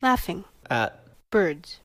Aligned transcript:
Laughing. 0.00 0.44
At. 0.70 1.00
Birds. 1.30 1.80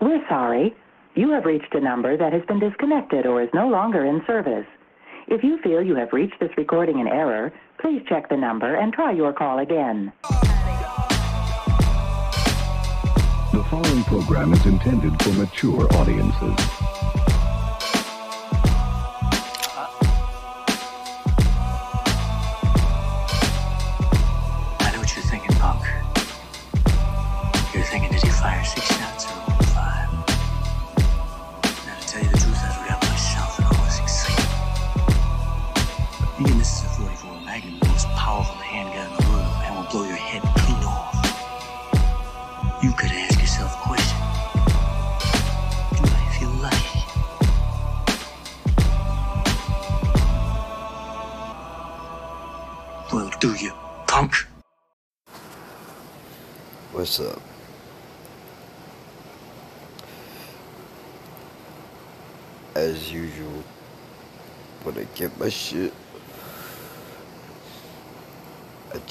We're 0.00 0.24
sorry. 0.28 0.74
You 1.16 1.30
have 1.32 1.44
reached 1.44 1.74
a 1.74 1.80
number 1.80 2.16
that 2.16 2.32
has 2.32 2.42
been 2.46 2.60
disconnected 2.60 3.26
or 3.26 3.42
is 3.42 3.48
no 3.52 3.68
longer 3.68 4.04
in 4.04 4.22
service. 4.26 4.66
If 5.26 5.42
you 5.42 5.58
feel 5.62 5.82
you 5.82 5.96
have 5.96 6.12
reached 6.12 6.38
this 6.40 6.50
recording 6.56 7.00
in 7.00 7.08
error, 7.08 7.52
please 7.80 8.02
check 8.08 8.28
the 8.28 8.36
number 8.36 8.76
and 8.76 8.92
try 8.92 9.10
your 9.10 9.32
call 9.32 9.58
again. 9.58 10.12
The 13.52 13.64
following 13.68 14.04
program 14.04 14.52
is 14.52 14.64
intended 14.64 15.20
for 15.22 15.32
mature 15.32 15.92
audiences. 15.94 17.27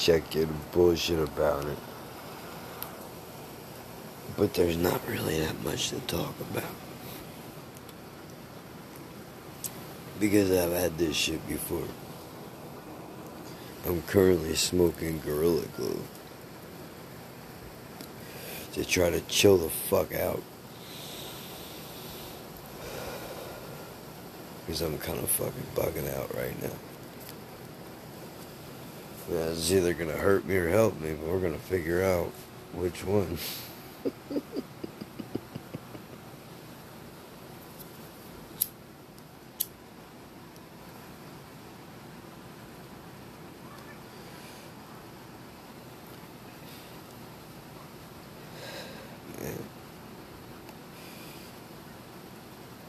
I 0.08 0.20
check 0.20 0.36
in 0.36 0.48
bullshit 0.72 1.18
about 1.18 1.66
it. 1.66 1.76
But 4.38 4.54
there's 4.54 4.78
not 4.78 5.06
really 5.06 5.38
that 5.40 5.62
much 5.62 5.90
to 5.90 6.00
talk 6.00 6.34
about. 6.40 6.64
Because 10.18 10.50
I've 10.50 10.72
had 10.72 10.96
this 10.96 11.14
shit 11.14 11.46
before. 11.46 11.88
I'm 13.86 14.00
currently 14.02 14.54
smoking 14.54 15.20
Gorilla 15.20 15.66
Glue 15.76 16.02
to 18.72 18.84
try 18.86 19.10
to 19.10 19.20
chill 19.22 19.58
the 19.58 19.68
fuck 19.68 20.14
out. 20.14 20.42
Because 24.64 24.80
I'm 24.80 24.96
kind 24.98 25.18
of 25.18 25.28
fucking 25.28 25.66
bugging 25.74 26.16
out 26.16 26.34
right 26.34 26.62
now. 26.62 26.87
It's 29.30 29.70
either 29.70 29.92
gonna 29.92 30.12
hurt 30.12 30.46
me 30.46 30.56
or 30.56 30.70
help 30.70 30.98
me, 31.00 31.12
but 31.12 31.28
we're 31.28 31.40
gonna 31.40 31.58
figure 31.58 32.02
out 32.02 32.32
which 32.72 33.04
one. 33.04 33.36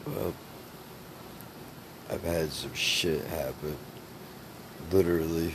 Well, 0.06 0.32
I've 2.10 2.22
had 2.22 2.50
some 2.50 2.74
shit 2.74 3.24
happen. 3.26 3.76
Literally. 4.90 5.54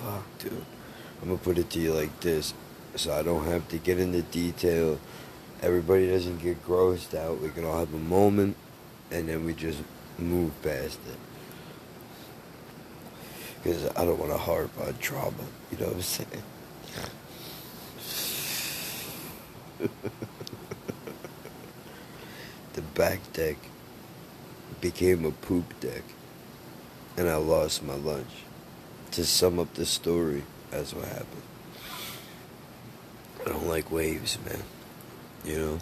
Fuck, 0.00 0.24
dude. 0.38 0.64
I'm 1.20 1.28
gonna 1.28 1.38
put 1.38 1.58
it 1.58 1.68
to 1.70 1.78
you 1.78 1.92
like 1.92 2.20
this, 2.20 2.54
so 2.96 3.12
I 3.12 3.22
don't 3.22 3.44
have 3.44 3.68
to 3.68 3.76
get 3.76 3.98
into 3.98 4.22
detail. 4.22 4.98
Everybody 5.60 6.08
doesn't 6.08 6.38
get 6.38 6.64
grossed 6.64 7.14
out. 7.14 7.42
We 7.42 7.50
can 7.50 7.66
all 7.66 7.78
have 7.78 7.92
a 7.92 7.98
moment, 7.98 8.56
and 9.10 9.28
then 9.28 9.44
we 9.44 9.52
just 9.52 9.82
move 10.18 10.52
past 10.62 10.98
it. 11.06 11.18
Because 13.62 13.90
I 13.94 14.06
don't 14.06 14.18
want 14.18 14.32
to 14.32 14.38
harp 14.38 14.70
on 14.80 14.96
trauma. 14.98 15.36
You 15.70 15.76
know 15.76 15.88
what 15.88 15.96
I'm 15.96 16.02
saying? 16.02 16.42
the 22.72 22.82
back 22.94 23.20
deck 23.34 23.56
became 24.80 25.26
a 25.26 25.30
poop 25.30 25.78
deck, 25.80 26.04
and 27.18 27.28
I 27.28 27.36
lost 27.36 27.82
my 27.82 27.96
lunch. 27.96 28.44
To 29.12 29.24
sum 29.24 29.58
up 29.58 29.74
the 29.74 29.86
story, 29.86 30.44
that's 30.70 30.94
what 30.94 31.06
happened. 31.06 31.42
I 33.44 33.48
don't 33.48 33.66
like 33.66 33.90
waves, 33.90 34.38
man. 34.44 34.62
You 35.44 35.58
know? 35.58 35.78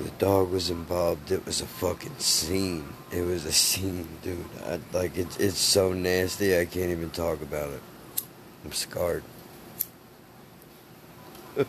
The 0.00 0.10
dog 0.18 0.50
was 0.50 0.70
involved. 0.70 1.30
It 1.30 1.44
was 1.46 1.60
a 1.60 1.66
fucking 1.66 2.18
scene. 2.18 2.88
It 3.12 3.22
was 3.22 3.44
a 3.44 3.52
scene, 3.52 4.08
dude. 4.22 4.44
I, 4.64 4.80
like, 4.92 5.16
it's 5.16 5.36
it's 5.38 5.58
so 5.58 5.92
nasty, 5.92 6.58
I 6.58 6.64
can't 6.64 6.90
even 6.90 7.10
talk 7.10 7.42
about 7.42 7.70
it. 7.70 7.82
I'm 8.64 8.72
scarred. 8.72 9.22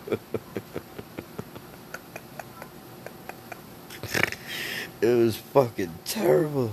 It 5.01 5.16
was 5.16 5.37
fucking 5.37 5.93
terrible. 6.03 6.71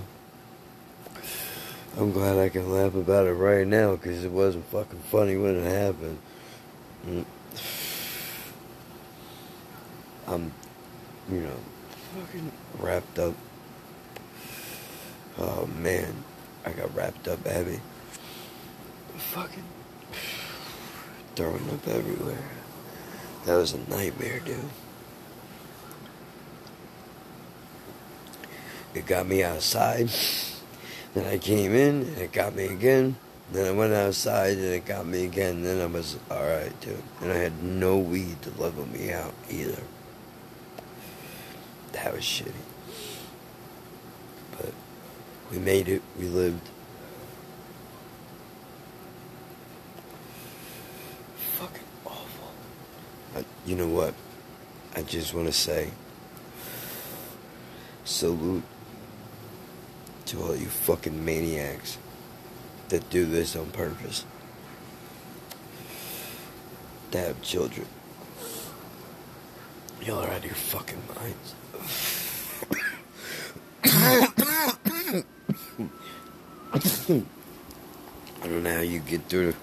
I'm 1.97 2.11
glad 2.11 2.37
I 2.37 2.49
can 2.49 2.71
laugh 2.71 2.93
about 2.93 3.25
it 3.25 3.33
right 3.33 3.65
now 3.65 3.95
because 3.95 4.23
it 4.23 4.31
wasn't 4.31 4.65
fucking 4.65 4.99
funny 5.09 5.35
when 5.35 5.55
it 5.55 5.63
happened. 5.63 6.19
Mm. 7.07 7.25
I'm, 10.27 10.51
you 11.31 11.39
know, 11.39 11.55
fucking 12.15 12.51
wrapped 12.77 13.17
up. 13.17 13.33
Oh 15.39 15.65
man, 15.81 16.13
I 16.67 16.71
got 16.71 16.93
wrapped 16.95 17.27
up 17.27 17.43
heavy. 17.47 17.79
Fucking 19.17 19.63
throwing 21.35 21.67
up 21.71 21.87
everywhere. 21.87 22.49
That 23.45 23.55
was 23.55 23.73
a 23.73 23.79
nightmare, 23.89 24.39
dude. 24.41 24.59
It 28.93 29.07
got 29.07 29.27
me 29.27 29.43
outside. 29.43 30.11
Then 31.17 31.25
I 31.25 31.39
came 31.39 31.73
in 31.73 32.03
and 32.03 32.17
it 32.19 32.31
got 32.31 32.53
me 32.53 32.65
again. 32.65 33.15
Then 33.51 33.65
I 33.65 33.71
went 33.71 33.91
outside 33.91 34.55
and 34.57 34.65
it 34.65 34.85
got 34.85 35.07
me 35.07 35.25
again. 35.25 35.63
Then 35.63 35.81
I 35.81 35.87
was 35.87 36.15
alright, 36.29 36.79
too. 36.79 37.01
And 37.21 37.31
I 37.31 37.37
had 37.37 37.63
no 37.63 37.97
weed 37.97 38.39
to 38.43 38.51
level 38.61 38.85
me 38.85 39.11
out 39.11 39.33
either. 39.49 39.81
That 41.93 42.13
was 42.13 42.21
shitty. 42.21 42.51
But 44.51 44.71
we 45.51 45.57
made 45.57 45.89
it. 45.89 46.03
We 46.19 46.27
lived. 46.27 46.69
Fucking 51.57 51.83
awful. 52.05 52.51
I, 53.35 53.43
you 53.65 53.75
know 53.75 53.87
what? 53.87 54.13
I 54.95 55.01
just 55.01 55.33
want 55.33 55.47
to 55.47 55.51
say 55.51 55.89
salute 58.05 58.63
to 60.27 60.41
all 60.41 60.55
you 60.55 60.65
fucking 60.65 61.23
maniacs 61.23 61.97
that 62.89 63.09
do 63.09 63.25
this 63.25 63.55
on 63.55 63.67
purpose. 63.67 64.25
To 67.11 67.17
have 67.17 67.41
children. 67.41 67.87
Y'all 70.01 70.19
are 70.19 70.29
out 70.29 70.39
of 70.39 70.45
your 70.45 70.53
fucking 70.53 71.01
minds. 71.15 71.55
I 78.43 78.47
don't 78.47 78.63
know 78.63 78.75
how 78.75 78.81
you 78.81 78.99
get 78.99 79.23
through. 79.29 79.53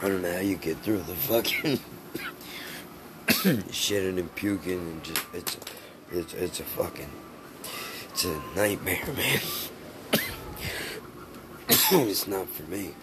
I 0.00 0.08
don't 0.08 0.22
know 0.22 0.32
how 0.32 0.40
you 0.40 0.56
get 0.56 0.78
through 0.78 0.98
the 0.98 1.14
fucking 1.14 1.78
shitting 3.68 4.18
and 4.18 4.34
puking 4.34 4.78
and 4.78 5.04
just 5.04 5.26
it's 5.34 5.58
it's 6.10 6.34
it's 6.34 6.60
a 6.60 6.64
fucking 6.64 7.10
it's 8.14 8.24
a 8.26 8.40
nightmare, 8.54 9.02
man. 9.16 9.40
it's 12.08 12.28
not 12.28 12.48
for 12.48 12.62
me. 12.70 12.94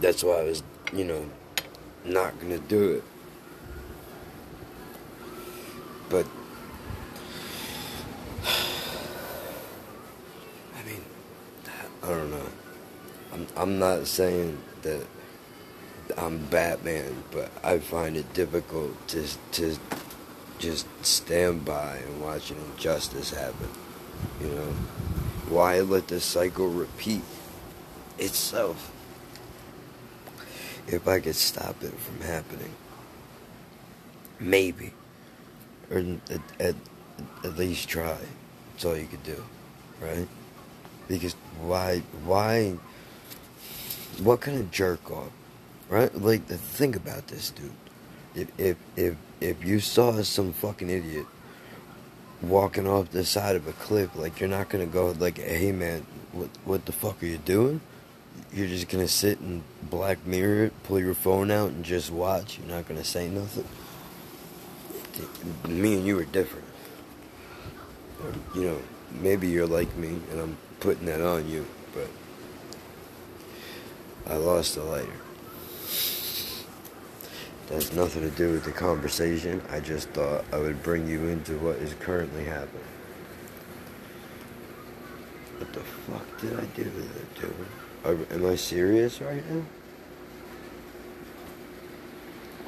That's 0.00 0.24
why 0.24 0.40
I 0.40 0.42
was, 0.42 0.64
you 0.92 1.04
know, 1.04 1.24
not 2.04 2.40
gonna 2.40 2.58
do 2.58 2.94
it. 2.94 3.04
But 6.08 6.26
I 10.74 10.82
mean, 10.84 11.04
I 12.02 12.08
don't 12.08 12.30
know. 12.32 12.48
I'm 13.32 13.46
I'm 13.56 13.78
not 13.78 14.08
saying 14.08 14.58
that 14.82 15.06
I'm 16.18 16.38
Batman, 16.46 17.22
but 17.30 17.52
I 17.62 17.78
find 17.78 18.16
it 18.16 18.34
difficult 18.34 19.06
to 19.08 19.24
to 19.52 19.78
just 20.58 20.86
stand 21.04 21.64
by 21.64 21.96
and 21.96 22.20
watch 22.20 22.50
an 22.50 22.56
injustice 22.72 23.30
happen. 23.30 23.68
You 24.40 24.48
know, 24.48 24.72
why 25.48 25.80
let 25.80 26.08
the 26.08 26.20
cycle 26.20 26.68
repeat 26.68 27.22
itself? 28.18 28.92
If 30.86 31.08
I 31.08 31.20
could 31.20 31.34
stop 31.34 31.82
it 31.82 31.92
from 31.98 32.20
happening, 32.20 32.72
maybe, 34.38 34.92
or 35.90 35.98
at, 35.98 36.40
at, 36.60 36.74
at 37.44 37.56
least 37.56 37.88
try. 37.88 38.16
That's 38.72 38.84
all 38.84 38.96
you 38.96 39.06
could 39.06 39.24
do, 39.24 39.42
right? 40.00 40.28
Because 41.08 41.34
why? 41.60 42.02
Why? 42.24 42.74
What 44.22 44.40
kind 44.40 44.58
of 44.60 44.70
jerk 44.70 45.10
off, 45.10 45.30
right? 45.88 46.14
Like, 46.14 46.46
think 46.46 46.94
about 46.94 47.26
this, 47.26 47.50
dude. 47.50 47.72
If 48.34 48.48
if 48.58 48.76
if 48.96 49.16
if 49.40 49.64
you 49.64 49.80
saw 49.80 50.22
some 50.22 50.52
fucking 50.52 50.90
idiot 50.90 51.26
walking 52.42 52.86
off 52.86 53.10
the 53.10 53.24
side 53.24 53.56
of 53.56 53.66
a 53.66 53.72
cliff, 53.72 54.14
like 54.16 54.40
you're 54.40 54.48
not 54.48 54.68
gonna 54.68 54.86
go 54.86 55.14
like, 55.18 55.38
"Hey 55.38 55.72
man, 55.72 56.06
what 56.32 56.48
what 56.64 56.86
the 56.86 56.92
fuck 56.92 57.22
are 57.22 57.26
you 57.26 57.38
doing?" 57.38 57.80
You're 58.52 58.68
just 58.68 58.88
gonna 58.88 59.08
sit 59.08 59.40
and 59.40 59.62
black 59.90 60.26
mirror 60.26 60.64
it, 60.64 60.82
pull 60.84 61.00
your 61.00 61.14
phone 61.14 61.50
out, 61.50 61.70
and 61.70 61.84
just 61.84 62.10
watch. 62.10 62.58
You're 62.58 62.74
not 62.74 62.88
gonna 62.88 63.04
say 63.04 63.28
nothing. 63.28 63.66
Me 65.68 65.94
and 65.94 66.06
you 66.06 66.18
are 66.18 66.24
different. 66.24 66.66
You 68.54 68.62
know, 68.62 68.78
maybe 69.20 69.48
you're 69.48 69.66
like 69.66 69.94
me, 69.96 70.20
and 70.30 70.40
I'm 70.40 70.56
putting 70.80 71.06
that 71.06 71.20
on 71.20 71.48
you, 71.48 71.66
but 71.94 72.08
I 74.30 74.36
lost 74.36 74.76
a 74.76 74.82
lighter. 74.82 75.20
That 77.66 77.74
has 77.74 77.92
nothing 77.92 78.22
to 78.22 78.30
do 78.30 78.52
with 78.52 78.64
the 78.64 78.72
conversation. 78.72 79.60
I 79.70 79.80
just 79.80 80.08
thought 80.10 80.44
I 80.52 80.58
would 80.58 80.82
bring 80.82 81.08
you 81.08 81.26
into 81.26 81.58
what 81.58 81.76
is 81.76 81.94
currently 81.94 82.44
happening. 82.44 82.82
What 85.58 85.72
the 85.72 85.80
fuck 85.80 86.40
did 86.40 86.52
I 86.52 86.64
do 86.66 86.84
with 86.84 87.16
it, 87.16 87.40
dude? 87.40 88.32
Am 88.32 88.46
I 88.46 88.54
serious 88.54 89.20
right 89.20 89.42
now? 89.50 89.62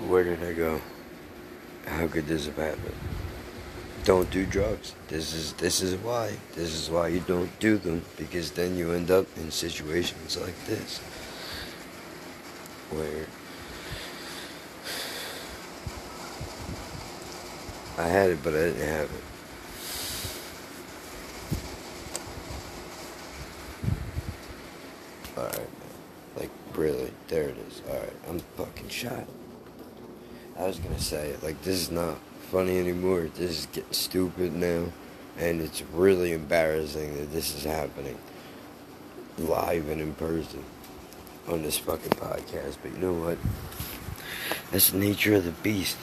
Where 0.06 0.24
did 0.24 0.42
I 0.42 0.52
go? 0.52 0.80
How 1.86 2.08
could 2.08 2.26
this 2.26 2.46
have 2.46 2.56
happened? 2.56 2.94
Don't 4.04 4.30
do 4.30 4.46
drugs. 4.46 4.94
This 5.08 5.34
is 5.34 5.52
this 5.54 5.82
is 5.82 5.94
why. 5.96 6.32
This 6.54 6.74
is 6.74 6.88
why 6.90 7.08
you 7.08 7.20
don't 7.20 7.50
do 7.60 7.78
them 7.78 8.02
because 8.16 8.52
then 8.52 8.76
you 8.76 8.92
end 8.92 9.10
up 9.10 9.26
in 9.36 9.50
situations 9.50 10.36
like 10.36 10.58
this 10.66 10.98
where 12.90 13.26
I 17.98 18.06
had 18.06 18.30
it, 18.30 18.38
but 18.44 18.54
I 18.54 18.58
didn't 18.58 18.88
have 18.88 19.10
it. 19.10 19.24
Alright, 25.36 25.56
man. 25.56 25.66
Like, 26.36 26.50
really, 26.76 27.10
there 27.26 27.48
it 27.48 27.56
is. 27.68 27.82
Alright, 27.88 28.12
I'm 28.28 28.38
fucking 28.56 28.88
shot. 28.88 29.26
I 30.56 30.66
was 30.66 30.78
gonna 30.78 31.00
say, 31.00 31.34
like, 31.42 31.60
this 31.62 31.74
is 31.74 31.90
not 31.90 32.18
funny 32.52 32.78
anymore. 32.78 33.28
This 33.34 33.58
is 33.58 33.66
getting 33.66 33.92
stupid 33.92 34.52
now. 34.54 34.84
And 35.36 35.60
it's 35.60 35.82
really 35.92 36.32
embarrassing 36.32 37.16
that 37.16 37.32
this 37.32 37.52
is 37.56 37.64
happening 37.64 38.16
live 39.38 39.88
and 39.88 40.00
in 40.00 40.14
person 40.14 40.64
on 41.48 41.62
this 41.62 41.78
fucking 41.78 42.12
podcast. 42.12 42.76
But 42.80 42.92
you 42.92 42.98
know 42.98 43.12
what? 43.12 43.38
That's 44.70 44.90
the 44.90 44.98
nature 44.98 45.34
of 45.34 45.44
the 45.44 45.50
beast 45.50 45.96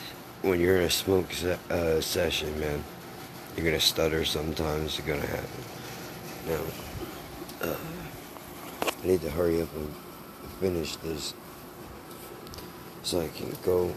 when 0.45 0.61
you're 0.61 0.77
in 0.77 0.83
a 0.83 0.89
smoke 0.91 1.33
se- 1.33 1.57
uh, 1.71 1.99
session, 1.99 2.59
man, 2.59 2.83
you're 3.55 3.65
gonna 3.65 3.79
stutter 3.79 4.23
sometimes. 4.23 4.99
It's 4.99 5.07
gonna 5.07 5.25
happen. 5.25 5.63
Now, 6.47 6.61
uh, 7.61 7.75
I 9.03 9.07
need 9.07 9.21
to 9.21 9.31
hurry 9.31 9.61
up 9.63 9.73
and 9.75 9.91
finish 10.59 10.95
this 10.97 11.33
so 13.01 13.21
I 13.21 13.27
can 13.29 13.55
go 13.63 13.95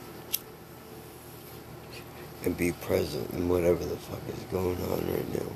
and 2.45 2.57
be 2.57 2.73
present 2.73 3.31
in 3.33 3.49
whatever 3.49 3.85
the 3.85 3.97
fuck 3.97 4.21
is 4.29 4.43
going 4.51 4.81
on 4.91 5.13
right 5.13 5.35
now. 5.35 5.53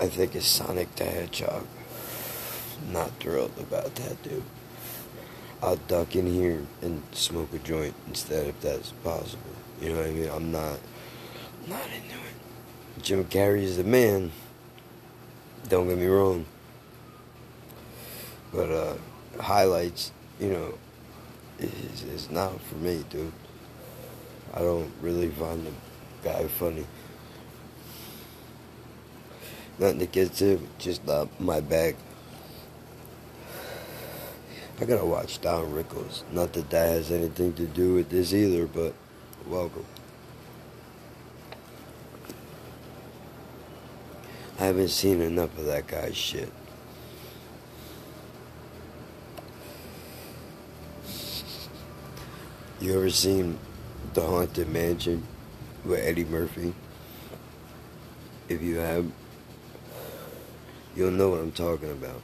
I 0.00 0.08
think 0.08 0.34
it's 0.34 0.46
Sonic 0.46 0.92
the 0.96 1.04
Hedgehog. 1.04 1.66
Not 2.90 3.10
thrilled 3.20 3.52
about 3.58 3.94
that, 3.96 4.22
dude. 4.24 4.42
I'll 5.60 5.76
duck 5.76 6.14
in 6.14 6.26
here 6.26 6.62
and 6.82 7.02
smoke 7.12 7.52
a 7.52 7.58
joint 7.58 7.94
instead 8.06 8.46
if 8.46 8.60
that's 8.60 8.92
possible. 9.02 9.42
You 9.80 9.90
know 9.90 9.96
what 9.98 10.06
I 10.06 10.10
mean? 10.10 10.30
I'm 10.30 10.52
not 10.52 10.78
not 11.66 11.84
into 11.84 12.14
it. 12.14 13.02
Jim 13.02 13.24
Carrey 13.24 13.62
is 13.62 13.76
the 13.76 13.84
man. 13.84 14.30
Don't 15.68 15.88
get 15.88 15.98
me 15.98 16.06
wrong. 16.06 16.46
But 18.52 18.70
uh 18.70 18.94
highlights, 19.40 20.12
you 20.38 20.50
know, 20.50 20.74
is 21.58 22.02
is 22.04 22.30
not 22.30 22.60
for 22.60 22.76
me, 22.76 23.04
dude. 23.10 23.32
I 24.54 24.60
don't 24.60 24.92
really 25.02 25.28
find 25.28 25.66
the 25.66 25.72
guy 26.22 26.46
funny. 26.46 26.86
Nothing 29.78 30.02
against 30.02 30.40
him, 30.40 30.68
just 30.78 31.02
my 31.38 31.60
bag. 31.60 31.96
I 34.80 34.84
gotta 34.84 35.04
watch 35.04 35.40
Don 35.40 35.72
Rickles. 35.72 36.22
Not 36.30 36.52
that 36.52 36.70
that 36.70 36.88
has 36.90 37.10
anything 37.10 37.52
to 37.54 37.66
do 37.66 37.94
with 37.94 38.10
this 38.10 38.32
either, 38.32 38.64
but 38.68 38.94
welcome. 39.48 39.84
I 44.60 44.66
haven't 44.66 44.90
seen 44.90 45.20
enough 45.20 45.58
of 45.58 45.64
that 45.64 45.88
guy's 45.88 46.16
shit. 46.16 46.52
You 52.80 52.94
ever 52.94 53.10
seen 53.10 53.58
The 54.14 54.20
Haunted 54.20 54.68
Mansion 54.68 55.26
with 55.84 55.98
Eddie 55.98 56.24
Murphy? 56.24 56.72
If 58.48 58.62
you 58.62 58.76
have, 58.76 59.10
you'll 60.94 61.10
know 61.10 61.30
what 61.30 61.40
I'm 61.40 61.50
talking 61.50 61.90
about 61.90 62.20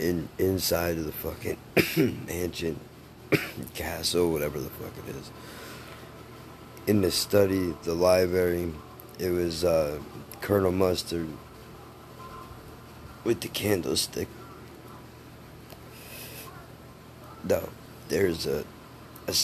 in 0.00 0.28
inside 0.38 0.96
of 0.96 1.04
the 1.04 1.12
fucking 1.12 1.58
mansion, 2.26 2.80
castle, 3.74 4.32
whatever 4.32 4.58
the 4.58 4.70
fuck 4.70 4.92
it 5.06 5.14
is. 5.14 5.30
In 6.86 7.02
the 7.02 7.10
study, 7.10 7.74
the 7.84 7.94
library, 7.94 8.72
it 9.18 9.30
was 9.30 9.62
uh, 9.62 10.00
Colonel 10.40 10.72
Mustard 10.72 11.28
with 13.22 13.42
the 13.42 13.48
candlestick. 13.48 14.28
No, 17.44 17.68
there's 18.08 18.46
a, 18.46 18.64
a 19.28 19.34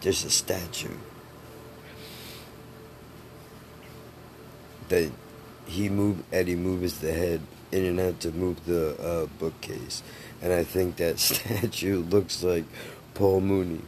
there's 0.00 0.24
a 0.24 0.30
statue 0.30 0.96
that 4.88 5.10
he 5.66 5.88
moved 5.88 6.24
Eddie 6.32 6.56
moves 6.56 6.98
the 7.00 7.12
head 7.12 7.40
in 7.74 7.84
and 7.84 7.98
out 8.00 8.20
to 8.20 8.30
move 8.30 8.64
the 8.66 8.96
uh, 9.02 9.26
bookcase, 9.38 10.02
and 10.40 10.52
I 10.52 10.62
think 10.62 10.96
that 10.96 11.18
statue 11.30 12.02
looks 12.02 12.42
like 12.42 12.64
Paul 13.14 13.40
Mooney. 13.40 13.82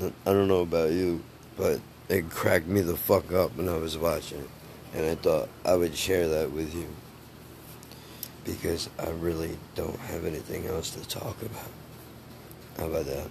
I 0.00 0.32
don't 0.32 0.46
know 0.46 0.60
about 0.60 0.92
you, 0.92 1.22
but 1.56 1.80
it 2.08 2.30
cracked 2.30 2.68
me 2.68 2.80
the 2.80 2.96
fuck 2.96 3.32
up 3.32 3.56
when 3.56 3.68
I 3.68 3.76
was 3.76 3.98
watching 3.98 4.38
it, 4.38 4.48
and 4.94 5.06
I 5.06 5.16
thought 5.16 5.48
I 5.64 5.74
would 5.74 5.96
share 5.96 6.28
that 6.28 6.52
with 6.52 6.72
you 6.72 6.86
because 8.44 8.88
I 8.98 9.10
really 9.10 9.58
don't 9.74 9.98
have 9.98 10.24
anything 10.24 10.66
else 10.66 10.90
to 10.90 11.06
talk 11.08 11.42
about. 11.42 11.70
How 12.78 12.86
about 12.86 13.06
that? 13.06 13.28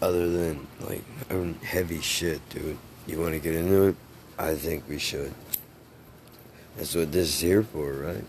Other 0.00 0.30
than 0.30 0.68
like 0.80 1.02
heavy 1.62 2.00
shit, 2.00 2.40
dude. 2.50 2.78
You 3.08 3.18
want 3.18 3.32
to 3.32 3.40
get 3.40 3.54
into 3.54 3.84
it? 3.84 3.96
I 4.38 4.54
think 4.54 4.84
we 4.86 4.98
should. 4.98 5.32
That's 6.76 6.94
what 6.94 7.10
this 7.10 7.28
is 7.28 7.40
here 7.40 7.62
for, 7.62 7.90
right? 7.90 8.24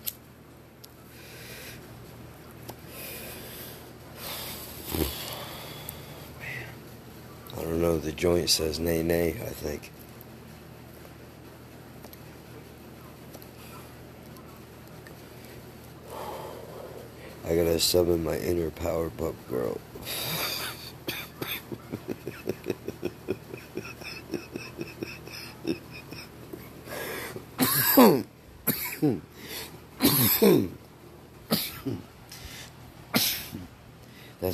Man, 6.40 6.66
I 7.58 7.62
don't 7.62 7.82
know. 7.82 7.98
The 8.00 8.14
joint 8.14 8.50
says 8.50 8.80
nay, 8.80 9.04
nay, 9.04 9.32
I 9.32 9.50
think. 9.50 9.92
I 17.46 17.56
gotta 17.56 17.80
summon 17.82 18.24
my 18.24 18.38
inner 18.38 18.70
Powerpuff 18.70 19.36
Girl. 19.50 19.78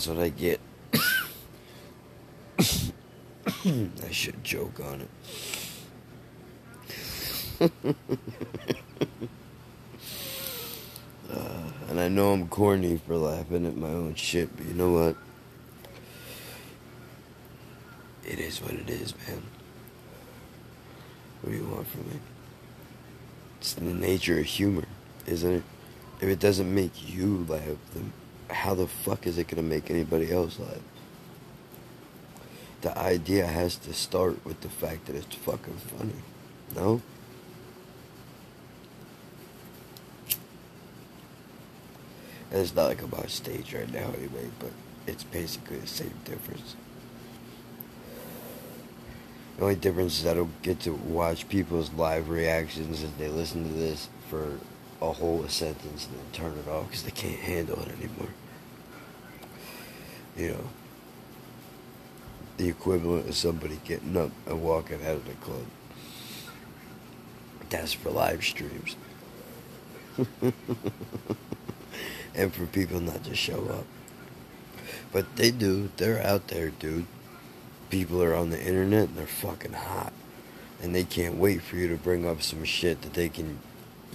That's 0.06 0.18
what 0.18 0.24
I 0.24 0.30
get. 0.30 0.60
I 4.06 4.12
should 4.12 4.44
joke 4.44 4.80
on 4.80 5.02
it. 5.02 5.10
uh, 11.32 11.72
and 11.90 12.00
I 12.00 12.08
know 12.08 12.34
I'm 12.34 12.48
corny 12.50 12.98
for 12.98 13.16
laughing 13.16 13.66
at 13.66 13.76
my 13.76 13.88
own 13.88 14.14
shit, 14.14 14.56
but 14.56 14.68
you 14.68 14.76
know 14.76 14.92
what? 14.92 15.16
It 18.28 18.40
is 18.40 18.62
what 18.62 18.74
it 18.74 18.88
is, 18.88 19.16
man. 19.28 19.42
What 21.42 21.52
do 21.52 21.58
you 21.58 21.66
want 21.66 21.88
from 21.88 22.08
me? 22.10 22.20
It's 23.60 23.74
the 23.74 23.82
nature 23.86 24.38
of 24.38 24.46
humor, 24.46 24.86
isn't 25.26 25.52
it? 25.52 25.64
If 26.22 26.30
it 26.30 26.40
doesn't 26.40 26.72
make 26.76 27.12
you 27.12 27.44
laugh, 27.50 27.80
then 27.96 28.14
how 28.50 28.74
the 28.74 28.88
fuck 28.88 29.28
is 29.28 29.38
it 29.38 29.48
gonna 29.48 29.62
make 29.62 29.90
anybody 29.90 30.32
else 30.32 30.60
laugh? 30.60 30.80
The 32.82 32.98
idea 32.98 33.48
has 33.48 33.76
to 33.78 33.94
start 33.94 34.46
with 34.46 34.62
the 34.62 34.70
fact 34.70 35.06
that 35.08 35.16
it's 35.16 35.36
fucking 35.36 35.78
funny. 35.78 36.14
No? 36.76 37.02
And 42.52 42.62
it's 42.62 42.76
not 42.76 42.86
like 42.86 43.02
I'm 43.02 43.14
on 43.14 43.28
stage 43.28 43.74
right 43.74 43.92
now 43.92 44.12
anyway, 44.18 44.50
but 44.60 44.72
it's 45.08 45.24
basically 45.24 45.78
the 45.78 45.88
same 45.88 46.14
difference. 46.26 46.76
The 49.58 49.64
only 49.64 49.76
difference 49.76 50.20
is 50.20 50.28
I 50.28 50.34
don't 50.34 50.62
get 50.62 50.82
to 50.82 50.92
watch 50.92 51.48
people's 51.48 51.92
live 51.94 52.30
reactions 52.30 53.04
as 53.04 53.12
they 53.14 53.30
listen 53.30 53.64
to 53.64 53.74
this 53.74 54.10
for 54.30 54.60
a 55.02 55.12
whole 55.12 55.48
sentence 55.48 56.08
and 56.08 56.18
then 56.18 56.26
turn 56.32 56.58
it 56.58 56.70
off 56.70 56.88
because 56.88 57.04
they 57.04 57.12
can't 57.12 57.40
handle 57.40 57.80
it 57.82 57.90
anymore. 57.90 58.30
You 60.38 60.52
know, 60.52 60.70
the 62.58 62.70
equivalent 62.70 63.28
of 63.28 63.36
somebody 63.36 63.80
getting 63.86 64.16
up 64.18 64.32
and 64.46 64.62
walking 64.62 65.02
out 65.06 65.18
of 65.18 65.26
the 65.26 65.34
club. 65.34 65.66
That's 67.70 67.94
for 67.94 68.10
live 68.10 68.44
streams. 68.44 68.96
and 72.36 72.54
for 72.54 72.66
people 72.68 73.00
not 73.02 73.24
to 73.26 73.36
show 73.36 73.66
up. 73.68 73.86
But 75.12 75.36
they 75.36 75.52
do. 75.52 75.90
They're 75.98 76.22
out 76.22 76.48
there, 76.48 76.70
dude. 76.70 77.06
People 77.90 78.22
are 78.22 78.34
on 78.36 78.50
the 78.50 78.60
internet 78.60 79.10
and 79.10 79.18
they're 79.18 79.28
fucking 79.28 79.74
hot. 79.74 80.14
And 80.82 80.94
they 80.94 81.04
can't 81.04 81.36
wait 81.36 81.62
for 81.62 81.78
you 81.78 81.88
to 81.90 81.96
bring 81.96 82.28
up 82.28 82.42
some 82.42 82.64
shit 82.64 83.02
that 83.02 83.14
they 83.14 83.30
can 83.30 83.60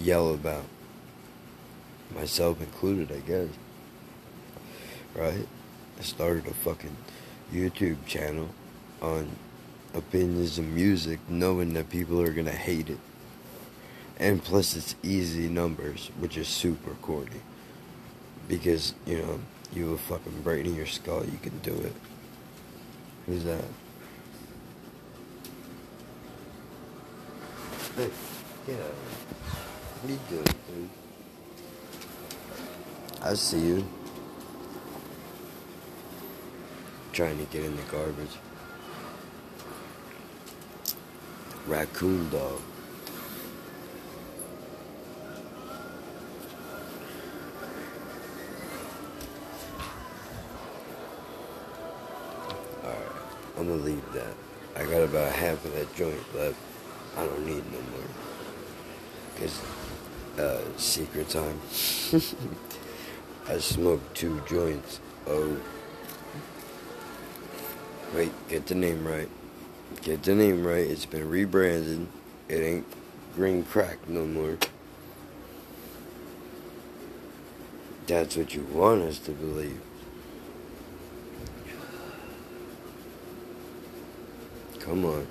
yell 0.00 0.34
about. 0.34 0.64
Myself 2.14 2.60
included, 2.60 3.12
I 3.12 3.20
guess. 3.20 3.48
Right? 5.14 5.46
I 5.98 6.02
started 6.02 6.46
a 6.46 6.54
fucking 6.54 6.96
YouTube 7.52 8.04
channel 8.06 8.48
on 9.00 9.30
opinions 9.94 10.58
of 10.58 10.66
music, 10.66 11.20
knowing 11.28 11.74
that 11.74 11.90
people 11.90 12.20
are 12.20 12.32
gonna 12.32 12.50
hate 12.50 12.90
it. 12.90 12.98
And 14.18 14.42
plus, 14.42 14.76
it's 14.76 14.94
easy 15.02 15.48
numbers, 15.48 16.10
which 16.18 16.36
is 16.36 16.48
super 16.48 16.94
corny. 17.02 17.40
Because, 18.48 18.94
you 19.06 19.18
know, 19.18 19.40
you 19.72 19.90
have 19.90 19.94
a 19.94 19.98
fucking 19.98 20.42
brain 20.42 20.66
in 20.66 20.74
your 20.74 20.86
skull, 20.86 21.24
you 21.24 21.38
can 21.42 21.58
do 21.60 21.72
it. 21.72 21.94
Who's 23.26 23.44
that? 23.44 23.64
Hey, 27.96 28.10
get 28.66 28.80
out. 28.80 29.39
Dude? 30.06 30.48
I 33.22 33.34
see 33.34 33.60
you. 33.60 33.86
Trying 37.12 37.38
to 37.38 37.44
get 37.52 37.64
in 37.64 37.76
the 37.76 37.82
garbage. 37.82 38.38
Raccoon 41.66 42.30
dog. 42.30 42.60
I'm 53.60 53.68
gonna 53.68 53.82
leave 53.82 54.12
that. 54.14 54.34
I 54.74 54.84
got 54.84 55.02
about 55.02 55.30
half 55.32 55.62
of 55.66 55.74
that 55.74 55.94
joint 55.94 56.16
left. 56.34 56.56
I 57.18 57.26
don't 57.26 57.44
need 57.44 57.62
no 57.70 57.78
more. 57.78 58.08
Cause, 59.38 59.60
uh, 60.38 60.60
secret 60.76 61.28
time. 61.28 61.60
I 63.48 63.58
smoked 63.58 64.14
two 64.14 64.40
joints. 64.46 65.00
Oh. 65.26 65.56
Wait, 68.14 68.32
get 68.48 68.66
the 68.66 68.74
name 68.74 69.06
right. 69.06 69.28
Get 70.02 70.22
the 70.22 70.34
name 70.34 70.64
right. 70.64 70.86
It's 70.86 71.06
been 71.06 71.28
rebranded. 71.28 72.06
It 72.48 72.60
ain't 72.60 72.86
green 73.34 73.64
crack 73.64 74.08
no 74.08 74.26
more. 74.26 74.58
That's 78.06 78.36
what 78.36 78.54
you 78.54 78.62
want 78.72 79.02
us 79.02 79.18
to 79.20 79.30
believe. 79.30 79.80
Come 84.80 85.04
on, 85.04 85.26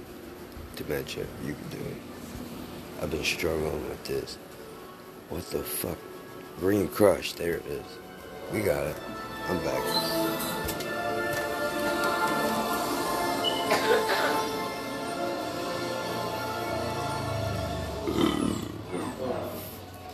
dementia, 0.78 1.26
you 1.46 1.54
can 1.54 1.80
do 1.80 1.86
it. 1.86 1.98
I've 3.02 3.12
been 3.12 3.24
struggling 3.26 3.90
with 3.90 4.04
this. 4.06 4.38
What 5.30 5.46
the 5.52 5.60
fuck? 5.60 5.98
Green 6.60 6.88
Crush, 6.88 7.34
there 7.34 7.54
it 7.58 7.66
is. 7.68 7.86
We 8.52 8.62
got 8.62 8.88
it. 8.88 8.96
I'm 9.48 9.64
back. 9.64 9.84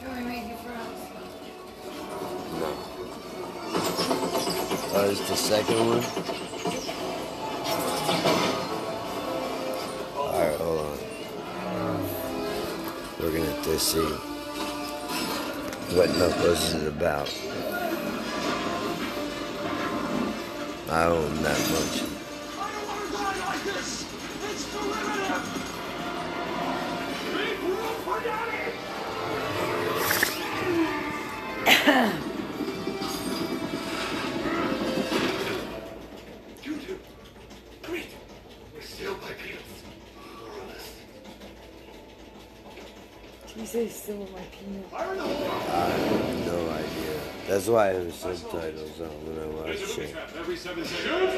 Do 0.02 0.10
we 0.12 0.22
make 0.26 0.48
it 0.52 0.60
for 0.60 0.74
us? 0.74 0.92
No. 2.60 2.70
Oh, 4.98 5.10
it's 5.10 5.30
the 5.30 5.36
second 5.38 5.80
one? 5.80 6.04
Alright, 10.18 10.58
hold 10.60 10.80
on. 10.82 10.98
We're 13.18 13.32
gonna 13.32 13.46
have 13.46 13.64
to 13.64 13.80
see 13.80 14.35
what 15.96 16.10
Knuckles 16.18 16.74
is 16.74 16.88
about. 16.88 17.34
I 20.90 21.08
him 21.16 21.44
that 21.44 21.60
much. 21.72 22.05
That's 47.56 47.70
why 47.70 47.92
I 47.92 47.94
have 47.94 48.14
subtitles 48.14 49.00
on 49.00 49.08
when 49.08 49.40
I 49.42 49.48
watch 49.48 49.66
There's 49.78 49.82
a 49.82 49.96
booby 49.96 50.08
shit. 50.08 50.12
trap 50.12 50.30
every 50.38 50.58
seven 50.58 50.84
seconds. 50.84 51.34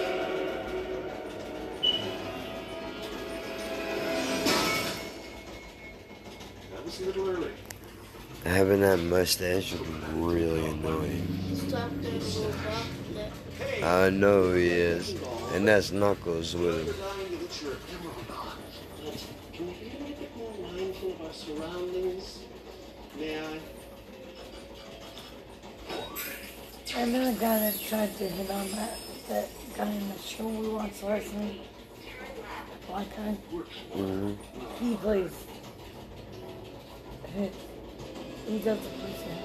That 6.71 6.83
was 6.83 7.01
a 7.01 7.05
little 7.05 7.29
early. 7.29 7.51
Having 8.45 8.81
that 8.81 8.97
mustache 8.97 9.73
would 9.73 9.85
be 9.85 9.93
really 10.15 10.65
annoying. 10.65 11.39
Stop 11.53 11.91
there, 12.01 12.13
little 12.13 12.51
buck. 12.63 13.83
I 13.83 14.09
know 14.09 14.55
he 14.55 14.69
is. 14.69 15.13
And 15.53 15.67
that's 15.67 15.91
Knuckles 15.91 16.55
with 16.55 16.87
him. 16.87 16.95
tried 27.87 28.17
to 28.17 28.27
hit 28.27 28.51
on 28.51 28.69
that, 28.71 28.97
that 29.29 29.47
guy 29.77 29.89
in 29.89 30.09
the 30.09 30.19
show 30.19 30.45
we 30.45 30.67
watched 30.67 31.03
last 31.03 31.33
night. 31.35 31.61
Black 32.85 33.15
guy. 33.15 33.37
Mm-hmm. 33.95 34.33
He 34.83 34.95
plays. 34.97 35.31
He, 37.33 37.49
he 38.45 38.59
does 38.59 38.79
the 38.79 38.89
person. 38.89 39.37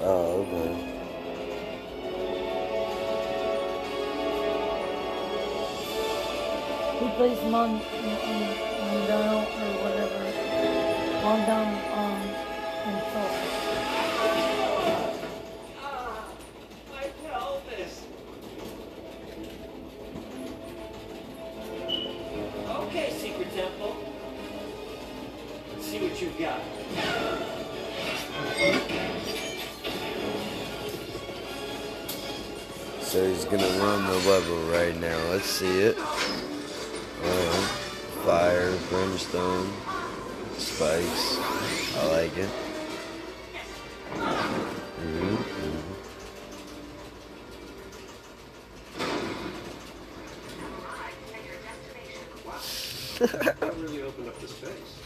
Oh, 0.00 0.42
okay. 0.42 0.90
He 6.98 7.06
plays 7.16 7.40
Mon, 7.48 7.80
Mondano 8.90 9.38
or 9.38 9.70
whatever. 9.84 10.20
Mondano, 11.22 11.76
um, 11.96 12.20
himself. 12.90 13.53
See 26.44 26.50
what 26.50 26.60
you've 28.74 28.88
got. 28.88 29.00
So 33.02 33.26
he's 33.28 33.44
gonna 33.44 33.68
run 33.78 34.06
the 34.06 34.18
level 34.28 34.56
right 34.70 34.98
now. 35.00 35.16
Let's 35.30 35.46
see 35.46 35.80
it. 35.80 35.96
Fire, 38.24 38.74
brimstone, 38.88 39.70
spikes. 40.56 41.38
I 41.98 42.06
like 42.06 42.36
it. 42.38 42.48
Mhm. 44.14 45.44
That 53.18 53.74
really 53.76 54.02
opened 54.02 54.28
up 54.28 54.40
the 54.40 54.48
space. 54.48 55.03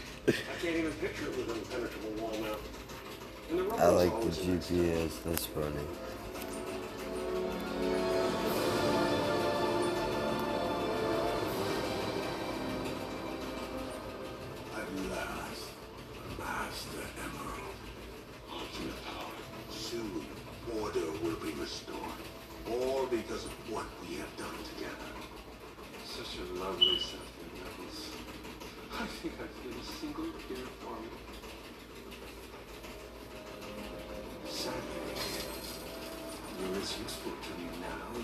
I 0.59 0.61
can't 0.61 0.77
even 0.77 0.93
picture 0.95 1.23
it 1.23 1.37
with 1.37 1.51
an 1.51 1.59
impenetrable 1.59 2.11
wall 2.21 2.33
now. 2.43 3.77
I 3.77 3.89
like 3.91 4.11
the. 4.23 4.27
GPS. 4.27 5.23
That's 5.23 5.47
funny. 5.47 5.77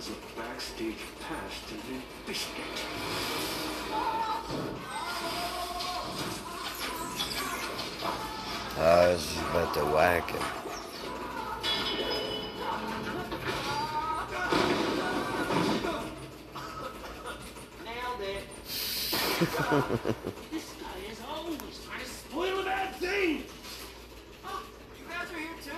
Now 0.09 0.11
as 0.11 0.11
a 0.11 0.41
backstage 0.41 0.97
pass 1.21 1.61
to 1.69 1.75
the 1.75 2.01
biscuit. 2.27 2.65
Ah, 8.77 9.15
she's 9.17 9.41
about 9.41 9.75
to 9.75 9.85
whack 9.85 10.31
him. 10.31 10.43
Nailed 17.85 18.21
it. 18.21 18.45
this 20.51 20.73
guy 20.81 20.99
is 21.11 21.21
always 21.29 21.81
trying 21.85 22.01
to 22.01 22.07
spoil 22.07 22.61
a 22.61 22.65
bad 22.65 22.95
thing. 22.97 23.45
Oh, 24.45 24.63
you 24.99 25.05
guys 25.09 25.31
are 25.31 25.39
here 25.39 25.49
too? 25.63 25.71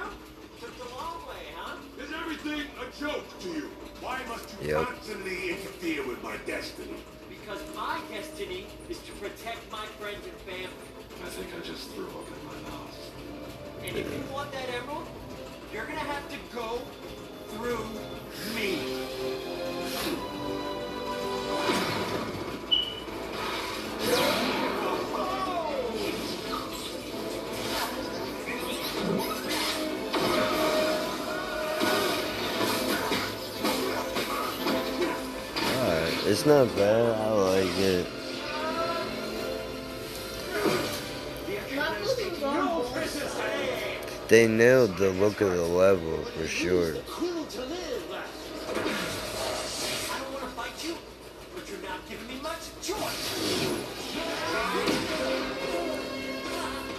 Took 0.61 0.79
the 0.79 0.95
long 0.95 1.29
way, 1.29 1.45
huh? 1.55 1.77
Is 2.03 2.13
everything 2.13 2.63
a 2.81 3.01
joke 3.01 3.39
to 3.41 3.49
you? 3.49 3.71
Why 4.17 4.25
must 4.29 4.49
you 4.63 4.69
Yep. 4.69 4.87
constantly 4.87 5.51
interfere 5.51 6.07
with 6.07 6.23
my 6.23 6.39
destiny? 6.47 7.05
Because 7.29 7.61
my 7.75 8.01
destiny 8.11 8.67
is 8.89 8.97
to 9.01 9.13
protect 9.21 9.71
my 9.71 9.85
friends 10.01 10.25
and 10.25 10.37
family. 10.49 10.87
I 11.23 11.29
think 11.29 11.49
I 11.55 11.61
just 11.61 11.91
threw 11.91 12.07
up 12.07 12.27
in 12.27 12.47
my 12.47 12.71
mouth. 12.71 12.97
And 13.85 13.95
if 13.95 14.11
you 14.11 14.25
want 14.33 14.53
that 14.53 14.71
emerald, 14.71 15.07
you're 15.71 15.85
gonna 15.85 15.99
have 15.99 16.27
to 16.31 16.39
go 16.55 16.81
through 17.51 17.85
me. 18.55 19.56
Not 36.47 36.77
bad. 36.77 37.15
I 37.19 37.33
like 37.33 37.79
it. 37.79 38.07
They 44.29 44.47
nailed 44.47 44.97
the 44.97 45.11
look 45.11 45.41
of 45.41 45.51
the 45.51 45.63
level 45.63 46.19
for 46.25 46.47
sure. 46.47 46.95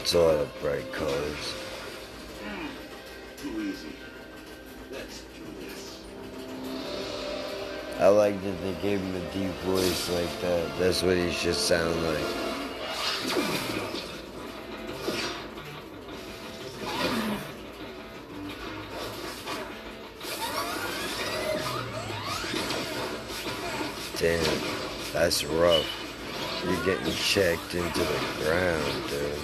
It's 0.02 0.14
a 0.14 0.20
lot 0.20 0.36
of 0.36 0.62
bright 0.62 0.92
like 8.32 8.44
that 8.44 8.62
they 8.62 8.74
gave 8.82 9.00
him 9.00 9.16
a 9.16 9.34
deep 9.34 9.52
voice 9.64 10.10
like 10.10 10.42
that. 10.42 10.78
That's 10.80 11.02
what 11.02 11.16
he 11.16 11.32
should 11.32 11.56
sound 11.56 11.96
like. 12.04 12.18
Damn, 24.18 24.60
that's 25.14 25.46
rough. 25.46 25.86
You're 26.66 26.84
getting 26.84 27.14
checked 27.14 27.76
into 27.76 28.00
the 28.00 28.44
ground, 28.44 29.10
dude. 29.10 29.40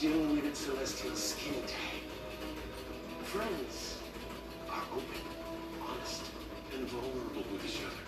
diminuted 0.00 0.56
celestial 0.56 1.14
skin 1.14 1.52
tag. 1.66 2.00
Friends 3.24 3.98
are 4.70 4.82
open, 4.94 5.20
honest, 5.86 6.22
and 6.74 6.88
vulnerable 6.88 7.44
with 7.52 7.64
each 7.66 7.82
other. 7.84 8.00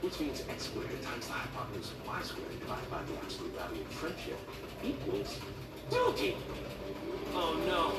Which 0.00 0.18
means 0.20 0.42
x 0.48 0.62
squared 0.64 1.02
times 1.02 1.26
the 1.26 1.34
hypotenuse 1.34 1.90
of 1.90 2.06
y 2.06 2.22
squared 2.22 2.58
divided 2.58 2.90
by 2.90 3.02
the 3.02 3.18
absolute 3.18 3.54
value 3.54 3.82
of 3.82 3.88
friendship 3.88 4.38
equals 4.82 5.38
duty. 5.90 6.34
Oh 7.34 7.60
no. 7.68 7.92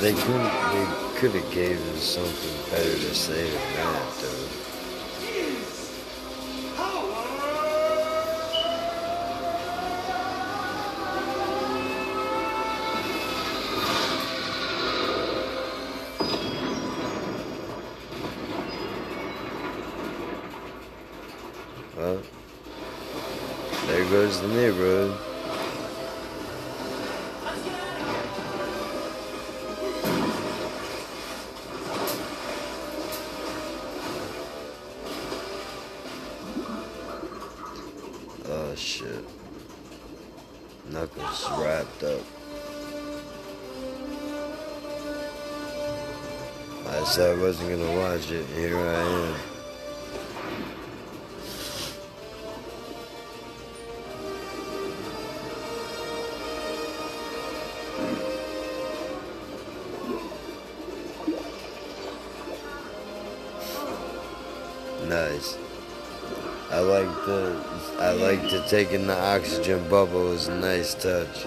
They 0.00 0.12
could 0.12 0.44
they 0.74 1.18
could 1.18 1.30
have 1.30 1.54
gave 1.54 1.80
us 1.94 2.02
something 2.02 2.70
better 2.70 2.92
to 2.92 3.14
say 3.14 3.48
than 3.48 3.74
that 3.76 4.12
though. 4.20 4.67
taking 68.68 69.06
the 69.06 69.18
oxygen 69.18 69.82
bubble 69.88 70.24
was 70.24 70.48
a 70.48 70.54
nice 70.54 70.92
touch. 70.92 71.46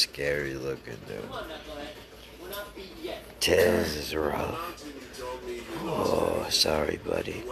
scary 0.00 0.54
looking, 0.54 0.96
dude. 1.06 1.28
Tez 3.38 3.96
is 3.96 4.16
rough. 4.16 4.80
Oh, 5.84 6.46
sorry, 6.48 6.98
buddy. 7.04 7.44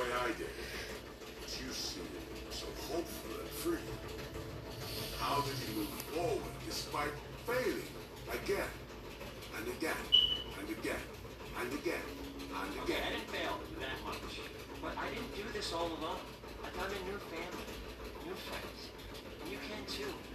How 5.18 5.42
did 5.42 5.76
move 5.76 5.88
forward 6.14 6.40
despite 6.66 7.12
failing 7.46 7.82
again 8.32 8.70
and 9.56 9.68
again 9.68 10.02
and 10.58 10.70
again 10.70 11.04
and 11.61 11.72
again 11.74 12.00
I 12.50 12.64
didn't 13.11 13.28
fail 13.28 13.61
that 13.78 13.98
much, 14.06 14.40
but 14.82 14.96
I 14.96 15.11
didn't 15.11 15.34
do 15.37 15.42
this 15.52 15.72
all 15.74 15.87
alone. 15.87 16.22
I 16.64 16.68
found 16.70 16.92
a 16.92 17.04
new 17.04 17.18
family, 17.28 17.68
new 18.24 18.34
friends, 18.34 18.88
and 19.42 19.52
you 19.52 19.58
can 19.68 19.84
too. 19.87 20.28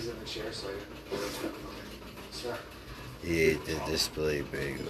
Was 0.00 0.08
in 0.08 0.18
the 0.18 0.24
chair, 0.24 0.50
so 0.50 0.66
I 0.66 0.72
didn't. 1.10 1.54
Sir. 2.32 2.56
Ate 3.22 3.62
the 3.66 3.74
display 3.90 4.40
bagel. 4.40 4.86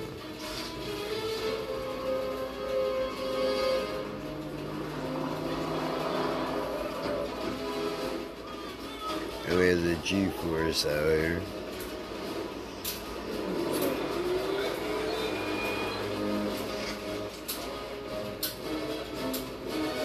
And 9.48 9.58
we 9.58 9.66
have 9.66 9.82
the 9.82 9.96
G-Force 10.04 10.86
out 10.86 11.06
here. 11.06 11.42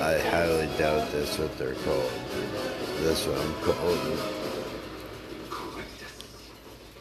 I 0.02 0.18
highly 0.18 0.68
doubt 0.80 1.12
that's 1.12 1.38
what 1.38 1.56
they're 1.60 1.76
called. 1.76 2.12
That's 3.02 3.24
what 3.28 3.38
I'm 3.38 3.54
calling 3.62 4.16
them. 4.16 4.46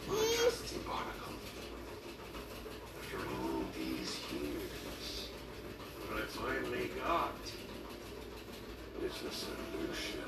Trusty 0.07 0.77
Barnacle. 0.85 1.33
After 2.99 3.17
all 3.17 3.63
these 3.75 4.19
years, 4.31 5.29
what 6.07 6.21
I 6.21 6.25
finally 6.27 6.89
got 7.03 7.35
is 9.03 9.17
a 9.23 9.31
solution. 9.33 10.25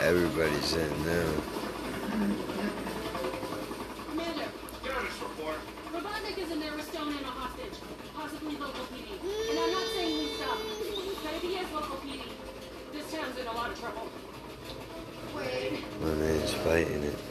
Everybody's 0.00 0.72
in 0.74 0.90
now. 1.06 1.30
Commander, 4.08 4.48
Status 4.82 5.18
report. 5.20 5.58
Robotnik 6.56 6.62
is 6.62 6.62
in 6.62 6.68
there 6.68 6.76
with 6.76 6.92
Stone 6.92 7.08
and 7.08 7.20
a 7.20 7.28
hostage, 7.28 7.78
possibly 8.14 8.56
local 8.56 8.84
PD. 8.86 9.50
And 9.50 9.58
I'm 9.58 9.72
not 9.72 9.86
saying 9.94 10.18
we 10.18 10.34
stop, 10.34 10.56
uh, 10.56 10.62
but 11.22 11.34
if 11.34 11.42
he 11.42 11.54
is 11.56 11.72
local 11.72 11.96
PD, 11.96 12.22
this 12.92 13.12
town's 13.12 13.38
in 13.38 13.46
a 13.46 13.52
lot 13.52 13.70
of 13.70 13.80
trouble. 13.80 14.08
Wait. 15.36 15.84
My 16.00 16.14
man's 16.14 16.52
fighting 16.54 17.02
it. 17.04 17.25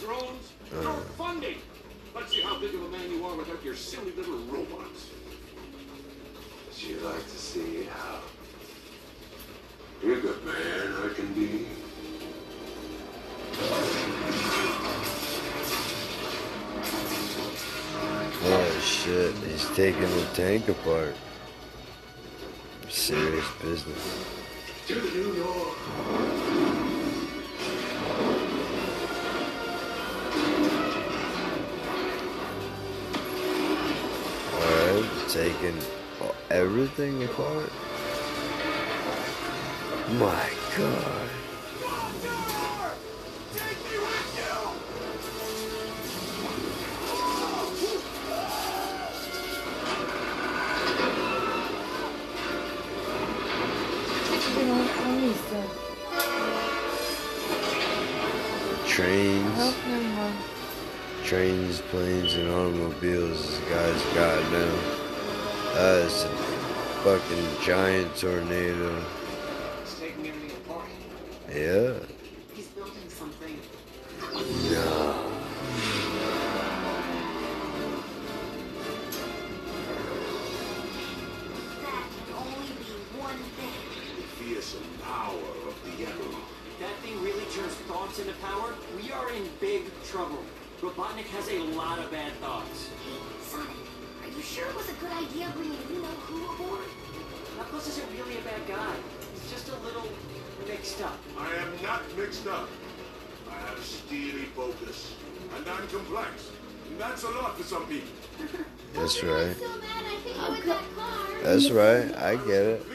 Drones, 0.00 0.52
your 0.72 0.90
Uh. 0.90 1.00
funding. 1.18 1.58
Let's 2.14 2.32
see 2.32 2.40
how 2.40 2.58
big 2.58 2.74
of 2.74 2.82
a 2.82 2.88
man 2.88 3.10
you 3.10 3.24
are 3.26 3.36
without 3.36 3.62
your 3.64 3.76
silly 3.76 4.12
little 4.12 4.38
robots. 4.50 5.06
Would 6.68 6.82
you 6.82 6.98
like 7.00 7.22
to 7.24 7.38
see 7.38 7.84
how 7.84 8.20
big 10.00 10.24
a 10.24 10.36
man 10.46 10.94
I 11.04 11.14
can 11.14 11.32
be? 11.34 11.66
Oh 18.48 18.80
shit, 18.80 19.34
he's 19.48 19.68
taking 19.76 20.00
the 20.02 20.26
tank 20.34 20.68
apart. 20.68 21.14
Serious 22.88 23.44
business. 23.62 24.24
To 24.86 24.94
the 24.94 25.10
New 25.10 25.32
York. 25.34 26.85
Taking 35.36 35.78
everything 36.48 37.22
apart. 37.24 37.70
My 40.18 40.50
god. 40.78 41.30
Trains, 58.86 59.74
trains, 61.24 61.80
planes, 61.90 62.32
and 62.32 62.48
automobiles 62.48 63.46
this 63.46 63.58
guy's 63.68 64.02
got 64.14 65.05
now. 65.76 65.82
That's 65.82 66.24
a 66.24 66.28
fucking 67.04 67.46
giant 67.62 68.16
tornado. 68.16 69.02
He's 69.84 69.98
taking 69.98 70.28
everything 70.28 70.56
apart. 70.64 70.88
Yeah. 71.48 71.94
He's 72.54 72.68
building 72.68 73.08
something. 73.08 73.58
No. 74.32 74.40
That 81.82 82.04
can 82.12 82.34
only 82.34 82.72
be 82.80 82.92
one 83.18 83.40
thing. 83.56 83.76
The 84.16 84.22
fearsome 84.44 84.80
power 85.02 85.36
of 85.68 85.74
the 85.84 86.04
Emerald. 86.04 86.42
If 86.68 86.80
that 86.80 86.96
thing 87.02 87.22
really 87.22 87.44
turns 87.54 87.74
thoughts 87.88 88.18
into 88.18 88.32
power, 88.34 88.74
we 88.96 89.12
are 89.12 89.30
in 89.32 89.48
big 89.60 89.82
trouble. 90.04 90.42
Robotnik 90.80 91.26
has 91.28 91.48
a 91.48 91.58
lot 91.74 91.98
of 91.98 92.10
bad 92.10 92.32
thoughts. 92.34 92.90
Hey, 94.36 94.42
Sonic, 94.42 94.42
are 94.42 94.42
you 94.42 94.42
sure 94.42 94.68
it 94.68 94.76
was 94.76 94.88
a 94.88 94.92
good 94.94 95.12
idea 95.12 95.52
bringing 95.54 95.78
you 95.90 96.02
know 96.02 96.08
who 96.28 96.64
aboard? 96.64 96.84
Knuckles 97.56 97.88
isn't 97.88 98.10
really 98.12 98.38
a 98.38 98.42
bad 98.42 98.66
guy. 98.68 98.94
He's 99.32 99.50
just 99.50 99.68
a 99.68 99.78
little 99.80 100.08
mixed 100.68 101.02
up. 101.02 101.18
I 101.38 101.54
am 101.54 101.82
not 101.82 102.02
mixed 102.16 102.46
up. 102.46 102.68
I 103.50 103.54
have 103.54 103.82
steely 103.82 104.44
focus, 104.56 105.14
and 105.56 105.66
I'm 105.68 105.88
complex. 105.88 106.50
And 106.90 107.00
that's 107.00 107.22
a 107.24 107.30
lot 107.30 107.56
for 107.56 107.64
some 107.64 107.86
people. 107.86 108.08
That's 108.94 109.22
right. 109.22 109.56
So 109.56 109.68
mad 109.68 110.04
I 110.04 110.14
hit 110.22 110.36
you 110.36 110.50
with 110.52 110.64
that 110.66 110.84
car. 110.96 111.42
That's 111.42 111.70
right. 111.70 112.14
I 112.16 112.36
get 112.36 112.64
it. 112.64 112.86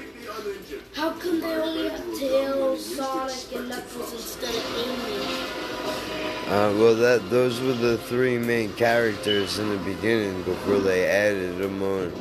How 0.93 1.11
come 1.11 1.41
they 1.41 1.55
only 1.55 1.89
have 1.89 2.17
Tails, 2.17 2.95
Sonic, 2.95 3.55
and 3.55 3.69
Knuckles 3.69 4.13
instead 4.13 4.55
of 4.55 4.77
Amy? 4.77 6.20
Uh, 6.51 6.73
well, 6.75 6.95
that 6.95 7.29
those 7.29 7.61
were 7.61 7.71
the 7.71 7.97
three 7.97 8.37
main 8.37 8.73
characters 8.73 9.57
in 9.57 9.69
the 9.69 9.77
beginning 9.77 10.43
before 10.43 10.79
they 10.79 11.05
added 11.05 11.57
them 11.59 11.81
on. 11.81 12.11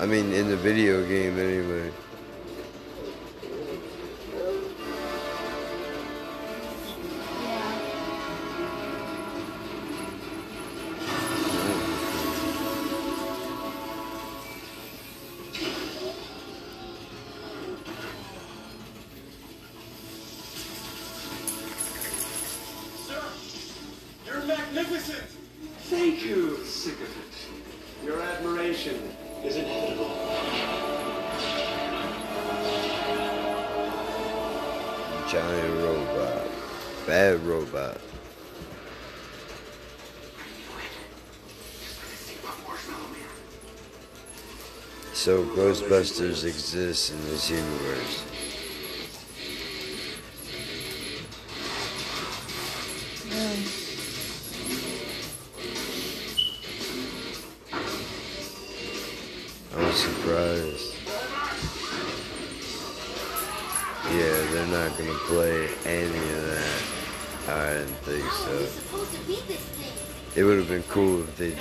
I 0.00 0.06
mean, 0.06 0.32
in 0.32 0.48
the 0.48 0.56
video 0.56 1.06
game 1.06 1.38
anyway. 1.38 1.92
Thank 25.88 26.24
you, 26.24 26.64
sycophant. 26.64 27.34
Your 28.04 28.20
admiration 28.22 29.12
is 29.44 29.56
inevitable. 29.56 30.16
Giant 35.28 35.74
robot. 35.82 36.46
Bad 37.06 37.40
robot. 37.44 38.00
So 45.12 45.44
Ghostbusters 45.44 46.44
exists 46.44 47.10
in 47.10 47.20
this 47.26 47.50
universe. 47.50 48.29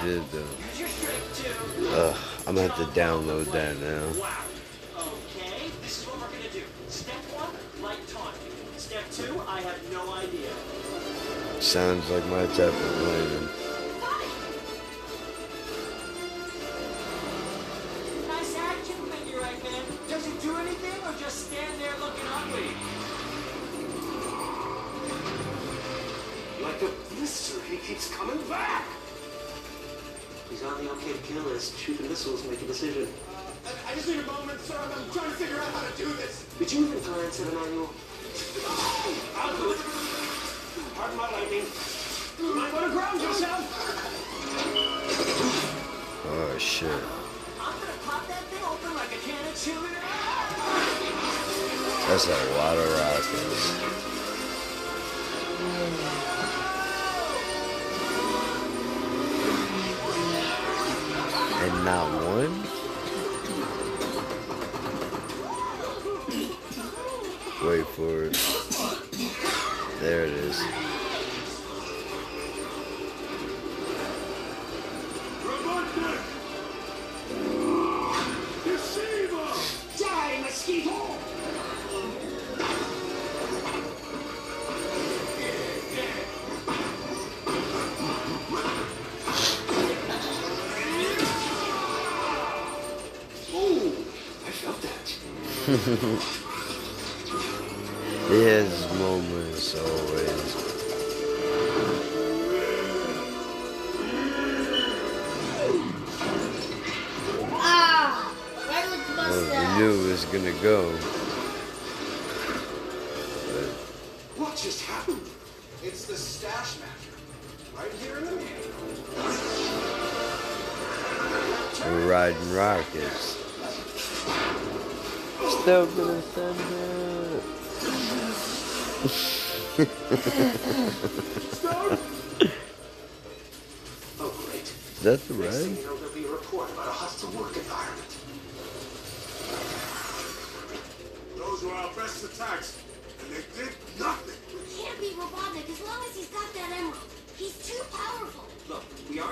Did 0.01 0.23
though. 0.31 0.45
Ugh, 1.91 2.17
I'm 2.47 2.55
gonna 2.55 2.67
have 2.67 2.77
to 2.77 2.99
download 2.99 3.51
that 3.51 3.79
now. 3.79 4.05
Okay, 4.97 5.69
this 5.81 6.01
is 6.01 6.05
what 6.07 6.19
we're 6.21 6.37
gonna 6.37 6.49
do. 6.53 6.63
Step 6.87 7.15
one, 7.35 7.83
light 7.83 8.07
taunt. 8.07 8.35
Step 8.77 9.03
two, 9.11 9.41
I 9.47 9.61
have 9.61 9.91
no 9.91 10.13
idea. 10.13 10.51
Sounds 11.61 12.09
like 12.09 12.25
my 12.27 12.45
type 12.47 12.73
of 12.73 12.73
planning. 12.73 13.58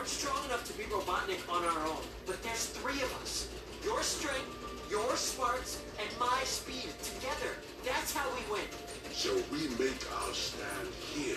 Aren't 0.08 0.20
strong 0.20 0.46
enough 0.46 0.64
to 0.64 0.72
beat 0.78 0.90
Robotnik 0.90 1.44
on 1.54 1.66
our 1.66 1.88
own, 1.88 2.02
but 2.26 2.42
there's 2.42 2.68
three 2.68 3.02
of 3.04 3.14
us. 3.22 3.50
Your 3.84 4.02
strength, 4.02 4.48
your 4.90 5.18
smarts, 5.18 5.82
and 6.00 6.08
my 6.18 6.40
speed 6.46 6.88
together. 7.04 7.52
That's 7.84 8.16
how 8.16 8.26
we 8.30 8.42
win. 8.50 8.64
So 9.12 9.36
we 9.52 9.68
make 9.76 10.00
our 10.22 10.34
stand 10.34 10.88
here, 11.14 11.36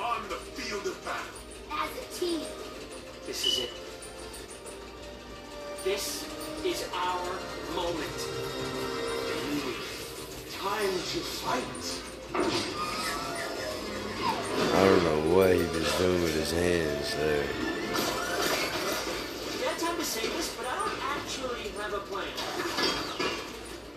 on 0.00 0.28
the 0.28 0.34
field 0.34 0.84
of 0.86 0.98
battle. 1.04 1.38
As 1.70 1.90
a 1.90 2.18
team. 2.18 2.40
This 3.24 3.46
is 3.46 3.58
it. 3.60 3.70
This 5.84 6.26
is 6.64 6.88
our 6.92 7.38
moment. 7.76 8.18
Time 10.58 10.90
to 10.90 11.20
fight. 11.38 12.08
I 14.74 14.84
don't 14.84 15.04
know 15.04 15.36
what 15.36 15.54
he 15.54 15.62
was 15.62 15.98
doing 15.98 16.22
with 16.22 16.34
his 16.34 16.50
hands 16.50 17.14
there. 17.14 17.46
We 17.88 19.64
had 19.64 19.78
time 19.78 19.96
to 19.96 20.04
say 20.04 20.26
this, 20.36 20.54
but 20.56 20.66
I 20.66 20.76
don't 20.76 20.98
actually 21.16 21.72
have 21.90 22.02
a 22.02 22.06
plan. 22.06 22.28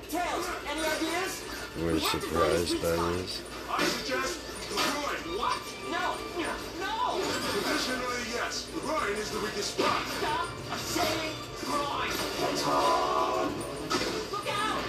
Tails, 0.10 0.48
any 0.70 0.80
ideas? 0.80 1.44
We're 1.84 2.00
surprised 2.00 2.82
by 2.82 2.96
this. 3.12 3.44
I 3.70 3.84
suggest 3.84 4.40
the 4.70 4.76
groin. 4.76 5.38
What? 5.38 5.60
No, 5.92 6.16
no! 6.40 7.20
Traditionally, 7.52 8.24
yes, 8.34 8.68
the 8.74 8.80
groin 8.80 9.16
is 9.18 9.32
the 9.32 9.40
weakest 9.40 9.76
spot. 9.76 10.08
Stop 10.08 10.48
saying 10.78 11.36
groin! 11.66 12.12
It's 12.54 12.66
on! 12.66 13.52
Look 14.32 14.48
out! 14.48 14.84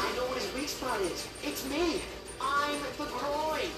I 0.00 0.16
know 0.16 0.26
what 0.26 0.38
his 0.38 0.52
weak 0.54 0.68
spot 0.68 1.00
is. 1.02 1.28
It's 1.44 1.68
me. 1.70 2.00
I'm 2.40 2.80
the 2.98 3.04
groin. 3.04 3.70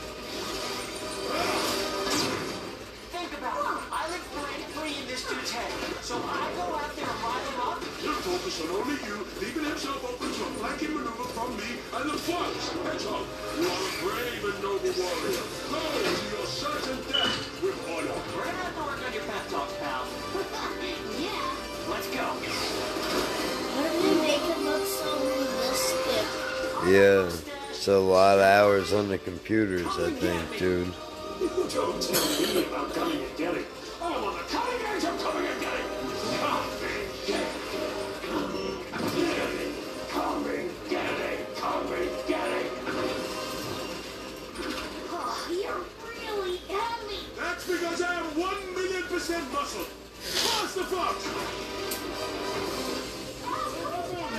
Think 3.30 3.46
about 3.46 3.62
it. 3.62 3.86
I 3.94 4.10
live 4.10 4.26
rent 4.42 4.64
free 4.74 4.98
in 4.98 5.06
this 5.06 5.22
dude's 5.22 5.54
head. 5.54 5.70
So 6.02 6.18
I 6.18 6.50
go 6.58 6.66
out 6.74 6.90
there 6.98 7.06
and 7.06 7.22
rile 7.22 7.46
him 7.46 7.60
up. 7.62 7.78
He'll 8.02 8.18
focus 8.26 8.58
on 8.58 8.74
only 8.74 8.98
you, 9.06 9.22
leaving 9.38 9.70
himself 9.70 10.02
open 10.02 10.34
to 10.34 10.42
a 10.42 10.50
flanking 10.58 10.98
maneuver 10.98 11.30
from 11.30 11.54
me 11.54 11.78
and 11.78 12.10
the 12.10 12.18
Fox. 12.26 12.74
Hedgehog, 12.74 13.22
you 13.54 13.70
are 13.70 13.86
a 13.86 13.94
brave 14.02 14.42
and 14.50 14.58
noble 14.58 14.94
warrior. 14.98 15.46
Go 15.46 15.78
to 15.78 16.10
your 16.26 16.42
certain 16.42 16.98
death 17.06 17.38
with 17.62 17.78
honor. 17.86 18.18
We're 18.34 18.50
gonna 18.50 18.66
have 18.66 18.74
to 18.74 18.82
work 18.82 18.98
on 18.98 19.12
your 19.14 19.22
pep 19.22 19.46
talks, 19.46 19.78
pal. 19.78 20.02
yeah. 21.22 21.54
Let's 21.86 22.10
go. 22.10 22.26
How 22.34 23.86
did 23.86 24.10
they 24.10 24.16
make 24.26 24.42
it 24.42 24.58
look 24.58 24.82
so 24.90 25.06
realistic? 25.22 26.26
Yeah, 26.90 27.30
it's 27.70 27.86
a 27.86 27.94
lot 27.94 28.42
of 28.42 28.44
hours 28.44 28.92
on 28.92 29.06
the 29.06 29.18
computers, 29.18 29.86
I 29.86 30.10
think, 30.18 30.58
dude. 30.58 30.90
Don't 31.40 31.70
tell 31.70 31.92
me 31.94 32.66
about 32.66 32.92
coming 32.92 33.16
and 33.16 33.36
getting. 33.38 33.64
I'm 34.02 34.12
on 34.12 34.34
the 34.36 34.42
cutting 34.42 34.86
edge 34.88 35.04
of 35.04 35.22
coming 35.22 35.46
and 35.46 35.58
getting. 35.58 35.86
And 45.48 45.56
you're 45.62 45.84
really 46.04 46.56
heavy. 46.68 47.20
That's 47.38 47.64
because 47.66 48.02
I 48.02 48.12
have 48.12 48.36
one 48.36 48.74
million 48.74 49.04
percent 49.04 49.50
muscle. 49.50 49.86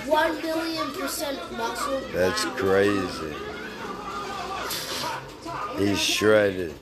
One 0.06 0.42
billion 0.42 0.92
percent 0.92 1.52
muscle. 1.54 2.02
That's 2.14 2.46
crazy. 2.46 3.34
He's 5.80 6.00
shredded. 6.00 6.76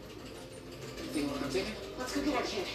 Let's 1.15 2.15
go 2.15 2.21
get 2.23 2.45
kid. 2.45 2.67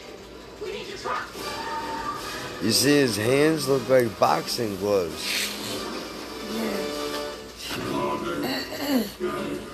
You 2.62 2.72
see 2.72 2.97
his 2.97 3.16
hands 3.16 3.68
look 3.68 3.89
like 3.89 4.18
boxing 4.18 4.76
gloves. 4.76 5.22
So 7.59 9.61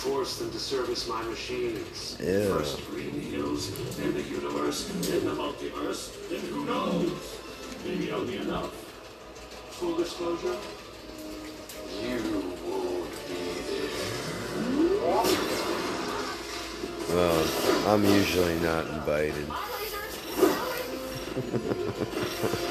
force 0.00 0.38
them 0.38 0.50
to 0.50 0.58
service 0.58 1.06
my 1.06 1.22
machines. 1.24 2.16
Yeah. 2.18 2.48
First 2.56 2.88
green 2.90 3.20
hills, 3.20 3.70
then 3.96 4.14
the 4.14 4.22
universe, 4.22 4.88
then 4.88 5.26
the 5.26 5.32
multiverse, 5.32 6.10
then 6.30 6.40
who 6.40 6.64
knows? 6.64 7.12
Maybe 7.84 8.10
I'll 8.10 8.24
be 8.24 8.38
enough. 8.38 8.72
Full 9.72 9.96
disclosure, 9.98 10.56
you 12.00 12.16
won't 12.64 13.10
be 13.28 13.34
there. 13.68 13.90
Well, 17.14 17.44
I'm 17.88 18.04
usually 18.04 18.58
not 18.60 18.86
invited. 18.86 19.46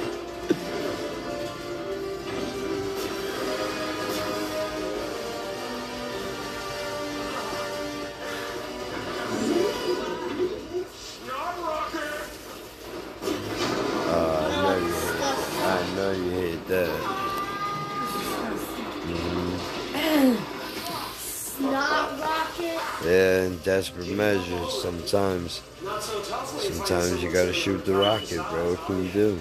desperate 23.69 24.09
measures, 24.09 24.81
sometimes. 24.81 25.61
Sometimes 25.99 27.21
you 27.21 27.31
gotta 27.31 27.53
shoot 27.53 27.85
the 27.85 27.93
rocket, 27.93 28.41
bro. 28.49 28.71
What 28.71 28.83
can 28.87 29.03
you 29.05 29.11
do? 29.11 29.39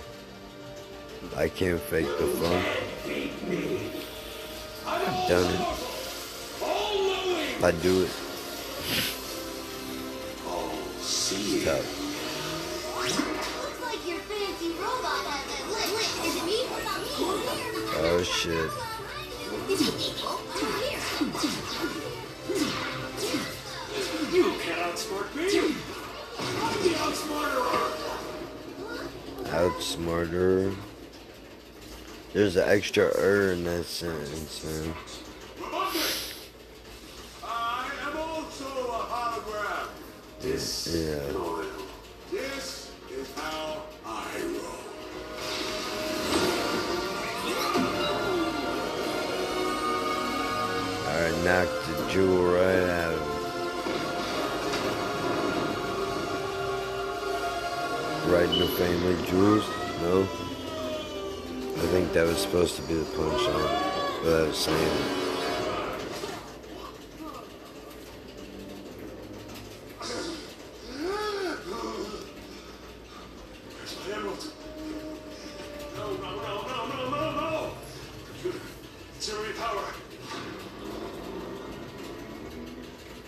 I 1.35 1.49
can't 1.49 1.81
fake 1.81 2.05
the 2.19 2.27
fun. 2.27 2.63
I've 4.87 5.29
done 5.31 5.55
it. 5.55 5.61
I 7.65 7.71
do 7.81 8.03
it. 8.03 8.11
It's 11.01 11.65
tough. 11.65 11.87
Oh, 18.01 18.23
Looks 19.69 19.89
like 19.89 20.28
outsmarter! 29.51 30.73
There's 32.33 32.57
an 32.57 32.69
extra 32.69 33.07
er 33.19 33.53
in 33.53 33.65
that 33.65 33.85
sentence, 33.85 34.65
man. 34.65 34.95
Supposed 62.49 62.77
to 62.77 62.83
be 62.83 62.95
the 62.95 63.05
punchline. 63.05 64.25
Was 64.25 64.57
saying 64.57 64.79
it. 64.79 65.19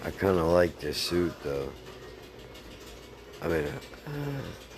I 0.02 0.10
kind 0.12 0.38
of 0.38 0.46
like 0.46 0.80
this 0.80 0.96
suit 0.96 1.34
though. 1.42 1.70
I 3.42 3.48
mean, 3.48 3.66
uh, 3.66 4.10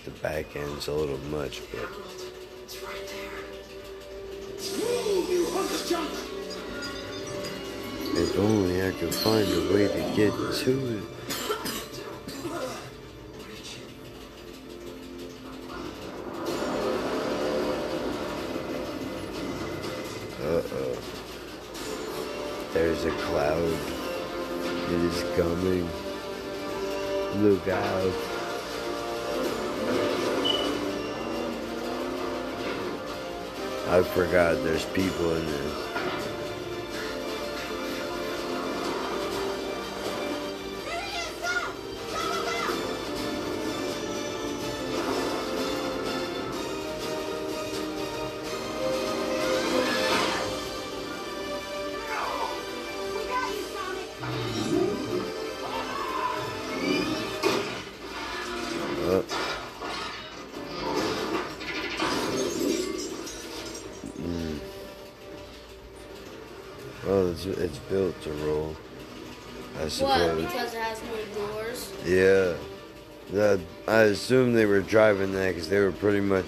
the 0.03 0.11
back 0.11 0.53
end's 0.57 0.89
a 0.89 0.93
little 0.93 1.17
much, 1.31 1.61
but 1.71 2.02
find 9.11 9.47
a 9.47 9.73
way 9.73 9.87
to 9.87 10.15
get 10.15 10.31
to 10.33 10.97
it. 10.97 11.03
Uh-oh. 20.41 20.97
There's 22.73 23.05
a 23.05 23.11
cloud. 23.11 23.77
It 24.89 25.01
is 25.05 25.23
coming. 25.35 25.89
Look 27.41 27.67
out. 27.67 28.13
I 33.89 34.01
forgot 34.01 34.63
there's 34.63 34.85
people 34.85 35.35
in 35.35 35.45
this. 35.45 35.92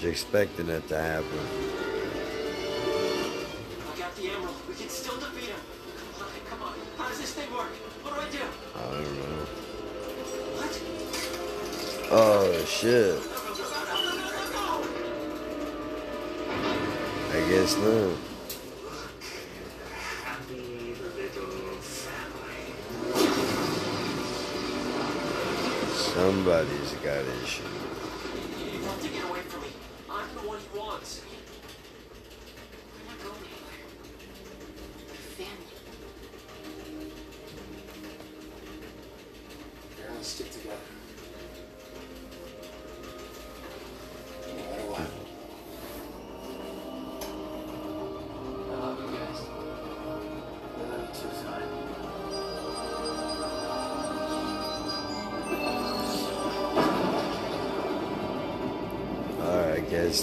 Expecting 0.06 0.70
it 0.70 0.88
to 0.88 0.97
happen. 0.97 1.39
I 3.91 3.97
got 3.97 4.16
the 4.16 4.30
emerald. 4.30 4.56
We 4.70 4.76
can 4.76 4.89
still 4.89 5.18
defeat 5.20 5.49
him. 5.49 5.60
Come 6.18 6.28
on, 6.28 6.34
come 6.49 6.62
on. 6.64 6.74
How 6.97 7.10
does 7.10 7.20
this 7.20 7.34
thing 7.34 7.51
work? 7.51 7.74
What 8.03 8.14
do 8.14 8.22
I 8.22 8.30
do? 8.30 8.39
I 8.76 8.80
don't 8.91 9.16
know. 9.18 9.45
What? 10.58 10.74
Oh, 12.12 12.66
shit. 12.66 13.20
I 17.32 17.39
guess 17.49 17.76
not. 17.78 18.18
Happy 20.24 20.95
little 20.95 21.80
family. 21.82 22.66
Somebody's 25.93 26.91
got 27.03 27.26
issues. 27.43 27.85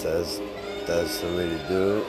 That's 0.01 0.39
that's 0.87 1.21
the 1.21 1.27
way 1.27 1.49
to 1.49 1.67
do 1.67 1.97
it. 1.97 2.07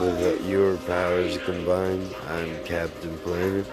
With 0.00 0.46
your 0.48 0.76
powers 0.78 1.38
combined, 1.38 2.12
I'm 2.28 2.64
Captain 2.64 3.16
Planet. 3.18 3.66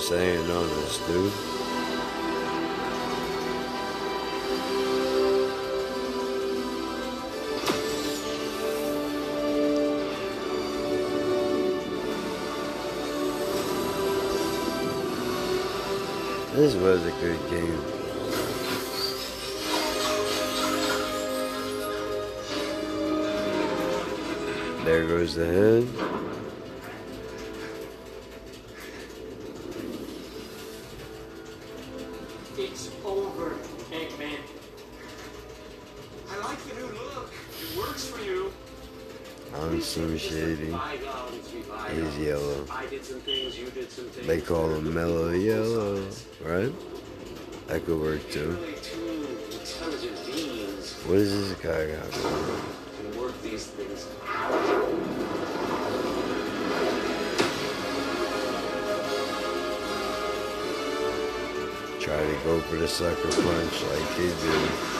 saying 0.00 0.50
on 0.50 0.66
this, 0.68 0.98
dude. 1.06 1.32
This 16.54 16.74
was 16.74 17.06
a 17.06 17.12
good 17.20 17.50
game. 17.50 17.80
There 24.84 25.06
goes 25.06 25.34
the 25.34 25.46
head. 25.46 26.09
shading 40.20 40.78
is 41.92 42.18
yellow. 42.18 42.64
They 44.26 44.40
call 44.42 44.68
them 44.68 44.92
mellow 44.92 45.30
yellow, 45.30 46.06
right? 46.44 46.72
That 47.68 47.86
could 47.86 48.00
work 48.00 48.28
too. 48.30 48.50
What 51.06 51.18
is 51.18 51.48
this 51.48 51.58
guy 51.60 51.86
got 51.86 52.12
Try 62.00 62.16
to 62.16 62.44
go 62.44 62.60
for 62.60 62.76
the 62.76 62.88
sucker 62.88 63.30
punch 63.30 63.82
like 63.84 64.10
he 64.16 64.26
did. 64.26 64.99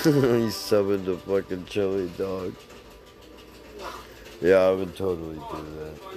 he 0.04 0.50
summoned 0.50 1.06
a 1.08 1.16
fucking 1.18 1.66
chili 1.66 2.10
dog. 2.16 2.54
Yeah, 4.40 4.56
I 4.56 4.70
would 4.70 4.96
totally 4.96 5.34
do 5.34 5.66
that. 5.78 6.10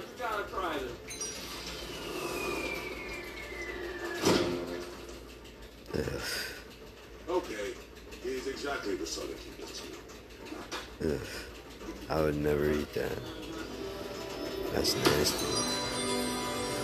Okay, 7.28 7.74
he's 8.22 8.46
exactly 8.46 8.96
the 8.96 9.06
son 9.06 9.24
of 9.24 9.38
he. 9.38 11.12
Ugh. 11.12 11.20
I 12.08 12.22
would 12.22 12.36
never 12.36 12.70
eat 12.70 12.90
that. 12.94 13.18
That's 14.72 14.94
nasty. 14.96 15.46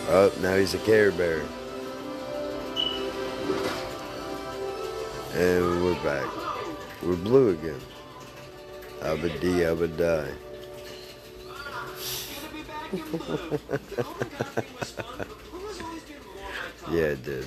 Oh, 0.09 0.31
now 0.43 0.57
he's 0.57 0.75
a 0.75 0.79
Care 0.79 1.13
Bear. 1.13 1.41
And 5.35 5.85
we're 5.85 5.95
back. 6.05 6.40
We're 7.03 7.17
blue 7.17 7.51
again. 7.51 7.81
Abba 9.03 9.29
dee, 9.39 9.65
die. 9.97 10.33
yeah, 16.91 17.15
it 17.15 17.25
did. 17.25 17.47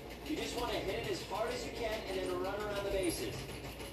You 0.27 0.35
just 0.35 0.57
want 0.59 0.71
to 0.71 0.77
hit 0.77 1.05
it 1.05 1.11
as 1.11 1.23
hard 1.23 1.49
as 1.53 1.65
you 1.65 1.71
can 1.75 1.99
and 2.09 2.19
then 2.19 2.41
run 2.41 2.55
around 2.61 2.85
the 2.85 2.91
bases. 2.91 3.35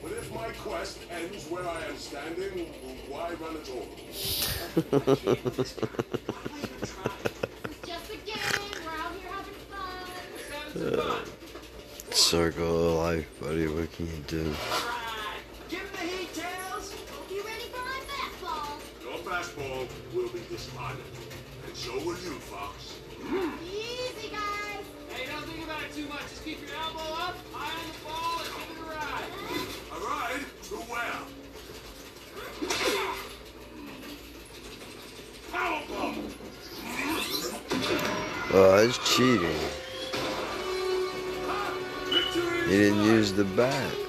But 0.03 0.13
if 0.13 0.33
my 0.33 0.49
quest 0.63 0.99
ends 1.11 1.47
where 1.51 1.67
I 1.69 1.85
am 1.87 1.97
standing, 1.97 2.67
why 3.09 3.35
run 3.41 3.57
at 3.57 3.69
all? 3.71 3.89
Just 7.85 8.11
a 8.13 8.17
game. 8.25 8.39
We're 8.85 8.91
out 8.93 9.13
here 9.19 9.33
having 9.33 9.61
fun. 9.73 11.01
Uh, 11.01 11.25
circle 12.13 12.89
of 12.91 12.95
life, 12.99 13.41
buddy. 13.41 13.67
What 13.67 13.91
can 13.93 14.07
you 14.07 14.23
do? 14.29 14.45
Give 15.69 15.81
him 15.81 15.89
the 15.93 15.99
heat, 15.99 16.33
Tails! 16.33 16.95
Hope 17.11 17.31
you're 17.31 17.45
ready 17.45 17.69
for 17.73 17.83
my 17.83 18.01
fastball. 18.07 18.81
Your 19.03 19.19
fastball 19.19 19.89
will 20.15 20.29
be 20.29 20.41
dishonored, 20.49 20.99
and 21.67 21.75
so 21.77 21.93
will 21.95 22.19
you, 22.19 22.39
Fox. 22.39 22.95
Too 25.99 26.09
much. 26.09 26.23
Just 26.23 26.45
keep 26.45 26.61
your 26.61 26.77
elbow 26.77 27.01
up, 27.01 27.37
eye 27.55 27.73
on 27.75 27.87
the 27.91 27.99
ball, 28.05 28.39
and 28.39 28.51
give 28.55 28.71
it 28.71 28.83
a 28.83 28.89
ride. 28.95 29.31
A 29.93 29.99
ride 30.07 30.45
to 30.69 30.77
where? 30.93 31.23
Powerbomb! 35.53 36.19
Oh, 38.55 38.71
that's 38.77 38.99
cheating. 39.17 39.61
He 42.69 42.77
didn't 42.77 43.03
use 43.03 43.33
the 43.33 43.45
bat. 43.45 44.08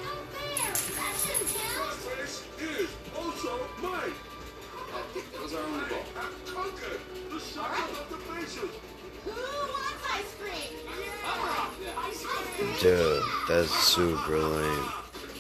That's 13.70 13.84
super 13.84 14.38
lame. 14.38 14.86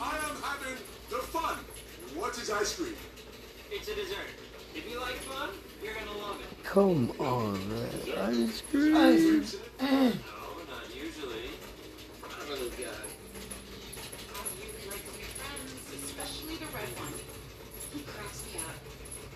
I 0.02 0.18
am 0.30 0.36
having 0.42 0.78
the 1.10 1.18
fun. 1.18 1.58
What 2.16 2.38
is 2.38 2.50
ice 2.50 2.76
cream? 2.76 2.96
It's 3.72 3.88
a 3.88 3.96
dessert. 3.96 4.30
If 4.76 4.90
you 4.90 5.00
like 5.00 5.16
fun, 5.16 5.50
you're 5.84 5.94
gonna 5.94 6.18
love 6.20 6.40
it. 6.42 6.64
Come 6.64 7.12
on, 7.20 7.54
man. 7.70 7.90
Ice 8.30 8.62
cream. 8.70 8.94
No, 8.94 10.12
not 10.70 10.86
usually. 10.96 11.50
I'm 12.24 12.48
a 12.48 12.50
little 12.52 12.70
guy. 12.70 13.06
Especially 15.94 16.56
the 16.56 16.66
red 16.66 16.92
one. 17.00 17.14
He 17.94 18.00
cracks 18.02 18.44
me 18.46 18.60
up. 18.60 18.78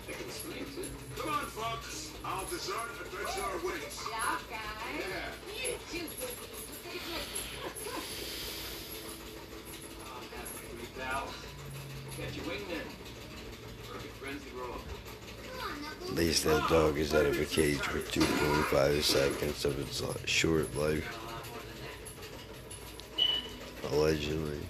I 0.08 0.12
can 0.12 0.30
swing 0.30 0.66
too. 0.74 0.88
Come 1.20 1.30
on, 1.34 1.46
Fox. 1.46 2.10
Our 2.24 2.44
dessert 2.44 2.90
adventure 3.00 3.50
awaits. 3.62 3.98
job, 4.04 4.38
guys. 4.50 4.60
Yeah. 4.98 5.30
You 5.62 5.70
too. 5.90 6.06
I'm 10.04 10.24
happy 10.30 10.54
for 10.54 10.76
you, 10.76 10.88
pal. 10.98 11.24
Got 12.18 12.30
your 12.36 12.44
wing 12.46 12.64
there. 12.68 12.88
Perfect 13.90 14.14
frenzy 14.16 14.43
roll. 14.43 14.43
At 16.08 16.14
least 16.14 16.44
that 16.44 16.68
dog 16.68 16.98
is 16.98 17.14
out 17.14 17.26
of 17.26 17.40
a 17.40 17.44
cage 17.44 17.78
for 17.78 17.98
2.5 17.98 19.02
seconds 19.02 19.64
of 19.64 19.78
its 19.80 20.02
short 20.30 20.74
life. 20.76 21.18
Allegedly. 23.90 24.60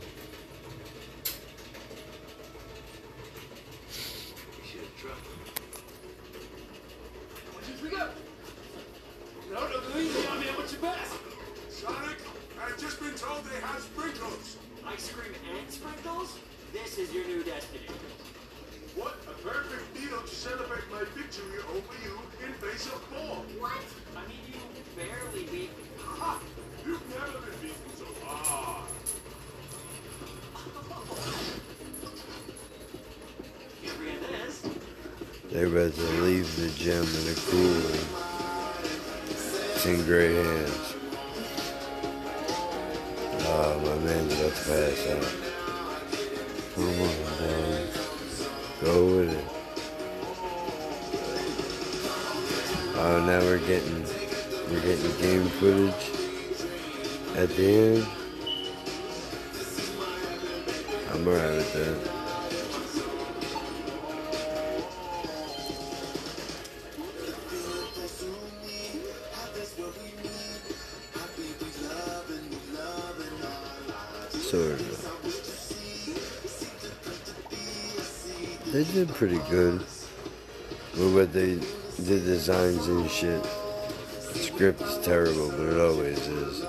Pretty 79.14 79.38
good 79.48 79.78
with 79.78 81.14
what 81.14 81.32
they 81.32 81.54
the 81.54 82.18
designs 82.18 82.88
and 82.88 83.08
shit. 83.08 83.42
The 83.42 84.38
script 84.40 84.82
is 84.82 84.98
terrible, 85.06 85.50
but 85.50 85.60
it 85.60 85.80
always 85.80 86.18
is. 86.26 86.64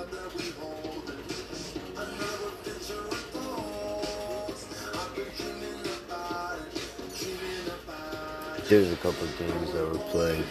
There's 8.69 8.91
a 8.91 8.97
couple 8.97 9.27
games 9.39 9.73
that 9.73 9.91
were 9.91 9.99
played 10.11 10.45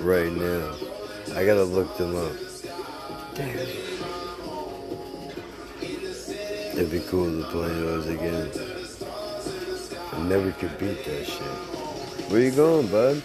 right 0.00 0.32
now. 0.32 0.76
I 1.34 1.44
gotta 1.44 1.64
look 1.64 1.96
them 1.96 2.14
up. 2.14 2.32
Damn. 3.34 3.58
It'd 6.76 6.90
be 6.92 7.00
cool 7.00 7.42
to 7.42 7.48
play 7.48 7.68
those 7.68 8.06
again. 8.06 8.69
Never 10.30 10.52
could 10.52 10.78
beat 10.78 11.04
that 11.06 11.26
shit. 11.26 11.42
Where 12.30 12.40
you 12.40 12.52
going, 12.52 12.86
bud? 12.86 13.20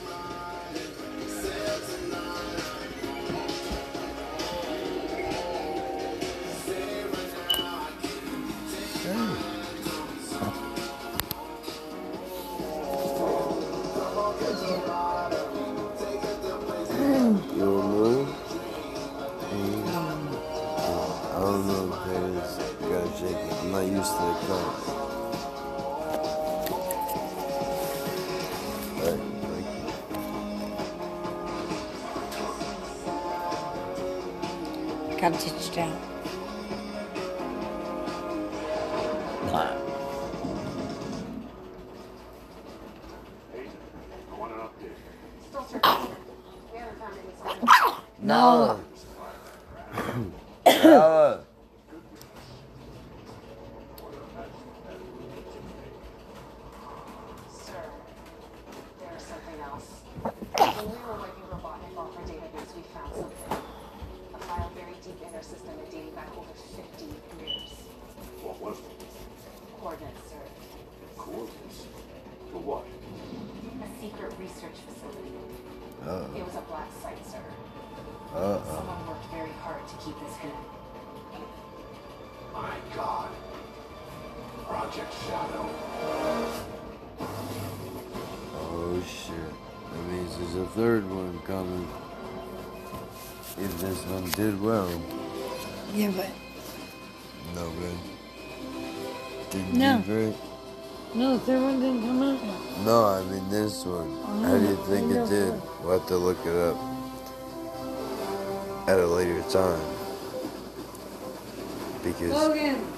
Like, 35.30 36.15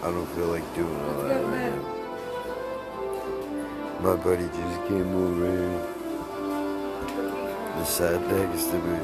I 0.08 0.12
don't 0.12 0.26
feel 0.28 0.48
like 0.48 0.64
doing 0.74 1.02
all 1.02 1.22
that 1.24 1.44
right 1.44 1.76
now. 1.76 1.82
My 4.00 4.16
buddy 4.16 4.48
just 4.48 4.88
came 4.88 5.14
over 5.14 5.52
here. 5.52 5.82
The 7.76 7.84
sat 7.84 8.22
next 8.32 8.68
to 8.68 8.78
me. 8.80 9.00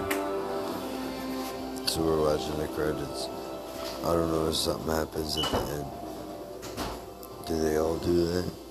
So 1.87 2.01
we're 2.03 2.21
watching 2.21 2.57
the 2.57 2.67
credits. 2.69 3.27
I 4.05 4.13
don't 4.13 4.31
know 4.31 4.47
if 4.47 4.55
something 4.55 4.95
happens 4.95 5.35
at 5.35 5.51
the 5.51 5.57
end. 5.73 5.91
Do 7.47 7.59
they 7.59 7.75
all 7.75 7.97
do 7.97 8.25
that? 8.27 8.62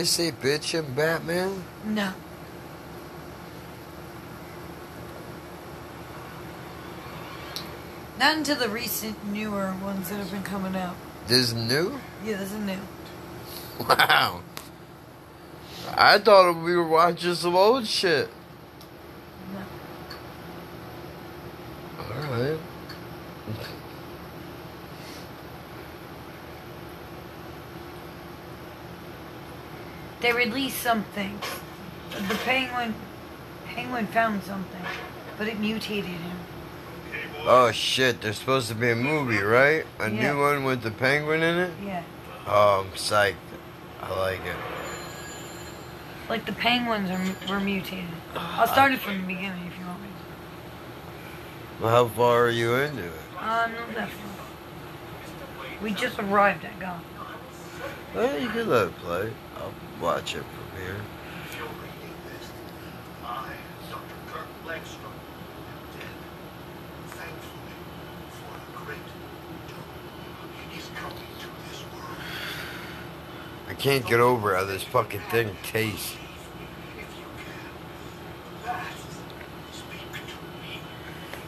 They 0.00 0.06
say 0.06 0.32
bitch 0.32 0.72
in 0.72 0.94
Batman? 0.94 1.62
No. 1.84 2.14
Not 8.18 8.36
until 8.36 8.56
the 8.56 8.70
recent 8.70 9.26
newer 9.30 9.74
ones 9.82 10.08
that 10.08 10.16
have 10.16 10.30
been 10.30 10.42
coming 10.42 10.74
out. 10.74 10.96
This 11.26 11.48
is 11.48 11.54
new? 11.54 12.00
Yeah, 12.24 12.38
this 12.38 12.52
is 12.52 12.58
new. 12.58 12.78
Wow. 13.80 14.42
I 15.96 16.18
thought 16.18 16.52
we 16.62 16.76
were 16.76 16.86
watching 16.86 17.34
some 17.34 17.56
old 17.56 17.86
shit. 17.86 18.28
Alright. 21.98 22.58
They 30.30 30.36
released 30.36 30.80
something. 30.80 31.40
The 32.28 32.36
penguin, 32.44 32.94
penguin 33.66 34.06
found 34.06 34.44
something, 34.44 34.80
but 35.36 35.48
it 35.48 35.58
mutated 35.58 36.04
him. 36.04 36.36
Oh 37.46 37.72
shit, 37.72 38.20
there's 38.20 38.38
supposed 38.38 38.68
to 38.68 38.76
be 38.76 38.90
a 38.92 38.94
movie, 38.94 39.38
right? 39.42 39.84
A 39.98 40.08
Yeah. 40.08 40.34
new 40.34 40.40
one 40.40 40.62
with 40.62 40.82
the 40.82 40.92
penguin 40.92 41.42
in 41.42 41.58
it? 41.58 41.72
Yeah, 41.84 42.02
Oh, 42.46 42.82
I'm 42.86 42.92
psyched. 42.96 43.34
I 44.00 44.10
like 44.20 44.40
it. 44.46 44.54
like 46.28 46.46
the 46.46 46.52
penguins 46.52 47.10
are 47.10 47.52
were 47.52 47.58
mutated. 47.58 48.04
I'll 48.36 48.68
start 48.68 48.92
it 48.92 49.00
from 49.00 49.22
the 49.22 49.26
beginning 49.26 49.66
if 49.66 49.76
you 49.80 49.84
want 49.84 50.00
me. 50.00 50.08
To. 51.80 51.82
Well, 51.82 51.90
how 51.90 52.06
far 52.14 52.44
are 52.44 52.50
you 52.50 52.76
into 52.76 53.02
it? 53.02 53.12
to. 53.36 53.44
Uh, 53.44 53.66
no, 53.66 53.94
that's 53.96 54.12
fine. 54.12 55.82
We 55.82 55.90
just 55.90 56.20
arrived 56.20 56.64
at 56.64 56.78
Gotham. 56.78 57.02
Well, 58.14 58.38
you 58.38 58.48
can 58.48 58.68
let 58.68 58.86
it 58.86 58.96
play. 58.98 59.32
I'll 59.60 59.72
watch 60.00 60.34
it 60.34 60.42
from 60.42 60.80
here. 60.82 60.96
I, 63.24 63.52
Dr. 63.90 64.02
Kirk 64.32 64.46
Langstrom, 64.66 65.12
am 65.12 65.80
dead. 65.92 66.16
Thankfully, 67.08 67.76
for 68.30 68.54
the 68.56 68.84
great 68.84 69.06
doom 69.68 70.78
is 70.78 70.88
coming 70.96 71.18
to 71.40 71.46
this 71.68 71.82
world. 71.92 72.16
I 73.68 73.74
can't 73.74 74.06
get 74.06 74.20
over 74.20 74.56
how 74.56 74.64
this 74.64 74.82
fucking 74.82 75.20
thing 75.30 75.54
tastes. 75.62 76.16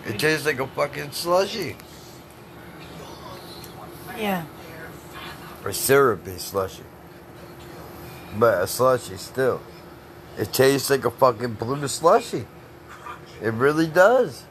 It 0.04 0.18
tastes 0.18 0.44
like 0.44 0.58
a 0.58 0.66
fucking 0.66 1.12
slushy. 1.12 1.76
Yeah. 4.18 4.44
Or 5.64 5.72
syrupy 5.72 6.38
slushy. 6.38 6.82
But 8.38 8.62
a 8.62 8.66
slushy 8.66 9.16
still. 9.16 9.60
It 10.38 10.52
tastes 10.52 10.88
like 10.88 11.04
a 11.04 11.10
fucking 11.10 11.54
blue 11.54 11.86
slushy. 11.88 12.46
It 13.42 13.52
really 13.52 13.86
does. 13.86 14.44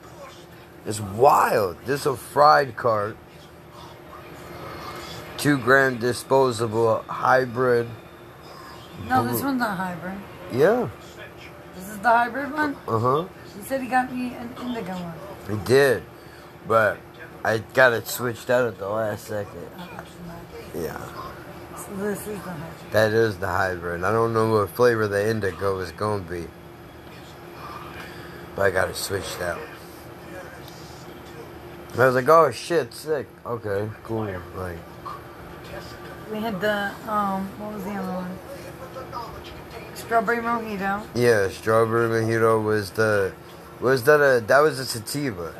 It's 0.85 0.99
wild. 0.99 1.77
This 1.85 2.01
is 2.01 2.05
a 2.07 2.09
FRYD 2.09 2.75
cart. 2.75 3.17
Two 5.37 5.57
gram 5.57 5.97
disposable 5.97 7.03
hybrid. 7.07 7.87
No, 9.07 9.27
this 9.27 9.41
one's 9.41 9.59
not 9.59 9.77
hybrid. 9.77 10.19
Yeah. 10.51 10.89
This 11.75 11.89
is 11.89 11.97
the 11.99 12.09
hybrid 12.09 12.51
one. 12.53 12.75
Uh 12.87 12.99
huh. 12.99 13.25
He 13.57 13.63
said 13.63 13.81
he 13.81 13.87
got 13.87 14.13
me 14.13 14.33
an 14.35 14.53
indigo 14.61 14.93
one. 14.93 15.57
He 15.57 15.65
did. 15.65 16.03
But 16.67 16.99
I 17.43 17.59
got 17.73 17.93
it 17.93 18.07
switched 18.07 18.49
out 18.49 18.67
at 18.67 18.77
the 18.77 18.87
last 18.87 19.25
second. 19.25 19.67
Yeah. 20.75 21.01
This 21.97 22.19
is 22.19 22.25
the 22.25 22.37
hybrid. 22.37 22.91
That 22.91 23.11
is 23.11 23.37
the 23.37 23.47
hybrid. 23.47 24.03
I 24.03 24.11
don't 24.11 24.33
know 24.33 24.51
what 24.51 24.69
flavor 24.69 25.07
the 25.07 25.29
indigo 25.29 25.79
is 25.79 25.91
going 25.91 26.23
to 26.25 26.31
be. 26.31 26.47
But 28.55 28.63
I 28.63 28.71
got 28.71 28.89
it 28.89 28.95
switched 28.95 29.41
out. 29.41 29.59
I 31.97 32.05
was 32.05 32.15
like, 32.15 32.29
oh 32.29 32.51
shit, 32.51 32.93
sick. 32.93 33.27
Okay, 33.45 33.89
cool. 34.03 34.25
Like, 34.55 34.77
We 36.31 36.37
had 36.39 36.61
the 36.61 36.91
um, 37.09 37.47
what 37.59 37.73
was 37.73 37.83
the 37.83 37.91
other 37.91 38.13
one? 38.13 38.37
Strawberry 39.93 40.37
mojito. 40.37 41.05
yeah, 41.13 41.49
strawberry 41.49 42.07
mojito 42.09 42.63
was 42.63 42.91
the, 42.91 43.33
was 43.81 44.03
that 44.03 44.21
a, 44.21 44.39
that 44.41 44.59
was 44.59 44.79
a 44.79 44.85
sativa. 44.85 45.53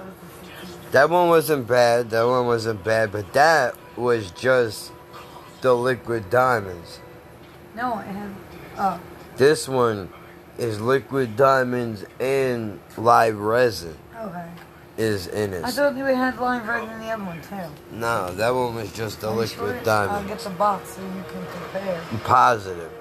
That 0.91 1.09
one 1.09 1.27
wasn't 1.29 1.67
bad. 1.67 2.09
That 2.09 2.23
one 2.23 2.45
wasn't 2.45 2.83
bad. 2.83 3.11
But 3.11 3.33
that 3.33 3.75
was 3.97 4.31
just 4.31 4.91
the 5.61 5.73
liquid 5.75 6.29
diamonds. 6.29 6.99
No, 7.75 7.95
had. 7.95 8.35
Oh, 8.77 8.81
uh, 8.81 8.99
This 9.37 9.67
one 9.67 10.09
is 10.57 10.81
liquid 10.81 11.35
diamonds 11.35 12.05
and 12.19 12.79
live 12.97 13.37
resin 13.37 13.95
okay. 14.19 14.45
is 14.97 15.27
in 15.27 15.53
it. 15.53 15.63
I 15.63 15.71
thought 15.71 15.95
we 15.95 16.01
had 16.01 16.37
live 16.39 16.67
resin 16.67 16.89
in 16.89 16.99
the 16.99 17.09
other 17.09 17.23
one 17.23 17.41
too. 17.41 17.95
No, 17.95 18.33
that 18.33 18.49
one 18.53 18.75
was 18.75 18.91
just 18.91 19.23
Are 19.23 19.31
you 19.33 19.39
liquid 19.39 19.57
sure? 19.57 19.77
Uh, 19.77 19.83
diamond. 19.83 20.17
I'll 20.17 20.27
get 20.27 20.39
the 20.39 20.49
box 20.51 20.89
so 20.89 21.01
you 21.01 21.23
can 21.29 21.45
compare. 21.45 22.01
Positive. 22.23 22.91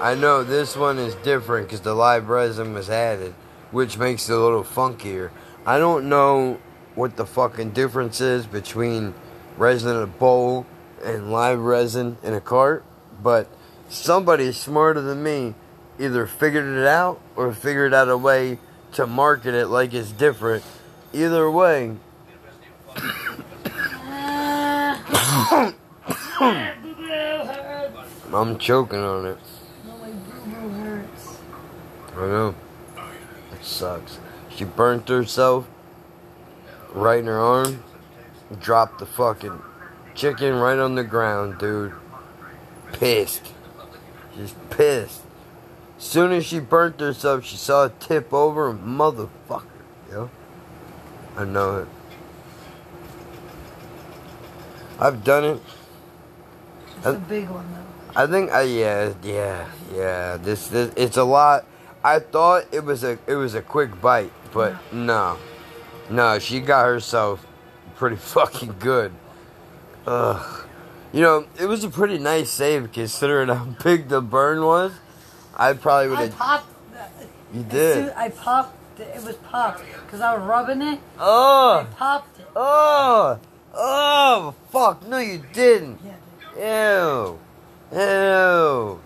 I 0.00 0.14
know 0.14 0.42
this 0.42 0.76
one 0.76 0.98
is 0.98 1.14
different 1.16 1.68
because 1.68 1.82
the 1.82 1.94
live 1.94 2.28
resin 2.28 2.72
was 2.72 2.88
added, 2.88 3.34
which 3.70 3.98
makes 3.98 4.28
it 4.28 4.32
a 4.32 4.38
little 4.38 4.64
funkier. 4.64 5.30
I 5.66 5.78
don't 5.78 6.08
know 6.08 6.58
what 6.94 7.16
the 7.16 7.26
fucking 7.26 7.70
difference 7.70 8.20
is 8.20 8.46
between 8.46 9.14
resin 9.58 9.96
in 9.96 10.02
a 10.02 10.06
bowl 10.06 10.66
and 11.04 11.30
live 11.30 11.60
resin 11.60 12.16
in 12.22 12.34
a 12.34 12.40
cart, 12.40 12.84
but 13.22 13.48
somebody 13.88 14.52
smarter 14.52 15.00
than 15.00 15.22
me 15.22 15.54
either 15.98 16.26
figured 16.26 16.64
it 16.64 16.86
out 16.86 17.20
or 17.36 17.52
figured 17.52 17.92
out 17.92 18.08
a 18.08 18.16
way 18.16 18.58
to 18.92 19.06
market 19.06 19.54
it 19.54 19.66
like 19.66 19.92
it's 19.92 20.12
different. 20.12 20.64
Either 21.12 21.50
way, 21.50 21.96
I'm 28.32 28.58
choking 28.58 29.00
on 29.00 29.26
it. 29.26 29.38
No, 29.84 29.96
my 29.98 30.10
boo 30.10 30.68
hurts. 30.68 31.38
I 32.16 32.20
know. 32.20 32.54
It 33.52 33.64
sucks. 33.64 34.18
She 34.48 34.64
burnt 34.64 35.08
herself 35.08 35.66
right 36.92 37.18
in 37.18 37.26
her 37.26 37.38
arm. 37.38 37.82
Dropped 38.60 38.98
the 38.98 39.06
fucking 39.06 39.62
chicken 40.14 40.54
right 40.54 40.78
on 40.78 40.94
the 40.94 41.04
ground, 41.04 41.58
dude. 41.58 41.92
Pissed. 42.92 43.52
Just 44.36 44.70
pissed. 44.70 45.22
As 45.98 46.04
soon 46.04 46.32
as 46.32 46.46
she 46.46 46.60
burnt 46.60 47.00
herself, 47.00 47.44
she 47.44 47.56
saw 47.56 47.84
it 47.84 48.00
tip 48.00 48.32
over. 48.32 48.72
Motherfucker. 48.72 49.64
Yo. 50.10 50.30
I 51.36 51.44
know 51.44 51.78
it. 51.78 51.88
I've 54.98 55.24
done 55.24 55.44
it. 55.44 55.62
It's 56.98 57.06
a 57.06 57.14
big 57.14 57.48
one 57.48 57.66
though. 57.72 58.20
I 58.20 58.26
think, 58.26 58.52
uh, 58.52 58.58
yeah, 58.60 59.14
yeah, 59.22 59.68
yeah. 59.94 60.36
This, 60.36 60.68
this, 60.68 60.92
it's 60.96 61.16
a 61.16 61.24
lot. 61.24 61.64
I 62.04 62.18
thought 62.18 62.66
it 62.72 62.84
was 62.84 63.04
a, 63.04 63.18
it 63.26 63.36
was 63.36 63.54
a 63.54 63.62
quick 63.62 64.00
bite, 64.00 64.32
but 64.52 64.74
no, 64.92 65.38
no. 66.10 66.38
She 66.38 66.60
got 66.60 66.86
herself 66.86 67.46
pretty 67.94 68.16
fucking 68.36 68.76
good. 68.78 69.12
Ugh. 70.06 70.66
You 71.12 71.20
know, 71.22 71.46
it 71.58 71.66
was 71.66 71.82
a 71.82 71.90
pretty 71.90 72.18
nice 72.18 72.50
save 72.50 72.92
considering 72.92 73.48
how 73.48 73.64
big 73.84 74.08
the 74.08 74.20
burn 74.20 74.64
was. 74.64 74.92
I 75.56 75.72
probably 75.72 76.10
would 76.10 76.18
have. 76.18 76.36
popped. 76.36 76.66
That 76.92 77.12
You 77.52 77.62
did. 77.64 78.12
I 78.16 78.28
popped. 78.30 78.76
It 79.00 79.24
was 79.24 79.36
popped 79.36 79.82
because 80.04 80.20
I 80.20 80.34
was 80.34 80.42
rubbing 80.42 80.82
it. 80.82 81.00
Oh. 81.18 81.86
I 81.90 81.94
popped 81.94 82.38
it. 82.38 82.46
Oh, 82.54 83.38
oh, 83.74 84.54
fuck! 84.70 85.06
No, 85.06 85.18
you 85.18 85.42
didn't. 85.52 85.98
Ew, 86.56 87.38
ew. 87.92 87.98
Yo, 87.98 89.00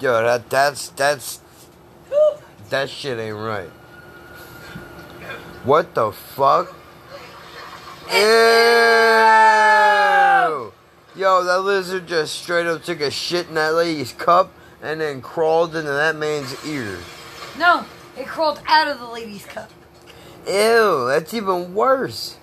that 0.00 0.50
that's 0.50 0.88
that's 0.90 1.40
that 2.68 2.90
shit 2.90 3.18
ain't 3.18 3.36
right. 3.36 3.70
What 5.64 5.94
the 5.94 6.12
fuck? 6.12 6.74
Ew. 8.12 9.15
Yo, 11.36 11.44
that 11.44 11.60
lizard 11.60 12.06
just 12.06 12.34
straight 12.34 12.66
up 12.66 12.82
took 12.82 13.02
a 13.02 13.10
shit 13.10 13.48
in 13.48 13.56
that 13.56 13.74
lady's 13.74 14.10
cup 14.14 14.50
and 14.82 15.02
then 15.02 15.20
crawled 15.20 15.76
into 15.76 15.90
that 15.90 16.16
man's 16.16 16.64
ear. 16.64 16.96
No, 17.58 17.84
it 18.16 18.26
crawled 18.26 18.62
out 18.66 18.88
of 18.88 18.98
the 18.98 19.06
lady's 19.06 19.44
cup. 19.44 19.70
Ew, 20.48 21.06
that's 21.08 21.34
even 21.34 21.74
worse. 21.74 22.38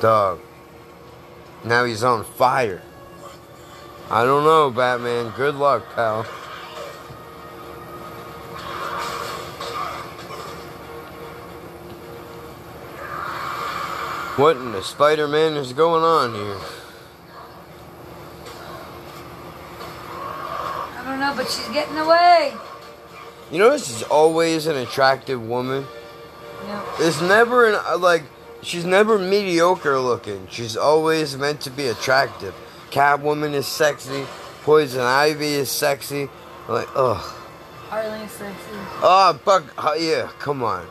Dog. 0.00 0.38
Now 1.64 1.84
he's 1.84 2.04
on 2.04 2.22
fire. 2.22 2.82
I 4.08 4.24
don't 4.24 4.44
know, 4.44 4.70
Batman. 4.70 5.32
Good 5.36 5.56
luck, 5.56 5.84
pal. 5.96 6.24
What 14.36 14.56
in 14.56 14.72
the 14.72 14.82
Spider 14.82 15.26
Man 15.26 15.54
is 15.54 15.72
going 15.72 16.02
on 16.04 16.34
here? 16.34 16.58
I 20.94 21.04
don't 21.06 21.20
know, 21.20 21.32
but 21.34 21.50
she's 21.50 21.68
getting 21.68 21.96
away. 21.96 22.52
You 23.50 23.58
know, 23.58 23.70
this 23.70 23.88
is 23.88 24.02
always 24.02 24.66
an 24.66 24.76
attractive 24.76 25.40
woman. 25.40 25.86
No. 26.66 26.84
It's 26.98 27.22
never 27.22 27.66
an 27.70 27.80
uh, 27.86 27.96
like 27.96 28.24
she's 28.62 28.84
never 28.84 29.18
mediocre 29.18 29.98
looking. 29.98 30.48
She's 30.50 30.76
always 30.76 31.36
meant 31.36 31.62
to 31.62 31.70
be 31.70 31.86
attractive. 31.86 32.54
Catwoman 32.90 33.54
is 33.54 33.66
sexy. 33.66 34.26
Poison 34.64 35.00
Ivy 35.00 35.54
is 35.54 35.70
sexy. 35.70 36.28
Like, 36.68 36.88
ugh. 36.94 37.22
Harley 37.88 38.26
sexy. 38.26 38.76
Oh, 39.00 39.38
fuck. 39.44 39.64
Yeah, 39.98 40.28
come 40.40 40.62
on. 40.62 40.86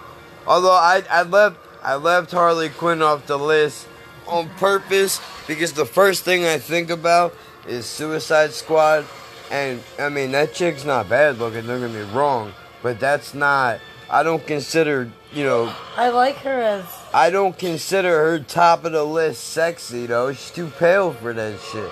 Although 0.47 0.71
I, 0.71 1.03
I 1.09 1.23
left, 1.23 1.57
I 1.85 1.97
left 1.97 2.31
Harley 2.31 2.69
Quinn 2.69 3.03
off 3.03 3.27
the 3.27 3.37
list 3.37 3.87
on 4.25 4.49
purpose 4.57 5.21
because 5.47 5.71
the 5.71 5.85
first 5.85 6.23
thing 6.23 6.43
I 6.43 6.57
think 6.57 6.89
about 6.89 7.35
is 7.67 7.85
Suicide 7.85 8.53
Squad, 8.53 9.05
and 9.51 9.79
I 9.99 10.09
mean 10.09 10.31
that 10.31 10.55
chick's 10.55 10.83
not 10.83 11.07
bad 11.07 11.37
looking. 11.37 11.67
Don't 11.67 11.81
get 11.81 11.91
me 11.91 12.11
wrong, 12.11 12.53
but 12.81 12.99
that's 12.99 13.35
not. 13.35 13.79
I 14.09 14.23
don't 14.23 14.43
consider, 14.47 15.11
you 15.31 15.43
know, 15.43 15.71
I 15.95 16.09
like 16.09 16.37
her 16.37 16.59
as. 16.59 16.85
I 17.13 17.29
don't 17.29 17.55
consider 17.55 18.17
her 18.31 18.39
top 18.39 18.83
of 18.85 18.93
the 18.93 19.03
list 19.03 19.43
sexy 19.43 20.07
though. 20.07 20.33
She's 20.33 20.49
too 20.49 20.71
pale 20.79 21.13
for 21.13 21.33
that 21.33 21.59
shit. 21.71 21.91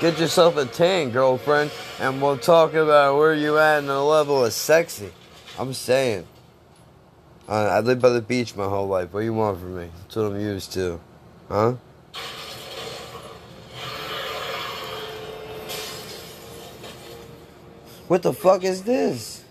Get 0.00 0.18
yourself 0.18 0.56
a 0.56 0.64
tan, 0.64 1.10
girlfriend, 1.10 1.70
and 2.00 2.22
we'll 2.22 2.38
talk 2.38 2.72
about 2.72 3.18
where 3.18 3.34
you 3.34 3.58
at 3.58 3.80
in 3.80 3.88
the 3.88 4.02
level 4.02 4.42
of 4.42 4.54
sexy. 4.54 5.12
I'm 5.58 5.74
saying. 5.74 6.26
Uh, 7.48 7.52
I 7.52 7.80
lived 7.80 8.02
by 8.02 8.10
the 8.10 8.20
beach 8.20 8.54
my 8.54 8.66
whole 8.68 8.86
life. 8.86 9.12
What 9.12 9.20
do 9.20 9.24
you 9.24 9.32
want 9.32 9.58
from 9.58 9.76
me? 9.78 9.88
That's 10.02 10.16
what 10.16 10.32
I'm 10.32 10.40
used 10.40 10.72
to. 10.74 11.00
Huh? 11.48 11.74
What 18.06 18.22
the 18.22 18.34
fuck 18.34 18.64
is 18.64 18.82
this? 18.82 19.44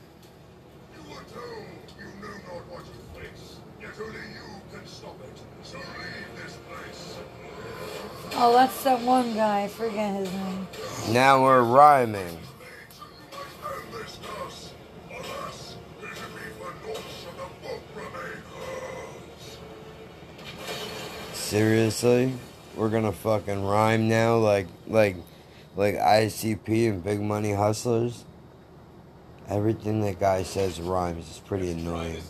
Oh, 8.40 8.54
that's 8.54 8.84
that 8.84 9.02
one 9.02 9.34
guy. 9.34 9.64
I 9.64 9.68
forget 9.68 10.14
his 10.14 10.32
name. 10.32 10.68
Now 11.10 11.44
we're 11.44 11.64
rhyming. 11.64 12.38
Seriously? 21.48 22.34
We're 22.76 22.90
gonna 22.90 23.14
fucking 23.14 23.64
rhyme 23.64 24.10
now 24.10 24.36
like 24.36 24.68
like 24.86 25.16
like 25.78 25.96
ICP 25.96 26.90
and 26.90 27.02
Big 27.02 27.22
Money 27.22 27.52
Hustlas? 27.52 28.26
Everything 29.48 30.02
that 30.02 30.20
guy 30.20 30.44
says 30.44 30.82
rhymes. 30.82 31.26
It's 31.30 31.40
pretty 31.40 31.72
annoying. 31.72 32.22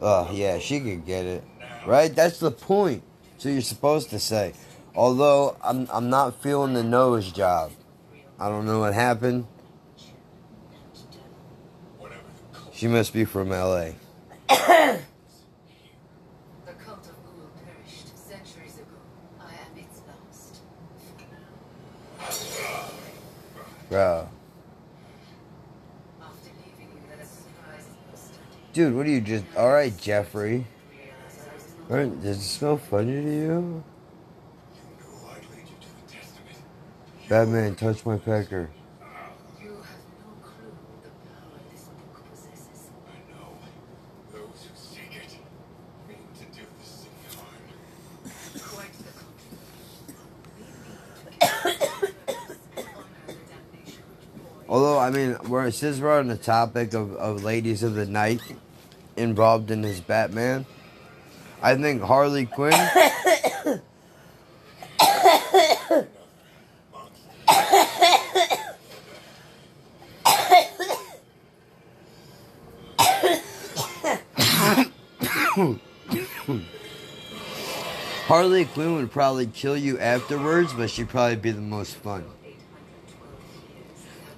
Oh, 0.00 0.30
yeah, 0.32 0.58
she 0.60 0.80
could 0.80 1.04
get 1.04 1.26
it. 1.26 1.44
Right? 1.86 2.14
That's 2.14 2.38
the 2.38 2.50
point. 2.50 3.02
So 3.36 3.50
you're 3.50 3.60
supposed 3.60 4.08
to 4.10 4.18
say. 4.18 4.54
Although 4.94 5.58
I'm 5.62 5.86
I'm 5.92 6.08
not 6.08 6.42
feeling 6.42 6.72
the 6.72 6.82
nose 6.82 7.30
job. 7.30 7.70
I 8.40 8.48
don't 8.48 8.64
know 8.64 8.80
what 8.80 8.94
happened. 8.94 9.46
She 12.72 12.88
must 12.88 13.12
be 13.12 13.26
from 13.26 13.50
LA. 13.50 13.90
The 16.66 16.72
cult 16.72 17.06
of 17.06 17.14
Ul 17.26 17.50
perished 17.64 18.16
centuries 18.28 18.76
ago. 18.76 18.96
I 19.38 19.52
am 19.52 19.76
its 19.76 20.00
last. 20.08 20.60
Bro. 21.18 22.24
After 22.24 22.32
leaving 22.94 23.12
you, 23.14 23.20
let 23.20 23.52
us 23.52 23.52
surprise 23.52 23.80
the 23.80 23.83
study. 23.94 24.28
Dude, 28.72 28.94
what 28.96 29.06
are 29.06 29.10
you 29.10 29.20
just 29.20 29.44
alright, 29.56 29.96
Jeffrey? 29.96 30.66
Alright, 31.88 32.20
does 32.20 32.38
it 32.38 32.42
smell 32.42 32.76
funny 32.76 33.12
to 33.12 33.22
you? 33.22 33.84
Batman, 37.28 37.76
touch 37.76 38.04
my 38.04 38.18
pecker. 38.18 38.68
You 39.62 39.70
have 39.70 39.84
no 40.18 40.26
clue 40.42 40.74
the 41.02 41.10
power 41.30 41.60
this 41.70 41.84
book 41.84 42.16
possesses. 42.30 42.90
I 43.06 43.08
know. 43.30 43.54
Those 44.32 44.60
who 44.66 44.74
seek 44.74 45.14
it 45.14 45.38
mean 46.08 46.26
to 46.34 46.44
do 46.46 46.66
the 46.66 46.84
same 46.84 47.30
harm. 47.38 47.64
Quite 48.58 48.94
the 48.98 49.12
Although, 54.68 54.98
I 54.98 55.10
mean, 55.10 55.36
we're, 55.46 55.70
since 55.70 56.00
we're 56.00 56.18
on 56.18 56.28
the 56.28 56.36
topic 56.36 56.94
of, 56.94 57.14
of 57.16 57.44
ladies 57.44 57.82
of 57.82 57.94
the 57.94 58.06
night 58.06 58.40
involved 59.16 59.70
in 59.70 59.82
this 59.82 60.00
Batman, 60.00 60.64
I 61.62 61.76
think 61.76 62.02
Harley 62.02 62.46
Quinn. 62.46 62.72
Harley 78.26 78.64
Quinn 78.64 78.94
would 78.94 79.12
probably 79.12 79.46
kill 79.46 79.76
you 79.76 79.98
afterwards, 79.98 80.72
but 80.72 80.90
she'd 80.90 81.08
probably 81.08 81.36
be 81.36 81.50
the 81.50 81.60
most 81.60 81.96
fun. 81.96 82.24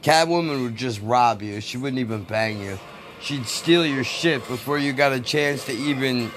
Catwoman 0.07 0.63
would 0.63 0.77
just 0.77 1.01
rob 1.03 1.43
you. 1.43 1.61
She 1.61 1.79
wouldn't 1.79 1.99
even 1.99 2.23
bang 2.23 2.61
you. 2.61 2.79
She'd 3.21 3.45
steal 3.45 3.85
your 3.85 4.05
shit 4.05 4.47
before 4.47 4.79
you 4.79 4.93
got 4.93 5.13
a 5.13 5.19
chance 5.19 5.67
to 5.67 5.73
even 5.73 6.31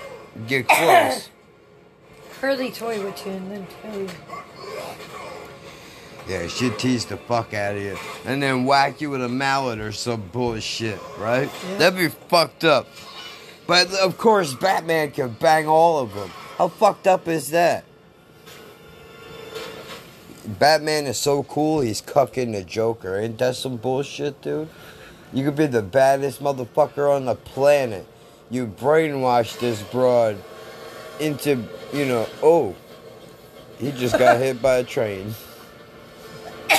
get 0.47 0.67
close. 0.67 1.29
Curly 2.41 2.71
toy 2.71 3.03
with 3.03 3.23
you 3.27 3.33
and 3.33 3.51
then 3.51 3.67
kill. 3.83 4.07
Yeah, 6.27 6.47
she'd 6.47 6.79
tease 6.79 7.05
the 7.05 7.17
fuck 7.17 7.53
out 7.53 7.75
of 7.75 7.83
you. 7.83 7.95
And 8.25 8.41
then 8.41 8.65
whack 8.65 9.01
you 9.01 9.11
with 9.11 9.23
a 9.23 9.29
mallet 9.29 9.79
or 9.79 9.91
some 9.91 10.21
bullshit, 10.31 10.99
right? 11.19 11.47
That'd 11.77 11.99
be 11.99 12.07
fucked 12.07 12.63
up. 12.63 12.87
But 13.67 13.93
of 13.93 14.17
course, 14.17 14.55
Batman 14.55 15.11
can 15.11 15.33
bang 15.39 15.67
all 15.67 15.99
of 15.99 16.15
them. 16.15 16.29
How 16.57 16.69
fucked 16.69 17.05
up 17.05 17.27
is 17.27 17.51
that? 17.51 17.85
Batman 20.47 21.05
is 21.05 21.17
so 21.17 21.43
cool, 21.43 21.81
he's 21.81 22.01
cucking 22.01 22.53
the 22.53 22.63
Joker. 22.63 23.19
Ain't 23.19 23.37
that 23.39 23.55
some 23.55 23.77
bullshit, 23.77 24.41
dude? 24.41 24.69
You 25.33 25.43
could 25.45 25.55
be 25.55 25.67
the 25.67 25.81
baddest 25.81 26.41
motherfucker 26.41 27.13
on 27.13 27.25
the 27.25 27.35
planet. 27.35 28.07
You 28.49 28.65
brainwashed 28.67 29.59
this 29.59 29.83
broad. 29.83 30.37
into, 31.19 31.63
you 31.93 32.05
know, 32.05 32.27
oh, 32.41 32.75
he 33.77 33.91
just 33.91 34.17
got 34.17 34.37
hit 34.37 34.61
by 34.61 34.77
a 34.77 34.83
train. 34.83 35.35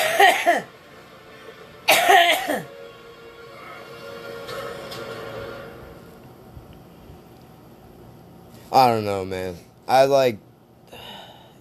I 8.73 8.87
don't 8.87 9.05
know, 9.05 9.25
man. 9.25 9.57
I 9.87 10.05
like 10.07 10.39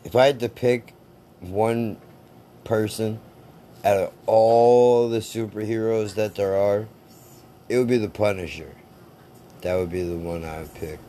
if 0.04 0.16
I 0.16 0.28
had 0.28 0.40
to 0.40 0.50
pick 0.50 0.94
one 1.42 1.98
person 2.64 3.20
out 3.84 3.98
of 3.98 4.14
all 4.26 5.10
the 5.10 5.20
superheroes 5.20 6.16
that 6.16 6.36
there 6.36 6.56
are, 6.56 6.88
it 7.68 7.78
would 7.78 7.88
be 7.88 7.98
the 7.98 8.10
Punisher. 8.10 8.76
That 9.62 9.76
would 9.76 9.92
be 9.92 10.04
the 10.04 10.18
one 10.18 10.44
I 10.44 10.60
would 10.60 10.74
pick. 10.76 11.00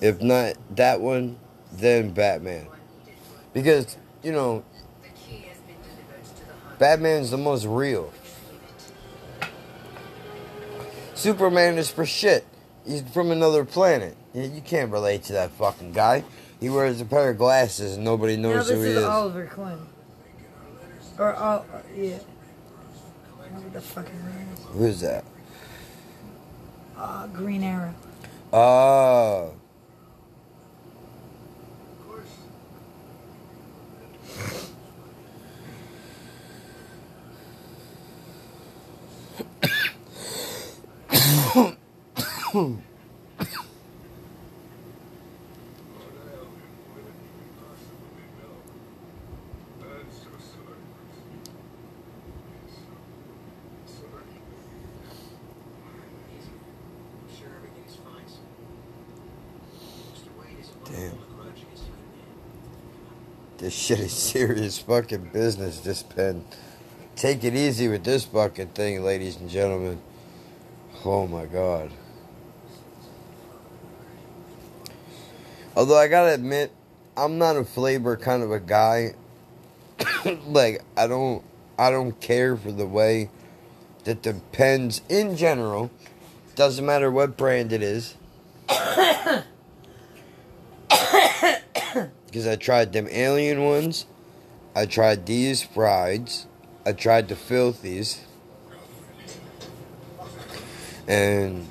If 0.00 0.20
not 0.20 0.54
that 0.76 1.00
one, 1.00 1.38
then 1.72 2.12
Batman. 2.12 2.66
Because, 3.52 3.96
you 4.22 4.32
know, 4.32 4.64
Batman's 6.78 7.30
the 7.30 7.38
most 7.38 7.66
real. 7.66 8.12
Superman 11.14 11.78
is 11.78 11.90
for 11.90 12.06
shit. 12.06 12.46
He's 12.86 13.02
from 13.02 13.32
another 13.32 13.64
planet. 13.64 14.16
You 14.32 14.42
you 14.42 14.60
can't 14.60 14.92
relate 14.92 15.24
to 15.24 15.32
that 15.32 15.50
fucking 15.50 15.92
guy. 15.92 16.24
He 16.60 16.68
wears 16.68 17.00
a 17.00 17.04
pair 17.04 17.30
of 17.30 17.38
glasses 17.38 17.94
and 17.94 18.04
nobody 18.04 18.36
knows 18.36 18.68
this 18.68 18.76
who 18.76 18.82
he 18.82 18.88
is 18.90 18.94
This 18.96 19.04
is. 19.04 19.08
Oliver 19.08 19.46
Queen. 19.46 19.78
Or, 21.18 21.36
oh, 21.36 21.64
yeah. 21.96 22.18
Whatever 23.36 23.68
the 23.70 23.80
fucking 23.80 24.14
is. 24.54 24.64
Who's 24.72 25.00
that? 25.00 25.24
Uh, 26.96 27.26
Green 27.28 27.62
Arrow. 27.62 27.94
Oh. 28.52 29.52
Damn. 42.52 42.82
This 63.68 63.74
shit 63.86 64.00
is 64.00 64.14
serious 64.14 64.78
fucking 64.78 65.28
business, 65.30 65.80
this 65.80 66.02
pen. 66.02 66.42
Take 67.16 67.44
it 67.44 67.54
easy 67.54 67.86
with 67.86 68.02
this 68.02 68.24
fucking 68.24 68.68
thing, 68.68 69.04
ladies 69.04 69.36
and 69.36 69.50
gentlemen. 69.50 70.00
Oh 71.04 71.26
my 71.26 71.44
god. 71.44 71.90
Although 75.76 75.98
I 75.98 76.08
gotta 76.08 76.32
admit, 76.32 76.72
I'm 77.14 77.36
not 77.36 77.56
a 77.56 77.64
flavor 77.64 78.16
kind 78.16 78.42
of 78.42 78.52
a 78.52 78.58
guy. 78.58 79.12
like 80.46 80.82
I 80.96 81.06
don't 81.06 81.44
I 81.78 81.90
don't 81.90 82.18
care 82.22 82.56
for 82.56 82.72
the 82.72 82.86
way 82.86 83.28
that 84.04 84.22
the 84.22 84.40
pens 84.52 85.02
in 85.10 85.36
general, 85.36 85.90
doesn't 86.54 86.86
matter 86.86 87.10
what 87.10 87.36
brand 87.36 87.74
it 87.74 87.82
is. 87.82 88.16
Because 92.28 92.46
I 92.46 92.54
tried 92.54 92.92
them 92.92 93.08
alien 93.10 93.64
ones. 93.64 94.06
I 94.76 94.86
tried 94.86 95.26
these 95.26 95.64
FRYDs. 95.64 96.46
I 96.86 96.92
tried 96.92 97.28
the 97.28 97.34
filthies. 97.34 98.20
And 101.08 101.66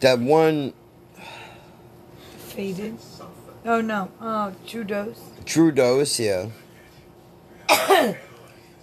that 0.00 0.18
one 0.18 0.74
Faded. 2.36 2.98
Oh, 3.64 3.80
no. 3.80 4.10
Oh, 4.20 4.52
Trudeau's. 4.66 5.20
True 5.44 5.70
Dose, 5.70 6.18
yeah. 6.18 6.48
then 7.68 8.16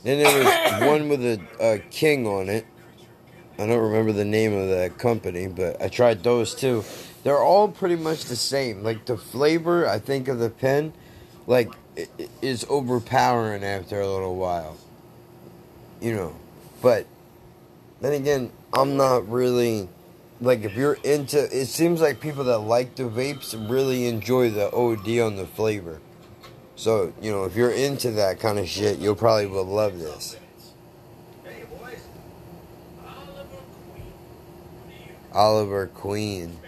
there 0.03 0.43
was 0.43 0.81
one 0.89 1.09
with 1.09 1.25
a, 1.25 1.41
a 1.59 1.79
king 1.79 2.25
on 2.25 2.47
it. 2.47 2.65
I 3.59 3.65
don't 3.65 3.81
remember 3.81 4.11
the 4.11 4.25
name 4.25 4.53
of 4.53 4.69
that 4.69 4.97
company, 4.97 5.47
but 5.47 5.81
I 5.81 5.89
tried 5.89 6.23
those 6.23 6.55
too. 6.55 6.83
They're 7.25 7.41
all 7.41 7.69
pretty 7.69 7.95
much 7.95 8.25
the 8.25 8.35
same. 8.35 8.83
Like 8.83 9.05
the 9.05 9.17
flavor, 9.17 9.89
I 9.89 9.97
think 9.97 10.27
of 10.27 10.37
the 10.37 10.51
pen, 10.51 10.93
like 11.47 11.73
is 12.39 12.67
overpowering 12.69 13.63
after 13.63 13.99
a 13.99 14.07
little 14.07 14.35
while. 14.35 14.77
You 15.99 16.13
know, 16.13 16.35
but 16.83 17.07
then 17.99 18.13
again, 18.13 18.51
I'm 18.71 18.95
not 18.95 19.27
really 19.27 19.89
like 20.39 20.61
if 20.65 20.75
you're 20.75 20.99
into. 21.03 21.39
It 21.45 21.65
seems 21.65 21.99
like 21.99 22.21
people 22.21 22.43
that 22.43 22.59
like 22.59 22.93
the 22.93 23.05
vapes 23.05 23.55
really 23.71 24.05
enjoy 24.05 24.51
the 24.51 24.71
OD 24.71 25.19
on 25.19 25.35
the 25.35 25.47
flavor. 25.47 26.01
So 26.75 27.11
you 27.19 27.31
know, 27.31 27.45
if 27.45 27.55
you're 27.55 27.71
into 27.71 28.11
that 28.11 28.39
kind 28.39 28.59
of 28.59 28.67
shit, 28.69 28.99
you'll 28.99 29.15
probably 29.15 29.47
will 29.47 29.65
love 29.65 29.97
this. 29.97 30.37
Hey 31.43 31.63
boys 31.63 32.05
Oliver 35.33 35.87
Queen. 35.87 36.59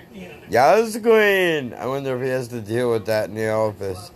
Queen. 1.02 1.74
I 1.74 1.86
wonder 1.86 2.16
if 2.16 2.24
he 2.24 2.30
has 2.30 2.48
to 2.50 2.62
deal 2.62 2.92
with 2.92 3.06
that 3.06 3.30
in 3.30 3.36
the 3.36 3.50
office. 3.50 4.12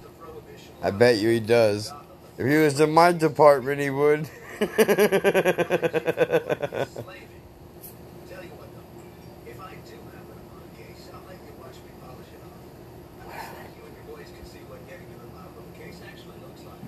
I 0.82 0.92
bet 0.92 1.18
you 1.18 1.30
he 1.30 1.40
does. 1.40 1.92
If 2.38 2.48
he 2.48 2.58
was 2.58 2.80
in 2.80 2.92
my 2.92 3.12
department, 3.12 3.82
he 3.82 3.90
would. 3.90 4.30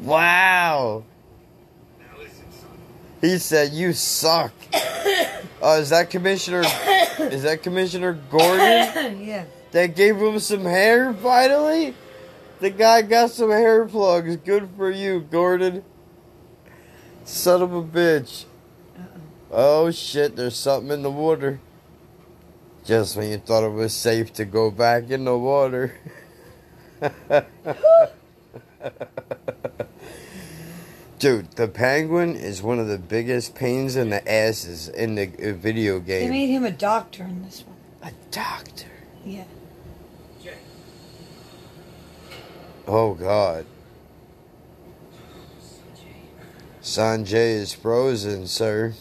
wow. 0.01 1.03
He 3.23 3.37
said, 3.37 3.71
"You 3.71 3.93
suck." 3.93 4.51
Oh, 5.61 5.75
is 5.79 5.91
that 5.91 6.09
Commissioner? 6.09 6.63
Is 7.19 7.43
that 7.43 7.63
Commissioner 7.63 8.19
Gordon? 8.29 9.21
yeah. 9.25 9.45
That 9.71 9.95
gave 9.95 10.17
him 10.17 10.39
some 10.39 10.65
hair 10.65 11.13
finally? 11.13 11.95
The 12.59 12.69
guy 12.69 13.01
got 13.01 13.31
some 13.31 13.49
hair 13.49 13.85
plugs. 13.85 14.35
Good 14.35 14.69
for 14.75 14.91
you, 14.91 15.21
Gordon. 15.21 15.85
Son 17.23 17.61
of 17.61 17.73
a 17.73 17.81
bitch. 17.81 18.43
Oh 19.49 19.89
shit, 19.89 20.35
there's 20.35 20.57
something 20.57 20.91
in 20.91 21.01
the 21.01 21.09
water. 21.09 21.61
Just 22.83 23.15
when 23.15 23.31
you 23.31 23.37
thought 23.37 23.63
it 23.63 23.71
was 23.71 23.93
safe 23.93 24.33
to 24.33 24.43
go 24.43 24.69
back 24.69 25.09
in 25.09 25.23
the 25.23 25.37
water. 25.37 25.97
Dude, 31.23 31.51
the 31.51 31.69
penguin 31.69 32.35
is 32.35 32.61
one 32.61 32.79
of 32.79 32.89
the 32.89 32.97
biggest 32.97 33.55
pains 33.55 33.95
in 33.95 34.09
the 34.09 34.29
asses 34.29 34.89
in 34.89 35.15
the 35.15 35.31
uh, 35.41 35.53
video 35.53 36.01
game. 36.01 36.25
They 36.25 36.29
made 36.29 36.49
him 36.49 36.65
a 36.65 36.71
doctor 36.71 37.23
in 37.23 37.43
this 37.43 37.63
one. 37.65 37.77
A 38.01 38.13
doctor? 38.29 38.89
Yeah. 39.23 39.45
Oh 42.85 43.13
God. 43.13 43.65
Sanjay 46.81 47.53
is 47.53 47.71
frozen, 47.71 48.45
sir. 48.45 48.93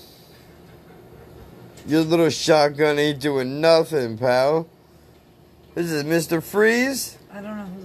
Your 1.89 2.03
little 2.03 2.31
shotgun 2.31 3.01
ain't 3.01 3.19
doing 3.19 3.61
nothing, 3.61 4.17
pal. 4.17 4.69
This 5.75 5.91
is 5.91 6.05
Mr. 6.05 6.41
Freeze? 6.41 7.19
I 7.33 7.41
don't 7.41 7.57
know 7.57 7.82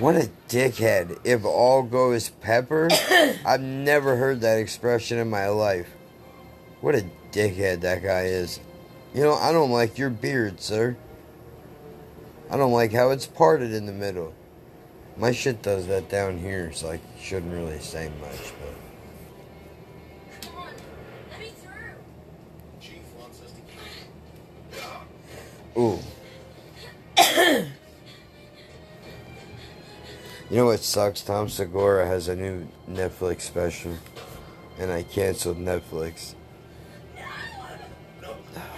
What 0.00 0.16
a 0.16 0.30
dickhead. 0.48 1.18
If 1.24 1.44
all 1.44 1.82
goes 1.82 2.30
pepper? 2.30 2.88
I've 3.44 3.60
never 3.60 4.16
heard 4.16 4.40
that 4.40 4.58
expression 4.58 5.18
in 5.18 5.28
my 5.28 5.48
life. 5.48 5.90
What 6.80 6.94
a 6.94 7.04
dickhead 7.32 7.82
that 7.82 8.02
guy 8.02 8.22
is. 8.22 8.60
You 9.12 9.20
know, 9.20 9.34
I 9.34 9.52
don't 9.52 9.70
like 9.70 9.98
your 9.98 10.08
beard, 10.08 10.58
sir. 10.62 10.96
I 12.48 12.56
don't 12.56 12.72
like 12.72 12.94
how 12.94 13.10
it's 13.10 13.26
parted 13.26 13.74
in 13.74 13.84
the 13.84 13.92
middle. 13.92 14.32
My 15.18 15.32
shit 15.32 15.60
does 15.60 15.86
that 15.88 16.08
down 16.08 16.38
here, 16.38 16.72
so 16.72 16.92
I 16.92 17.00
shouldn't 17.20 17.52
really 17.52 17.78
say 17.80 18.10
much, 18.22 18.54
but. 18.58 18.74
Come 25.74 27.66
You 30.50 30.56
know 30.56 30.64
what 30.66 30.80
sucks? 30.80 31.22
Tom 31.22 31.48
Segura 31.48 32.04
has 32.08 32.26
a 32.26 32.34
new 32.34 32.66
Netflix 32.90 33.42
special, 33.42 33.96
and 34.80 34.90
I 34.90 35.04
canceled 35.04 35.58
Netflix. 35.58 36.34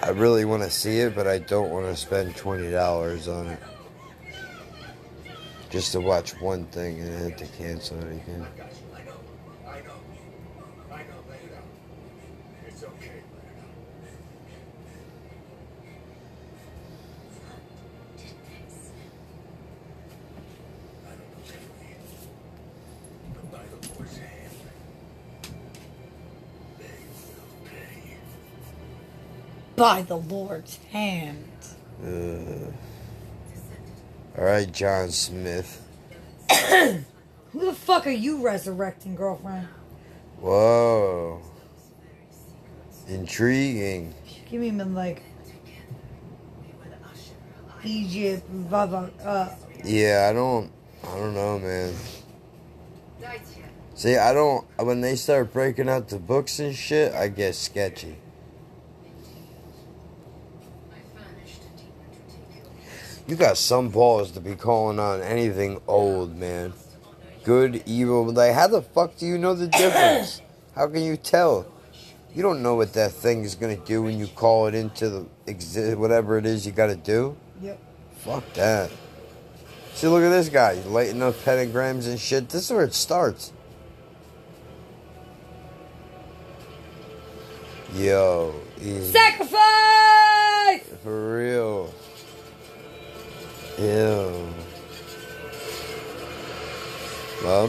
I 0.02 0.10
really 0.10 0.44
want 0.44 0.62
to 0.64 0.70
see 0.70 0.98
it, 0.98 1.14
but 1.14 1.26
I 1.26 1.38
don't 1.38 1.70
want 1.70 1.86
to 1.86 1.96
spend 1.96 2.36
twenty 2.36 2.70
dollars 2.70 3.26
on 3.26 3.46
it 3.46 3.58
just 5.70 5.92
to 5.92 6.00
watch 6.02 6.38
one 6.42 6.66
thing 6.66 7.00
and 7.00 7.08
then 7.08 7.38
to 7.38 7.46
cancel 7.56 7.96
it 8.00 8.20
again. 8.20 8.46
By 29.82 30.02
the 30.02 30.18
Lord's 30.18 30.76
hand. 30.92 31.42
Uh, 32.00 32.70
all 34.38 34.44
right, 34.44 34.70
John 34.70 35.10
Smith. 35.10 35.84
Who 36.52 37.66
the 37.66 37.72
fuck 37.72 38.06
are 38.06 38.10
you 38.10 38.44
resurrecting, 38.44 39.16
girlfriend? 39.16 39.66
Whoa. 40.38 41.42
Intriguing. 43.08 44.14
Give 44.48 44.60
me 44.60 44.70
them 44.70 44.94
like 44.94 45.20
Egypt, 47.82 48.46
blah 48.48 48.86
blah. 48.86 49.08
Uh, 49.20 49.52
Yeah, 49.82 50.28
I 50.30 50.32
don't. 50.32 50.70
I 51.02 51.16
don't 51.16 51.34
know, 51.34 51.58
man. 51.58 51.92
See, 53.96 54.16
I 54.16 54.32
don't. 54.32 54.64
When 54.78 55.00
they 55.00 55.16
start 55.16 55.52
breaking 55.52 55.88
out 55.88 56.08
the 56.08 56.20
books 56.20 56.60
and 56.60 56.72
shit, 56.72 57.12
I 57.14 57.26
get 57.26 57.56
sketchy. 57.56 58.18
You 63.26 63.36
got 63.36 63.56
some 63.56 63.88
balls 63.88 64.32
to 64.32 64.40
be 64.40 64.54
calling 64.54 64.98
on 64.98 65.20
anything 65.22 65.80
old, 65.86 66.36
man. 66.36 66.72
Good, 67.44 67.82
evil. 67.86 68.24
Like, 68.32 68.54
how 68.54 68.66
the 68.66 68.82
fuck 68.82 69.16
do 69.16 69.26
you 69.26 69.38
know 69.38 69.54
the 69.54 69.68
difference? 69.68 70.40
How 70.74 70.86
can 70.88 71.02
you 71.02 71.18
tell? 71.18 71.66
You 72.34 72.42
don't 72.42 72.62
know 72.62 72.76
what 72.76 72.94
that 72.94 73.12
thing 73.12 73.44
is 73.44 73.54
gonna 73.54 73.76
do 73.76 74.02
when 74.02 74.18
you 74.18 74.26
call 74.26 74.66
it 74.66 74.74
into 74.74 75.10
the 75.10 75.26
exi- 75.46 75.94
whatever 75.96 76.38
it 76.38 76.46
is 76.46 76.64
you 76.64 76.72
gotta 76.72 76.96
do. 76.96 77.36
Yep. 77.60 77.78
Fuck 78.20 78.52
that. 78.54 78.90
See, 79.92 80.08
look 80.08 80.22
at 80.22 80.30
this 80.30 80.48
guy. 80.48 80.76
He's 80.76 80.86
lighting 80.86 81.22
up 81.22 81.34
pentagrams 81.44 82.08
and 82.08 82.18
shit. 82.18 82.48
This 82.48 82.64
is 82.64 82.72
where 82.72 82.84
it 82.84 82.94
starts. 82.94 83.52
Yo, 87.94 88.54
sacrifice. 89.10 89.58
For 91.02 91.36
real. 91.36 91.92
Ew. 93.78 94.48
Well. 97.42 97.68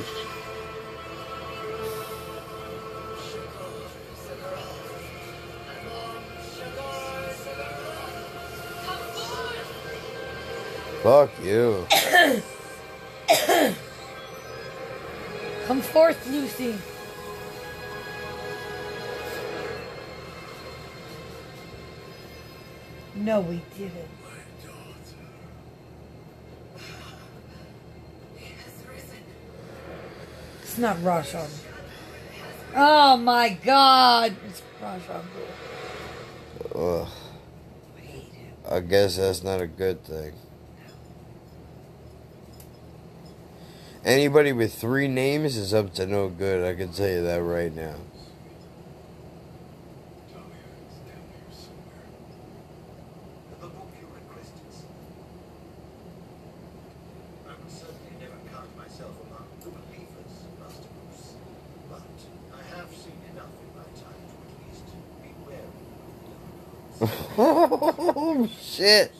Fuck 11.01 11.31
you. 11.43 11.85
Come 15.67 15.81
forth, 15.81 16.27
Lucy. 16.27 16.75
No, 23.15 23.39
we 23.41 23.61
didn't. 23.77 24.22
It's 30.73 30.79
not 30.79 31.03
Roshan. 31.03 31.47
Oh 32.75 33.15
my 33.17 33.49
god! 33.63 34.35
It's. 34.49 34.63
Ugh. 36.73 37.07
I 38.67 38.79
guess 38.79 39.17
that's 39.17 39.43
not 39.43 39.61
a 39.61 39.67
good 39.67 40.03
thing. 40.03 40.33
Anybody 44.03 44.51
with 44.51 44.73
three 44.73 45.07
names 45.07 45.57
is 45.57 45.75
up 45.75 45.93
to 45.93 46.07
no 46.07 46.27
good. 46.27 46.67
I 46.67 46.73
can 46.75 46.91
tell 46.91 47.07
you 47.07 47.21
that 47.21 47.43
right 47.43 47.71
now. 47.71 47.97
The 53.61 53.67
book 53.67 53.91
you 54.01 54.07
requested. 54.11 54.73
I 57.45 57.49
would 57.49 57.71
certainly 57.71 58.15
never 58.19 58.39
count 58.51 58.75
myself 58.75 59.13
among 59.27 59.47
the 59.61 59.69
believers, 59.69 60.33
Master 60.59 60.89
Bruce. 61.07 61.33
But 61.89 62.01
I 62.51 62.61
have 62.75 62.89
seen 62.89 63.19
enough 63.31 63.53
in 63.61 63.69
my 63.77 63.87
time 63.95 64.23
to 64.27 64.35
at 64.43 64.51
least 64.67 64.87
be 65.21 65.31
wary. 65.47 65.71
Oh 67.37 68.49
shit! 68.61 69.11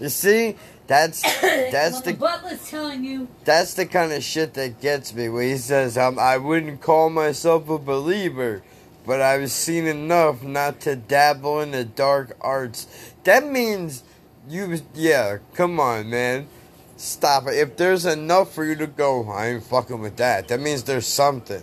You 0.00 0.08
see, 0.08 0.56
that's 0.86 1.22
that's 1.40 1.94
Well, 1.94 2.02
the 2.02 2.12
butler's 2.14 2.68
telling 2.68 3.04
you. 3.04 3.28
that's 3.44 3.74
the 3.74 3.86
kind 3.86 4.12
of 4.12 4.22
shit 4.22 4.54
that 4.54 4.80
gets 4.80 5.14
me. 5.14 5.28
When 5.28 5.48
he 5.48 5.56
says, 5.56 5.96
um, 5.96 6.18
"I 6.18 6.36
wouldn't 6.36 6.80
call 6.80 7.10
myself 7.10 7.68
a 7.68 7.78
believer, 7.78 8.62
but 9.06 9.20
I've 9.20 9.50
seen 9.50 9.86
enough 9.86 10.42
not 10.42 10.80
to 10.80 10.96
dabble 10.96 11.60
in 11.60 11.70
the 11.70 11.84
dark 11.84 12.36
arts." 12.40 12.86
That 13.24 13.46
means 13.46 14.02
you, 14.48 14.80
yeah. 14.94 15.38
Come 15.54 15.78
on, 15.80 16.10
man. 16.10 16.48
Stop 16.96 17.48
it. 17.48 17.54
If 17.54 17.76
there's 17.76 18.04
enough 18.06 18.54
for 18.54 18.64
you 18.64 18.76
to 18.76 18.86
go, 18.86 19.28
I 19.28 19.48
ain't 19.48 19.64
fucking 19.64 20.00
with 20.00 20.16
that. 20.16 20.48
That 20.48 20.60
means 20.60 20.84
there's 20.84 21.06
something. 21.06 21.62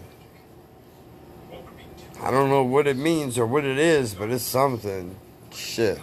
I 2.21 2.31
don't 2.31 2.49
know 2.49 2.63
what 2.63 2.87
it 2.87 2.97
means 2.97 3.37
or 3.37 3.45
what 3.45 3.63
it 3.63 3.77
is, 3.77 4.13
but 4.13 4.29
it's 4.29 4.43
something. 4.43 5.15
Shit. 5.59 5.99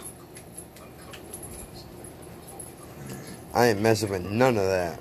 I 3.53 3.67
ain't 3.67 3.81
messing 3.81 4.09
with 4.09 4.23
none 4.23 4.55
of 4.55 4.63
that. 4.65 4.99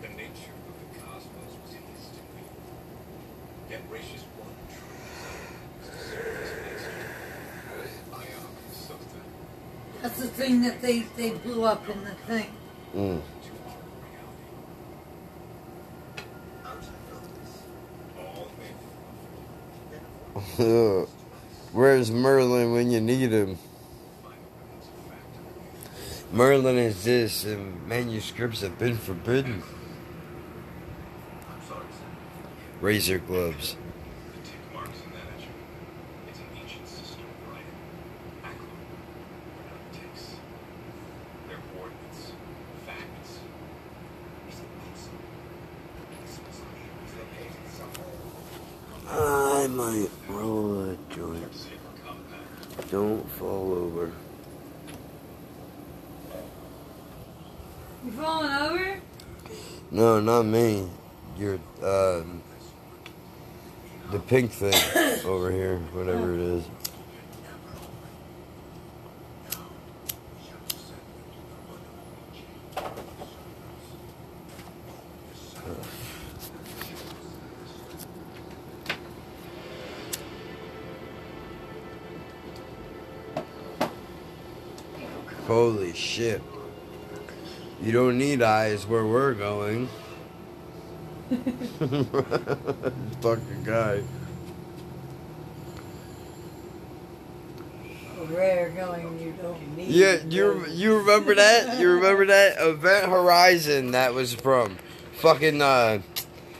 The 0.00 0.08
nature 0.08 0.54
of 0.68 0.74
the 0.78 0.86
cosmos 1.00 1.56
was 1.62 1.72
in 1.72 1.82
his 1.92 2.06
doing. 2.14 2.48
Yet 3.68 3.82
Ratius 3.90 4.22
one 4.38 4.54
That's 10.00 10.18
the 10.20 10.28
thing 10.28 10.62
that 10.62 10.80
they, 10.80 11.00
they 11.16 11.30
blew 11.30 11.64
up 11.64 11.88
in 11.88 12.04
the 12.04 12.14
thing. 12.14 12.52
Mm. 12.94 13.20
Where's 21.74 22.08
Merlin 22.08 22.70
when 22.70 22.92
you 22.92 23.00
need 23.00 23.32
him? 23.32 23.58
Merlin 26.30 26.78
exists 26.78 27.44
and 27.44 27.84
manuscripts 27.88 28.60
have 28.60 28.78
been 28.78 28.96
forbidden. 28.96 29.60
Razor 32.80 33.18
gloves. 33.18 33.76
I 49.06 49.66
might 49.68 50.10
roll 50.28 50.90
a 50.90 50.96
joint. 51.14 51.68
Don't 52.90 53.28
fall 53.30 53.72
over. 53.72 54.12
You 58.04 58.12
falling 58.12 58.52
over? 58.52 59.00
No, 59.90 60.20
not 60.20 60.42
me. 60.42 60.88
You're 61.38 61.58
um, 61.82 62.42
the 64.10 64.18
pink 64.34 64.50
thing 64.50 64.74
over 65.26 65.52
here, 65.52 65.78
whatever 65.92 66.34
it 66.34 66.40
is. 66.40 66.64
Holy 85.46 85.94
shit. 85.94 86.42
You 87.80 87.92
don't 87.92 88.18
need 88.18 88.42
eyes 88.42 88.84
where 88.84 89.06
we're 89.06 89.34
going. 89.34 89.88
Fucking 93.20 93.62
guy. 93.64 94.02
Where 98.28 98.70
going, 98.70 99.20
you 99.20 99.32
don't 99.40 99.60
need. 99.60 99.64
Yeah, 99.86 100.18
you 100.28 100.66
you 100.68 100.98
remember 100.98 101.34
that? 101.34 101.78
You 101.78 101.90
remember 101.90 102.26
that 102.26 102.56
Event 102.58 103.06
Horizon? 103.06 103.90
That 103.92 104.14
was 104.14 104.34
from 104.34 104.78
fucking 105.14 105.60
uh, 105.60 106.00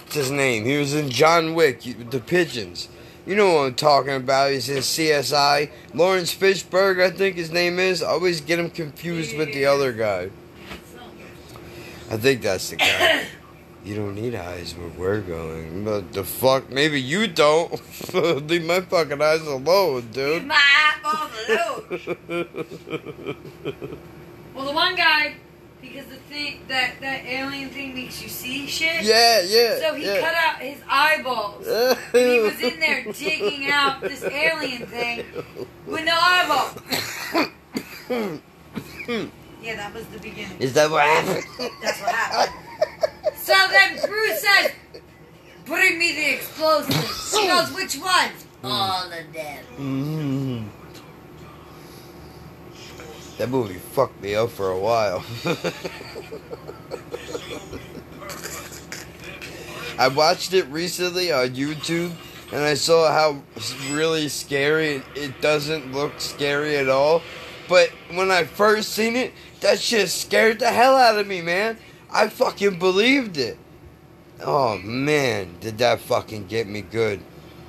what's 0.00 0.14
his 0.14 0.30
name? 0.30 0.64
He 0.64 0.76
was 0.76 0.94
in 0.94 1.10
John 1.10 1.54
Wick, 1.54 1.82
the 2.10 2.20
pigeons. 2.20 2.88
You 3.26 3.36
know 3.36 3.54
what 3.54 3.60
I'm 3.62 3.74
talking 3.74 4.14
about? 4.14 4.50
He's 4.52 4.68
in 4.68 4.78
CSI. 4.78 5.70
Laurence 5.94 6.34
Fishburne, 6.34 7.00
I 7.02 7.10
think 7.10 7.36
his 7.36 7.50
name 7.50 7.78
is. 7.78 8.02
I 8.02 8.08
always 8.08 8.42
get 8.42 8.58
him 8.58 8.68
confused 8.68 9.36
with 9.36 9.54
the 9.54 9.64
other 9.64 9.92
guy. 9.92 10.30
I 12.10 12.18
think 12.18 12.42
that's 12.42 12.68
the 12.68 12.76
guy. 12.76 13.24
You 13.84 13.96
don't 13.96 14.14
need 14.14 14.34
eyes 14.34 14.74
where 14.74 14.88
we're 14.88 15.20
going. 15.20 15.84
But 15.84 16.12
the 16.12 16.24
fuck? 16.24 16.70
Maybe 16.70 17.00
you 17.00 17.26
don't. 17.26 17.70
Leave 18.48 18.64
my 18.64 18.80
fucking 18.80 19.20
eyes 19.20 19.42
alone, 19.42 20.08
dude. 20.12 20.46
My 20.46 20.54
eyeballs 20.54 20.54
alone. 20.54 20.63
Well, 24.54 24.64
the 24.66 24.72
one 24.72 24.94
guy, 24.94 25.34
because 25.80 26.06
the 26.06 26.16
thing 26.16 26.60
that 26.68 27.00
that 27.00 27.24
alien 27.24 27.70
thing 27.70 27.94
makes 27.94 28.22
you 28.22 28.28
see 28.28 28.66
shit. 28.66 29.02
Yeah, 29.04 29.40
yeah, 29.42 29.78
So 29.80 29.94
he 29.94 30.04
yeah. 30.06 30.20
cut 30.20 30.34
out 30.34 30.60
his 30.60 30.80
eyeballs, 30.88 31.66
and 31.66 31.98
he 32.12 32.40
was 32.40 32.60
in 32.60 32.78
there 32.80 33.04
digging 33.12 33.70
out 33.70 34.00
this 34.00 34.22
alien 34.22 34.86
thing 34.86 35.24
with 35.86 36.04
no 36.04 36.16
eyeball. 36.16 36.70
Yeah, 39.62 39.76
that 39.76 39.94
was 39.94 40.04
the 40.06 40.18
beginning. 40.18 40.58
Is 40.60 40.72
that 40.74 40.90
what 40.90 41.04
happened? 41.04 41.44
That's 41.82 42.00
what 42.00 42.14
happened. 42.14 42.52
So 43.36 43.54
then 43.70 43.98
Bruce 44.06 44.40
says, 44.40 44.72
"Bring 45.64 45.98
me 45.98 46.12
the 46.12 46.34
explosives." 46.34 47.30
She 47.30 47.46
goes, 47.46 47.72
"Which 47.72 47.96
one?" 47.96 48.30
All 48.62 49.04
of 49.10 49.32
them. 49.32 49.64
Mm. 49.78 50.68
That 53.38 53.50
movie 53.50 53.74
fucked 53.74 54.22
me 54.22 54.34
up 54.34 54.50
for 54.50 54.70
a 54.70 54.78
while. 54.78 55.24
I 59.98 60.08
watched 60.08 60.52
it 60.54 60.66
recently 60.66 61.32
on 61.32 61.50
YouTube 61.50 62.12
and 62.52 62.62
I 62.62 62.74
saw 62.74 63.12
how 63.12 63.42
really 63.90 64.28
scary 64.28 65.02
it 65.16 65.40
doesn't 65.40 65.92
look 65.92 66.20
scary 66.20 66.76
at 66.76 66.88
all. 66.88 67.22
But 67.68 67.90
when 68.12 68.30
I 68.30 68.44
first 68.44 68.90
seen 68.90 69.16
it, 69.16 69.32
that 69.60 69.80
shit 69.80 70.08
scared 70.10 70.58
the 70.58 70.70
hell 70.70 70.96
out 70.96 71.18
of 71.18 71.26
me, 71.26 71.40
man. 71.40 71.78
I 72.12 72.28
fucking 72.28 72.78
believed 72.78 73.36
it. 73.38 73.58
Oh 74.40 74.78
man, 74.78 75.56
did 75.60 75.78
that 75.78 76.00
fucking 76.00 76.46
get 76.46 76.68
me 76.68 76.82
good. 76.82 77.20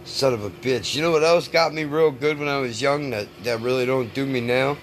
Son 0.04 0.34
of 0.34 0.44
a 0.44 0.50
bitch. 0.50 0.96
You 0.96 1.02
know 1.02 1.12
what 1.12 1.24
else 1.24 1.48
got 1.48 1.74
me 1.74 1.84
real 1.86 2.12
good 2.12 2.38
when 2.38 2.48
I 2.48 2.58
was 2.58 2.82
young 2.82 3.10
that, 3.12 3.28
that 3.44 3.62
really 3.62 3.86
don't 3.86 4.14
do 4.14 4.26
me 4.26 4.42
now? 4.42 4.78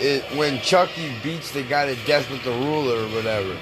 It 0.00 0.22
when 0.36 0.60
Chucky 0.60 1.12
beats 1.24 1.50
the 1.50 1.64
guy 1.64 1.92
to 1.92 2.06
death 2.06 2.30
with 2.30 2.44
the 2.44 2.52
ruler 2.52 3.04
or 3.04 3.08
whatever. 3.08 3.56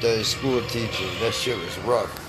The 0.00 0.22
school 0.22 0.62
teacher. 0.68 1.04
That 1.20 1.34
shit 1.34 1.58
was 1.58 1.76
rough. 1.78 2.24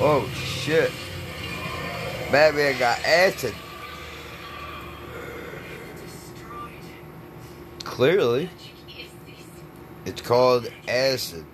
Oh 0.00 0.28
shit. 0.32 0.92
Batman 2.30 2.78
got 2.78 3.04
acid. 3.04 3.54
Clearly. 7.82 8.48
It's 10.06 10.22
called 10.22 10.70
acid. 10.86 11.44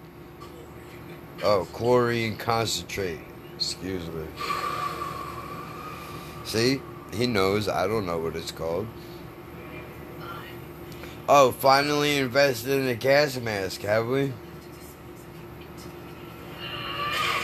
Oh, 1.43 1.67
chlorine 1.73 2.37
concentrate. 2.37 3.21
Excuse 3.55 4.07
me. 4.09 4.27
See? 6.45 6.81
He 7.13 7.27
knows. 7.27 7.69
I 7.69 7.87
don't 7.87 8.07
know 8.07 8.19
what 8.19 8.37
it's 8.37 8.53
called. 8.53 8.87
Oh, 11.29 11.53
finally 11.53 12.19
invested 12.19 12.81
in 12.81 12.87
a 12.87 12.95
gas 12.95 13.39
mask, 13.39 13.83
have 13.83 14.07
we? 14.07 14.33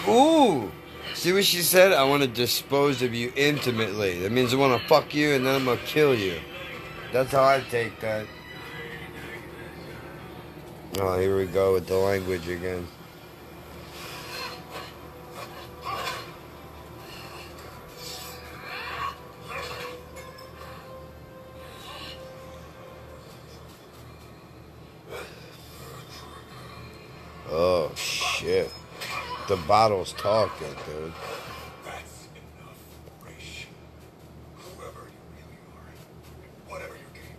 Ooh! 0.08 0.70
See 1.14 1.32
what 1.32 1.44
she 1.44 1.62
said? 1.62 1.92
I 1.92 2.04
want 2.04 2.22
to 2.22 2.28
dispose 2.28 3.02
of 3.02 3.14
you 3.14 3.32
intimately. 3.36 4.20
That 4.20 4.32
means 4.32 4.54
I 4.54 4.56
want 4.56 4.80
to 4.80 4.88
fuck 4.88 5.14
you 5.14 5.34
and 5.34 5.46
then 5.46 5.56
I'm 5.56 5.64
going 5.64 5.78
to 5.78 5.84
kill 5.84 6.14
you. 6.14 6.38
That's 7.12 7.32
how 7.32 7.44
I 7.44 7.60
take 7.70 8.00
that. 8.00 8.26
Oh, 10.98 11.18
here 11.18 11.36
we 11.36 11.46
go 11.46 11.74
with 11.74 11.86
the 11.86 11.96
language 11.96 12.48
again. 12.48 12.86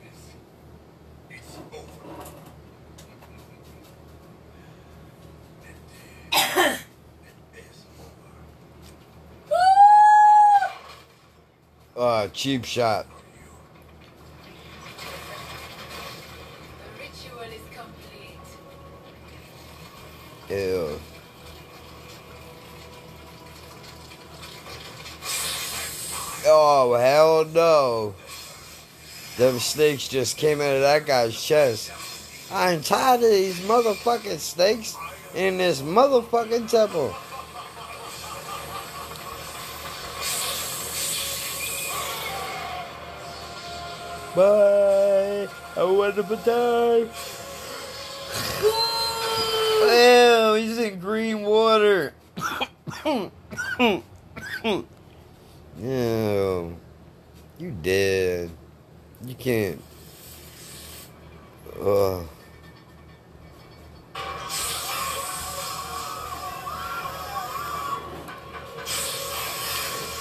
Is, 0.03 0.33
it's 1.29 1.57
over. 1.71 2.09
Uh, 11.95 12.27
cheap 12.29 12.65
shot. 12.65 13.05
The 16.79 16.99
ritual 16.99 17.41
is 17.43 17.61
complete. 17.71 18.39
Ew. 20.49 20.99
Oh, 26.45 26.93
hell 26.99 27.45
no. 27.45 28.13
Them 29.37 29.59
snakes 29.73 30.07
just 30.07 30.37
came 30.37 30.61
out 30.61 30.75
of 30.75 30.81
that 30.81 31.03
guy's 31.07 31.41
chest. 31.41 31.91
I'm 32.51 32.81
tired 32.81 33.23
of 33.23 33.31
these 33.31 33.59
motherfucking 33.61 34.37
snakes 34.37 34.95
in 35.33 35.57
this 35.57 35.81
motherfucking 35.81 36.69
temple. 36.69 37.09
Bye. 44.35 45.47
Have 45.73 45.89
a 45.89 45.93
wonderful 45.93 46.37
time. 46.37 47.09
Ew, 49.89 50.53
he's 50.53 50.77
in 50.77 50.99
green 50.99 51.41
water. 51.41 52.13
Ew. 55.79 56.77
You 57.57 57.71
dead. 57.81 58.22
You 59.43 59.51
can't. 59.51 59.81
Ugh. 61.81 62.27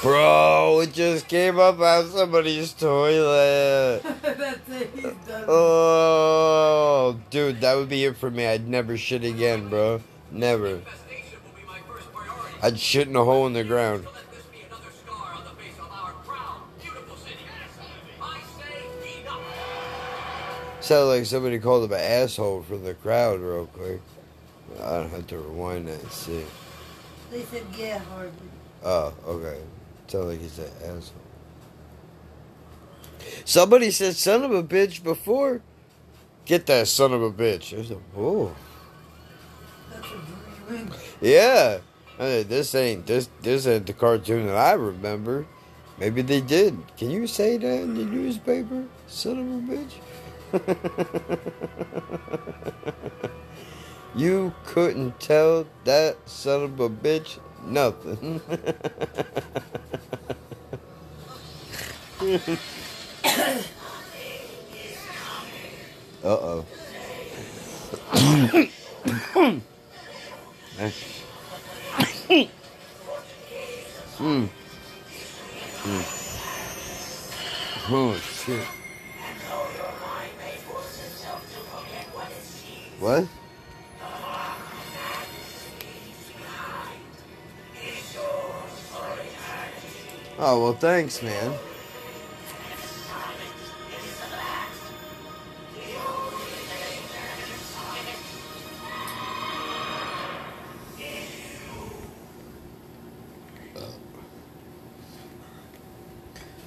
Bro, 0.02 0.80
it 0.80 0.92
just 0.92 1.28
came 1.28 1.60
up 1.60 1.80
out 1.80 2.06
somebody's 2.06 2.72
toilet. 2.72 4.02
That's 4.22 4.68
it. 4.68 4.90
He's 4.92 5.04
done. 5.04 5.44
Oh, 5.46 7.20
dude, 7.30 7.60
that 7.60 7.76
would 7.76 7.88
be 7.88 8.04
it 8.04 8.16
for 8.16 8.28
me. 8.28 8.46
I'd 8.46 8.66
never 8.66 8.96
shit 8.96 9.22
again, 9.22 9.68
bro. 9.68 10.00
Never. 10.32 10.80
I'd 12.60 12.80
shit 12.80 13.06
in 13.06 13.14
a 13.14 13.22
hole 13.22 13.46
in 13.46 13.52
the 13.52 13.62
ground. 13.62 14.04
Sounded 20.92 21.06
like 21.06 21.24
somebody 21.24 21.58
called 21.58 21.84
him 21.84 21.92
an 21.92 22.00
asshole 22.02 22.64
from 22.64 22.84
the 22.84 22.92
crowd 22.92 23.40
real 23.40 23.64
quick. 23.64 24.02
I 24.78 24.98
don't 24.98 25.08
have 25.08 25.26
to 25.28 25.38
rewind 25.38 25.88
that 25.88 25.98
and 26.02 26.12
see. 26.12 26.44
They 27.30 27.44
said, 27.44 27.62
yeah, 27.78 27.98
Harvey. 27.98 28.30
Oh, 28.84 29.14
okay. 29.26 29.58
Sounded 30.06 30.26
like 30.26 30.40
he 30.42 30.48
said 30.48 30.70
asshole. 30.84 31.14
Somebody 33.46 33.90
said 33.90 34.16
son 34.16 34.42
of 34.42 34.52
a 34.52 34.62
bitch 34.62 35.02
before. 35.02 35.62
Get 36.44 36.66
that 36.66 36.86
son 36.88 37.14
of 37.14 37.22
a 37.22 37.32
bitch. 37.32 37.72
I 37.72 37.78
was 37.78 37.90
like, 37.90 38.00
whoa. 38.14 38.54
That's 39.90 40.08
a 40.08 40.68
dream. 40.68 40.90
Yeah. 41.22 41.78
Hey, 42.18 42.42
this 42.42 42.74
ain't 42.74 43.06
this 43.06 43.30
this 43.40 43.66
ain't 43.66 43.86
the 43.86 43.94
cartoon 43.94 44.46
that 44.46 44.56
I 44.56 44.72
remember. 44.72 45.46
Maybe 45.98 46.20
they 46.20 46.42
did. 46.42 46.76
Can 46.98 47.10
you 47.10 47.26
say 47.26 47.56
that 47.56 47.80
in 47.80 47.94
the 47.94 48.04
newspaper? 48.04 48.84
Son 49.08 49.38
of 49.38 49.46
a 49.46 49.72
bitch. 49.74 49.92
You 54.14 54.52
couldn't 54.64 55.18
tell 55.20 55.66
that 55.84 56.16
son 56.26 56.62
of 56.64 56.80
a 56.80 56.90
bitch 56.90 57.38
nothing. 57.64 58.40
uh 66.24 66.28
oh. 66.28 66.64
Hmm. 74.18 74.44
Hmm. 75.82 76.00
Oh 77.90 78.14
shit. 78.16 78.81
What? 83.02 83.26
Oh 90.38 90.62
well, 90.62 90.72
thanks, 90.74 91.20
man. 91.20 91.52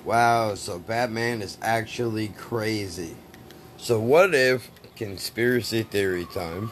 Wow, 0.04 0.56
so 0.56 0.80
Batman 0.80 1.42
is 1.42 1.58
actually 1.62 2.28
crazy. 2.28 3.16
So 3.78 4.02
what 4.02 4.36
if 4.36 4.70
conspiracy 4.96 5.84
theory 5.84 6.26
time? 6.34 6.72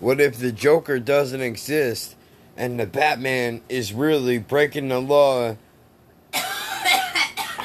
What 0.00 0.20
if 0.20 0.38
the 0.38 0.52
Joker 0.52 0.98
doesn't 0.98 1.40
exist 1.40 2.16
and 2.56 2.78
the 2.78 2.86
Batman 2.86 3.62
is 3.68 3.92
really 3.92 4.38
breaking 4.38 4.88
the 4.88 5.00
law 5.00 5.56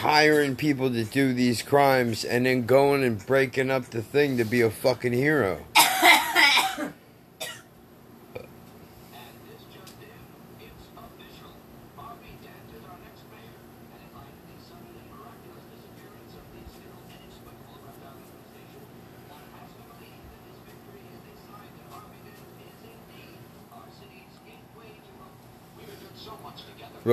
hiring 0.03 0.55
people 0.55 0.89
to 0.91 1.05
do 1.05 1.33
these 1.33 1.61
crimes 1.61 2.25
and 2.25 2.45
then 2.45 2.65
going 2.65 3.03
and 3.03 3.25
breaking 3.25 3.71
up 3.71 3.85
the 3.85 4.01
thing 4.01 4.37
to 4.37 4.43
be 4.43 4.61
a 4.61 4.69
fucking 4.69 5.13
hero? 5.13 5.59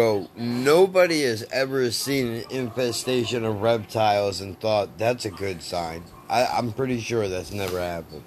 Bro, 0.01 0.31
nobody 0.35 1.25
has 1.25 1.47
ever 1.53 1.91
seen 1.91 2.29
an 2.29 2.45
infestation 2.49 3.45
of 3.45 3.61
reptiles 3.61 4.41
and 4.41 4.59
thought 4.59 4.97
that's 4.97 5.27
a 5.27 5.31
good 5.31 5.61
sign. 5.61 6.05
I, 6.27 6.47
I'm 6.47 6.73
pretty 6.73 7.01
sure 7.01 7.29
that's 7.29 7.53
never 7.53 7.79
happened. 7.79 8.23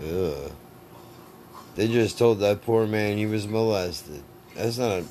Ugh. 0.00 0.52
They 1.74 1.88
just 2.08 2.18
told 2.18 2.40
that 2.40 2.62
poor 2.62 2.86
man 2.86 3.18
he 3.18 3.26
was 3.26 3.46
molested. 3.46 4.22
That's 4.56 4.78
not 4.78 4.92
a 4.92 5.04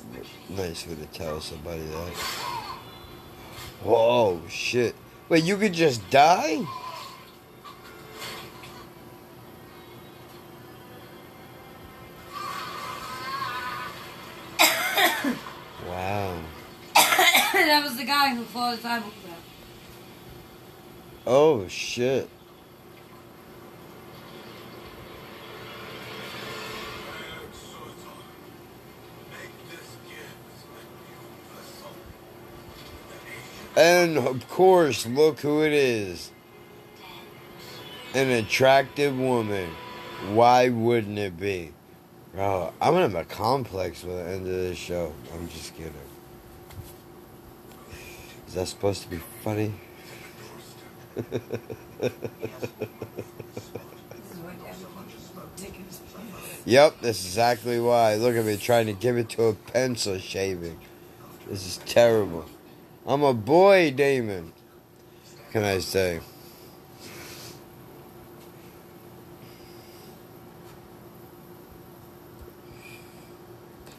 nice 0.48 0.84
way 0.84 0.96
to 0.96 1.06
tell 1.06 1.40
somebody 1.40 1.82
that. 1.82 2.12
Whoa, 3.84 4.42
shit. 4.48 4.96
Wait, 5.28 5.44
you 5.44 5.56
could 5.56 5.74
just 5.74 6.10
die? 6.10 6.56
wow. 15.86 16.36
that 16.96 17.80
was 17.84 17.96
the 17.96 18.04
guy 18.04 18.34
who 18.34 18.42
fought 18.42 18.74
his 18.74 18.84
eyeball 18.84 19.12
out. 19.30 19.38
Oh, 21.28 21.68
shit. 21.68 22.28
And 33.98 34.16
of 34.16 34.48
course, 34.48 35.06
look 35.06 35.40
who 35.40 35.64
it 35.64 35.72
is. 35.72 36.30
An 38.14 38.30
attractive 38.30 39.18
woman. 39.18 39.70
Why 40.30 40.68
wouldn't 40.68 41.18
it 41.18 41.36
be? 41.36 41.72
Bro, 42.32 42.74
I'm 42.80 42.92
gonna 42.92 43.08
have 43.08 43.16
a 43.16 43.24
complex 43.24 44.04
by 44.04 44.14
the 44.14 44.22
end 44.22 44.46
of 44.46 44.52
this 44.52 44.78
show. 44.78 45.12
I'm 45.34 45.48
just 45.48 45.74
kidding. 45.74 45.92
Is 48.46 48.54
that 48.54 48.68
supposed 48.68 49.02
to 49.02 49.08
be 49.08 49.18
funny? 49.42 49.74
yep, 56.64 56.94
that's 57.00 57.24
exactly 57.24 57.80
why. 57.80 58.14
Look 58.14 58.36
at 58.36 58.44
me 58.44 58.56
trying 58.58 58.86
to 58.86 58.92
give 58.92 59.18
it 59.18 59.28
to 59.30 59.46
a 59.46 59.54
pencil 59.54 60.18
shaving. 60.18 60.78
This 61.48 61.66
is 61.66 61.78
terrible. 61.78 62.48
I'm 63.08 63.22
a 63.22 63.32
boy, 63.32 63.90
Damon. 63.90 64.52
Can 65.50 65.64
I 65.64 65.78
say? 65.78 66.20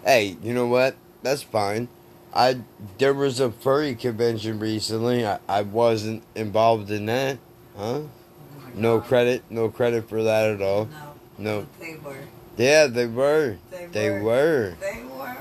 Hey, 0.05 0.37
you 0.43 0.53
know 0.53 0.67
what? 0.67 0.95
That's 1.23 1.41
fine. 1.41 1.87
I 2.33 2.59
there 2.99 3.13
was 3.15 3.39
a 3.39 3.51
furry 3.51 3.95
convention 3.95 4.59
recently. 4.59 5.25
I, 5.25 5.39
I 5.47 5.63
wasn't 5.63 6.23
involved 6.35 6.91
in 6.91 7.07
that. 7.07 7.39
Huh? 7.75 8.01
Oh 8.01 8.09
no 8.75 9.01
credit, 9.01 9.43
no 9.49 9.69
credit 9.69 10.07
for 10.07 10.21
that 10.23 10.51
at 10.51 10.61
all. 10.61 10.87
No. 11.37 11.65
They 11.79 11.95
were. 11.95 12.15
Yeah, 12.57 12.87
they 12.87 13.07
were. 13.07 13.57
They 13.71 13.85
They 13.87 14.09
were. 14.11 14.21
were. 14.21 14.75
They 14.79 15.03
were. 15.03 15.35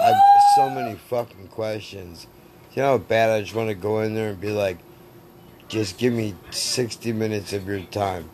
I 0.00 0.06
have 0.08 0.16
so 0.56 0.70
many 0.74 0.96
fucking 0.96 1.48
questions. 1.48 2.26
You 2.74 2.82
know 2.82 2.92
how 2.92 2.98
bad 2.98 3.30
I 3.30 3.42
just 3.42 3.54
want 3.54 3.68
to 3.68 3.74
go 3.74 4.00
in 4.00 4.14
there 4.14 4.30
and 4.30 4.40
be 4.40 4.50
like, 4.50 4.78
just 5.68 5.98
give 5.98 6.12
me 6.12 6.34
60 6.50 7.12
minutes 7.12 7.52
of 7.52 7.66
your 7.66 7.80
time. 7.80 8.30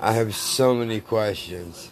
I 0.00 0.12
have 0.12 0.34
so 0.34 0.74
many 0.74 1.00
questions. 1.00 1.90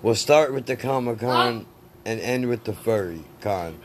We'll 0.00 0.14
start 0.14 0.52
with 0.52 0.66
the 0.66 0.76
Comic 0.76 1.20
Con 1.20 1.66
and 2.04 2.20
end 2.20 2.48
with 2.48 2.64
the 2.64 2.72
furry 2.72 3.24
con. 3.40 3.78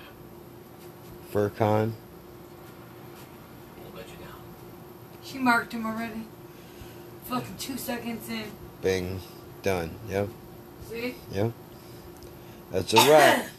Fur 1.30 1.50
con? 1.50 1.96
She 5.24 5.38
marked 5.38 5.74
him 5.74 5.86
already. 5.86 6.26
Fucking 7.26 7.58
two 7.58 7.78
seconds 7.78 8.30
in. 8.30 8.46
Bing. 8.82 9.22
Done. 9.62 9.92
Yep. 10.10 10.30
See? 10.90 11.16
Yep. 11.32 11.52
That's 12.72 12.94
a 12.94 12.98
wrap. 13.10 13.46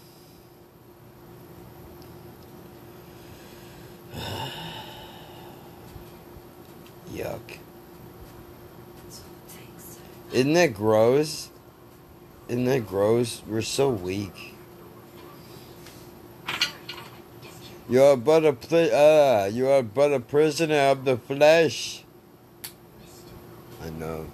Yuck. 7.13 7.59
Isn't 10.33 10.53
that 10.53 10.75
gross? 10.75 11.51
Isn't 12.49 12.65
that 12.67 12.87
gross? 12.87 13.43
We're 13.47 13.63
so 13.63 13.89
weak. 13.91 14.55
You 17.89 18.03
are 18.03 18.17
but 18.17 18.45
a 18.45 18.53
pli- 18.53 18.91
ah, 18.93 19.47
you 19.47 19.69
are 19.69 19.83
but 19.83 20.13
a 20.13 20.21
prisoner 20.21 20.91
of 20.91 21.05
the 21.07 21.17
flesh. 21.17 22.05
I 23.83 23.91
know. 23.91 24.27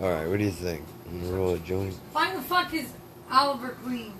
All 0.00 0.10
right, 0.10 0.26
what 0.26 0.38
do 0.38 0.44
you 0.44 0.50
think? 0.50 0.82
I'm 1.08 1.20
gonna 1.22 1.32
roll 1.36 1.54
a 1.54 1.58
joint. 1.60 1.94
Why 2.12 2.34
the 2.34 2.42
fuck 2.42 2.74
is 2.74 2.88
Oliver 3.30 3.76
Queen? 3.84 4.12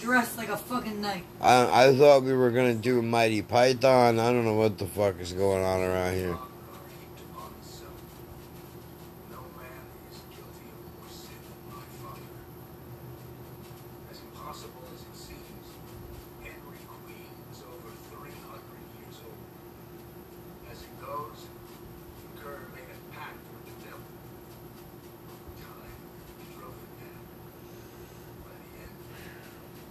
Dressed 0.00 0.36
like 0.38 0.48
a 0.48 0.56
fucking 0.56 1.00
knight. 1.00 1.24
I 1.40 1.86
I 1.86 1.96
thought 1.96 2.22
we 2.22 2.32
were 2.32 2.50
gonna 2.50 2.74
do 2.74 3.02
Mighty 3.02 3.42
Python. 3.42 4.18
I 4.18 4.32
don't 4.32 4.44
know 4.44 4.54
what 4.54 4.78
the 4.78 4.86
fuck 4.86 5.20
is 5.20 5.32
going 5.32 5.64
on 5.64 5.80
around 5.80 6.14
here. 6.14 6.36
No 9.30 9.40
man 9.56 9.84
is 10.10 10.18
guilty 10.34 10.68
of 10.72 10.80
more 10.84 11.08
sin 11.10 11.38
than 11.42 11.76
my 11.76 11.82
father. 12.00 12.22
As 14.10 14.18
impossible 14.20 14.84
as 14.94 15.00
it 15.02 15.16
seems, 15.16 15.66
Henry 16.42 16.80
Queen 16.86 17.30
is 17.52 17.60
over 17.62 17.90
300 18.12 18.30
years 19.00 19.16
old. 19.24 19.40
As 20.70 20.78
it 20.82 20.94
goes, 21.00 21.38
the 21.46 22.30
Kerr 22.40 22.60
made 22.74 22.88
a 22.88 22.98
pact 23.14 23.40
with 23.52 23.64
the 23.68 23.76
devil. 23.84 24.06
Time 25.60 25.98
drove 26.56 26.76
him 26.76 26.92
down. 27.00 27.24
By 28.46 28.54
the 28.56 28.70
end, 28.84 28.94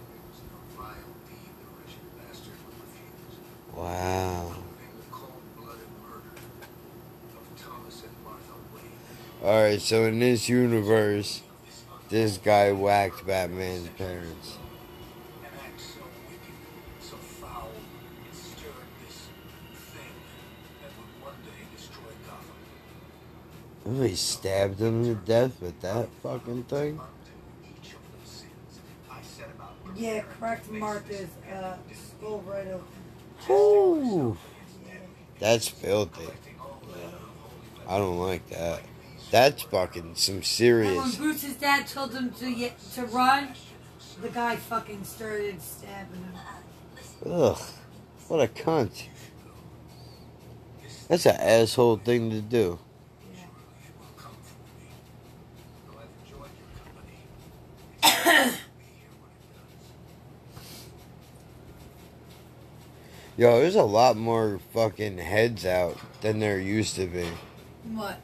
there 0.08 0.22
was 0.26 0.40
no 0.46 0.58
vile 0.76 1.12
deed 1.28 1.52
the 1.60 1.68
wretched 1.76 2.06
bastard 2.16 2.58
would 2.64 2.78
refuse. 2.82 3.34
Wow. 3.76 4.56
including 4.56 4.94
the 4.96 5.08
cold-blooded 5.12 5.92
murder 6.00 6.34
of 7.36 7.44
Thomas 7.60 8.02
and 8.08 8.16
Martha 8.24 8.56
Wayne. 8.72 8.96
So 9.78 10.04
in 10.04 10.18
this 10.18 10.48
universe, 10.48 11.42
this 12.08 12.38
guy 12.38 12.72
whacked 12.72 13.26
Batman's 13.26 13.88
parents. 13.90 14.56
An 15.40 15.46
act 15.64 15.80
so 15.80 16.00
wicked, 16.28 16.54
so 17.00 17.16
foul, 17.16 17.70
it 18.28 18.34
stirred 18.34 18.72
this 19.06 19.28
thing 19.92 20.12
that 20.80 20.90
would 20.96 21.22
one 21.22 21.34
day 21.44 21.66
destroy 21.76 22.12
Gotham. 22.26 24.00
Oh, 24.00 24.02
he 24.02 24.14
stabbed 24.16 24.80
him 24.80 25.04
to 25.04 25.14
death 25.14 25.60
with 25.60 25.80
that 25.82 26.08
fucking 26.22 26.64
thing. 26.64 26.98
Yeah, 29.94 30.22
correct 30.38 30.70
Martha's 30.70 31.30
uh, 31.54 31.76
skull 31.92 32.42
right 32.46 32.66
open. 32.66 32.86
Ooh, 33.50 34.36
that's 35.38 35.68
filthy. 35.68 36.28
I 37.88 37.98
don't 37.98 38.18
like 38.18 38.48
that. 38.50 38.82
That's 39.30 39.62
fucking 39.62 40.14
some 40.14 40.36
And 40.36 40.96
when. 40.96 41.16
Bruce's 41.16 41.56
dad 41.56 41.86
told 41.88 42.14
him 42.14 42.30
to 42.34 42.70
to 42.94 43.06
run, 43.06 43.48
the 44.22 44.28
guy 44.28 44.56
fucking 44.56 45.04
started 45.04 45.60
stabbing 45.60 46.22
him. 46.22 46.34
Ugh, 47.32 47.58
what 48.28 48.40
a 48.40 48.46
cunt. 48.46 49.04
That's 51.08 51.26
an 51.26 51.36
asshole 51.36 51.98
thing 51.98 52.30
to 52.30 52.40
do. 52.40 52.78
Yo, 63.36 63.60
there's 63.60 63.74
a 63.76 63.82
lot 63.82 64.16
more 64.16 64.60
fucking 64.72 65.18
heads 65.18 65.66
out 65.66 65.98
than 66.22 66.38
there 66.38 66.58
used 66.58 66.94
to 66.96 67.06
be. 67.06 67.28
What? 67.92 68.18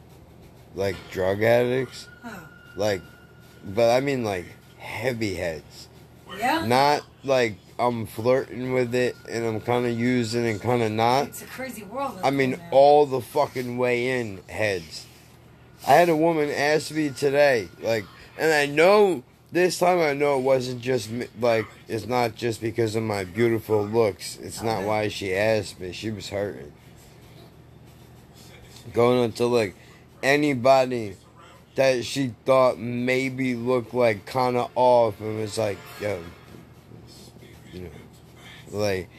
Like 0.75 0.95
drug 1.11 1.43
addicts. 1.43 2.07
Huh. 2.21 2.39
Like, 2.75 3.01
but 3.63 3.91
I 3.91 3.99
mean 3.99 4.23
like 4.23 4.45
heavy 4.77 5.35
heads. 5.35 5.87
Yeah? 6.37 6.65
Not 6.65 7.03
like 7.23 7.57
I'm 7.79 8.05
flirting 8.05 8.73
with 8.73 8.93
it 8.93 9.15
and 9.29 9.45
I'm 9.45 9.61
kind 9.61 9.85
of 9.85 9.97
using 9.97 10.45
and 10.47 10.61
kind 10.61 10.81
of 10.81 10.91
not. 10.91 11.27
It's 11.27 11.41
a 11.41 11.45
crazy 11.45 11.83
world. 11.83 12.19
I 12.23 12.31
mean, 12.31 12.59
all 12.71 13.05
the 13.05 13.21
fucking 13.21 13.77
way 13.77 14.19
in 14.19 14.41
heads. 14.49 15.05
I 15.87 15.93
had 15.93 16.09
a 16.09 16.15
woman 16.15 16.49
ask 16.49 16.91
me 16.91 17.09
today, 17.09 17.67
like, 17.81 18.05
and 18.37 18.53
I 18.53 18.65
know 18.65 19.23
this 19.51 19.77
time 19.79 19.99
I 19.99 20.13
know 20.13 20.39
it 20.39 20.43
wasn't 20.43 20.81
just 20.81 21.09
like, 21.39 21.67
it's 21.87 22.05
not 22.07 22.35
just 22.35 22.61
because 22.61 22.95
of 22.95 23.03
my 23.03 23.23
beautiful 23.23 23.85
looks. 23.85 24.37
It's 24.37 24.63
not 24.63 24.83
why 24.83 25.09
she 25.09 25.33
asked 25.33 25.79
me. 25.79 25.91
She 25.91 26.09
was 26.09 26.29
hurting. 26.29 26.71
Going 28.93 29.31
to 29.33 29.45
like 29.45 29.75
anybody 30.23 31.15
that 31.75 32.05
she 32.05 32.33
thought 32.45 32.79
maybe 32.79 33.55
looked 33.55 33.93
like 33.93 34.25
kind 34.25 34.57
of 34.57 34.71
off 34.75 35.19
and 35.19 35.39
was 35.39 35.57
like, 35.57 35.77
yo, 35.99 36.19
you 37.71 37.81
know, 37.81 37.89
like, 38.77 39.09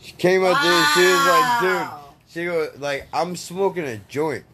she 0.00 0.12
came 0.12 0.44
up 0.44 0.60
there, 0.62 0.84
she 0.94 1.00
was 1.02 1.26
like, 1.26 1.60
dude, 1.60 1.88
she 2.28 2.44
goes, 2.44 2.78
like, 2.78 3.06
I'm 3.12 3.36
smoking 3.36 3.84
a 3.84 3.98
joint. 4.08 4.44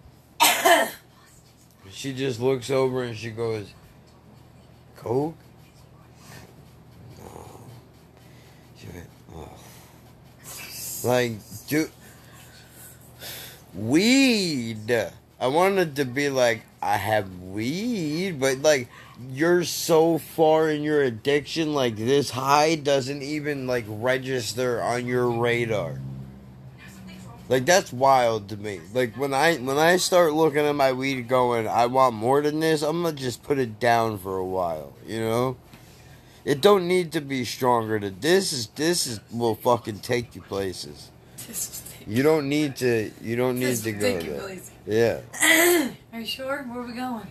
she 1.91 2.13
just 2.15 2.41
looks 2.41 2.71
over 2.71 3.03
and 3.03 3.17
she 3.17 3.31
goes, 3.31 3.73
Coke? 4.97 5.37
No. 7.19 7.61
She 8.79 8.87
went, 8.89 9.07
oh. 9.35 9.49
Like, 11.05 11.33
dude, 11.69 11.91
weed. 13.75 15.11
I 15.41 15.47
wanted 15.47 15.97
to 15.97 16.05
be 16.05 16.29
like, 16.29 16.63
I 16.83 16.97
have 16.97 17.41
weed, 17.41 18.39
but 18.39 18.59
like, 18.59 18.89
you're 19.31 19.65
so 19.65 20.19
far 20.19 20.71
in 20.71 20.83
your 20.83 21.03
addiction, 21.03 21.75
like, 21.75 21.97
this 21.97 22.31
high 22.31 22.75
doesn't 22.75 23.23
even 23.23 23.67
like 23.67 23.85
register 23.89 24.83
on 24.83 25.07
your 25.07 25.31
radar. 25.31 25.99
Like 27.51 27.67
that's 27.67 27.93
wild 27.93 28.49
to 28.51 28.57
me. 28.57 28.81
Like 28.95 29.17
when 29.17 29.35
I 29.35 29.57
when 29.57 29.77
I 29.77 29.97
start 29.97 30.35
looking 30.35 30.61
at 30.61 30.77
my 30.77 30.93
weed 30.93 31.27
going, 31.27 31.67
I 31.67 31.87
want 31.87 32.15
more 32.15 32.41
than 32.43 32.61
this, 32.61 32.83
I'm 32.83 33.03
gonna 33.03 33.17
just 33.17 33.43
put 33.43 33.59
it 33.59 33.81
down 33.81 34.19
for 34.19 34.37
a 34.37 34.45
while, 34.45 34.93
you 35.05 35.19
know? 35.19 35.57
It 36.45 36.61
don't 36.61 36.87
need 36.87 37.11
to 37.13 37.21
be 37.21 37.45
stronger 37.45 37.99
to 37.99 38.11
this 38.11 38.53
is 38.53 38.69
this 38.77 39.09
is 39.09 39.19
will 39.33 39.57
fucking 39.57 39.99
take 39.99 40.37
you 40.37 40.43
places. 40.43 41.11
You 42.07 42.23
don't 42.23 42.49
need 42.49 42.77
to 42.77 43.11
you 43.21 43.35
don't 43.35 43.59
need 43.59 43.79
to 43.79 43.93
go 43.93 43.99
there. 44.21 44.61
Places. 44.91 45.23
Yeah. 45.41 45.91
Are 46.13 46.21
you 46.21 46.27
sure? 46.27 46.63
Where 46.65 46.81
are 46.83 46.87
we 46.87 46.93
going? 46.93 47.27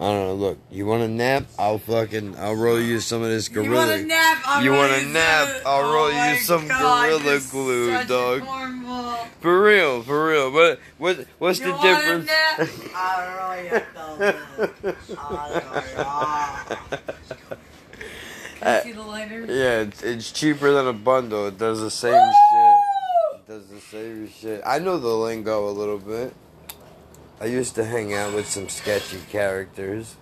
I 0.00 0.04
don't 0.04 0.26
know, 0.28 0.34
look, 0.34 0.58
you 0.70 0.86
want 0.86 1.02
a 1.02 1.08
nap? 1.08 1.46
I'll 1.58 1.78
fucking 1.78 2.36
I'll 2.38 2.54
roll 2.54 2.78
you 2.80 3.00
some 3.00 3.20
of 3.22 3.30
this 3.30 3.48
gorilla. 3.48 3.68
You 3.68 3.74
want 3.74 3.90
a 3.90 4.04
nap? 4.04 4.38
I'm 4.46 4.64
You 4.64 4.70
want 4.70 4.92
a 4.92 5.00
to- 5.00 5.06
nap? 5.06 5.48
I'll 5.66 5.84
Oh 5.86 5.92
roll 5.92 6.12
my 6.12 6.34
you 6.34 6.38
some 6.38 6.68
God, 6.68 7.08
gorilla 7.08 7.24
you're 7.32 7.40
glue, 7.50 7.90
such 7.92 8.06
dog. 8.08 8.40
cornball. 8.42 9.26
For 9.40 9.60
real, 9.60 10.02
for 10.04 10.28
real. 10.28 10.52
What 10.52 10.78
what 10.98 11.26
what's 11.40 11.58
You 11.58 11.64
the 11.66 11.72
want 11.72 11.84
a 11.84 11.96
difference? 11.96 12.26
nap? 12.26 12.68
I'll 12.94 13.38
Can 18.60 18.74
you 18.76 18.82
see 18.82 18.92
the 18.92 19.02
lighter? 19.02 19.42
Uh, 19.48 19.52
yeah, 19.52 19.80
it's, 19.80 20.02
it's 20.02 20.32
cheaper 20.32 20.72
than 20.72 20.86
a 20.86 20.92
bundle. 20.92 21.46
It 21.48 21.58
does 21.58 21.80
the 21.80 21.90
same 21.90 22.12
shit. 23.48 23.56
It 23.56 23.60
does 23.60 23.66
the 23.68 23.80
same 23.80 24.28
shit. 24.28 24.62
I 24.64 24.78
know 24.78 24.98
the 24.98 25.08
lingo 25.08 25.68
a 25.68 25.72
little 25.72 25.98
bit. 25.98 26.34
I 27.40 27.46
used 27.46 27.74
to 27.76 27.84
hang 27.84 28.14
out 28.14 28.34
with 28.34 28.48
some 28.48 28.68
sketchy 28.68 29.20
characters. 29.30 30.16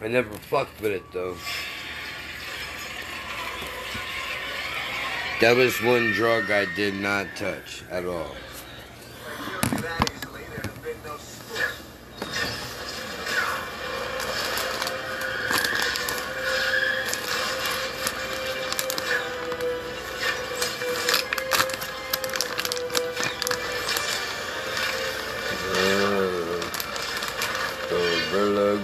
I 0.00 0.06
never 0.08 0.30
fucked 0.30 0.80
with 0.80 0.92
it 0.92 1.02
though. 1.12 1.36
That 5.40 5.56
was 5.56 5.80
one 5.82 6.12
drug 6.12 6.50
I 6.50 6.66
did 6.74 6.94
not 6.94 7.26
touch 7.36 7.82
at 7.90 8.04
all. 8.04 8.34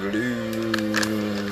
Glue. 0.01 1.51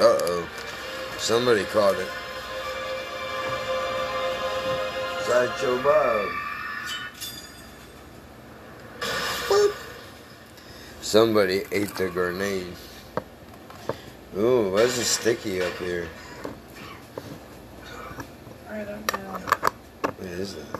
Uh 0.00 0.18
oh. 0.22 0.48
Somebody 1.18 1.64
caught 1.64 1.96
it. 1.96 2.08
Sideshow 5.26 5.82
Bob. 5.82 6.28
Boop. 9.48 9.74
Somebody 11.02 11.64
ate 11.72 11.94
the 11.96 12.08
grenade. 12.08 12.76
Ooh, 14.36 14.70
why's 14.70 14.96
it 14.98 15.04
sticky 15.04 15.62
up 15.62 15.76
here? 15.78 16.06
I 18.70 18.84
don't 18.84 19.12
know. 19.14 19.38
What 20.02 20.28
is 20.28 20.54
that? 20.54 20.77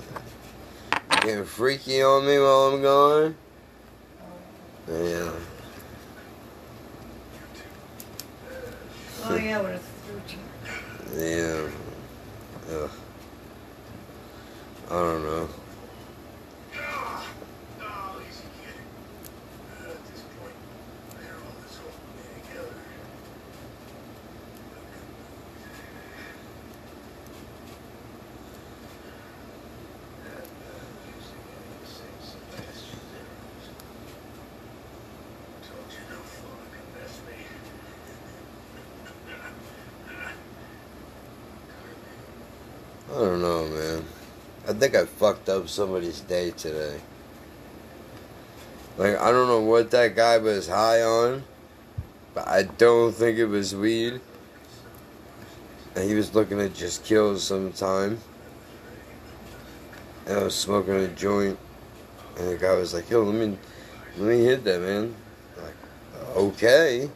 Getting 1.29 1.45
freaky 1.45 2.01
on 2.01 2.25
me 2.25 2.39
while 2.39 2.73
I'm 2.73 2.81
gone? 2.81 3.37
Yeah. 4.89 5.31
Oh 9.25 9.37
yeah, 9.37 9.61
what 9.61 9.75
a 9.75 9.79
through 9.79 10.23
Yeah. 11.15 11.69
Ugh. 12.71 12.91
I 14.91 14.95
don't 14.95 15.23
know. 15.23 15.49
don't 43.19 43.43
know, 43.43 43.67
man. 43.69 44.05
I 44.69 44.75
think 44.75 44.95
I 44.95 45.07
fucked 45.07 45.49
up 45.49 45.67
somebody's 45.67 46.21
day 46.21 46.51
today. 46.51 47.01
Like, 48.99 49.17
I 49.19 49.31
don't 49.31 49.49
know 49.49 49.61
what 49.61 49.91
that 49.93 50.15
guy 50.15 50.37
was 50.37 50.69
high 50.69 51.01
on, 51.01 51.43
but 52.35 52.47
I 52.47 52.65
don't 52.65 53.15
think 53.15 53.39
it 53.39 53.47
was 53.47 53.75
weed. 53.75 54.21
And 55.95 56.07
he 56.07 56.15
was 56.15 56.35
looking 56.35 56.59
to 56.59 56.69
just 56.69 57.03
kill 57.03 57.39
sometime. 57.39 58.19
And 60.27 60.39
I 60.39 60.43
was 60.43 60.55
smoking 60.55 60.97
a 60.97 61.09
joint. 61.09 61.59
And 62.37 62.51
the 62.51 62.59
guy 62.59 62.75
was 62.75 62.93
like, 62.93 63.09
yo, 63.09 63.23
let 63.23 63.35
me, 63.35 63.57
let 64.19 64.29
me 64.29 64.45
hit 64.45 64.65
that, 64.65 64.83
man. 64.83 65.15
Like, 65.57 66.37
okay. 66.37 67.09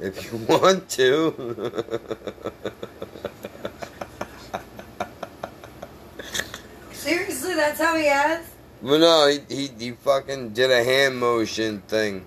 If 0.00 0.32
you 0.32 0.38
want 0.48 0.88
to. 0.90 1.84
Seriously, 7.08 7.38
that's 7.58 7.80
how 7.80 7.96
he 7.96 8.06
has? 8.06 8.48
Well, 8.80 9.00
no, 9.00 9.28
he, 9.28 9.54
he 9.54 9.70
he 9.78 9.90
fucking 9.90 10.50
did 10.50 10.70
a 10.70 10.84
hand 10.84 11.18
motion 11.18 11.80
thing. 11.82 12.24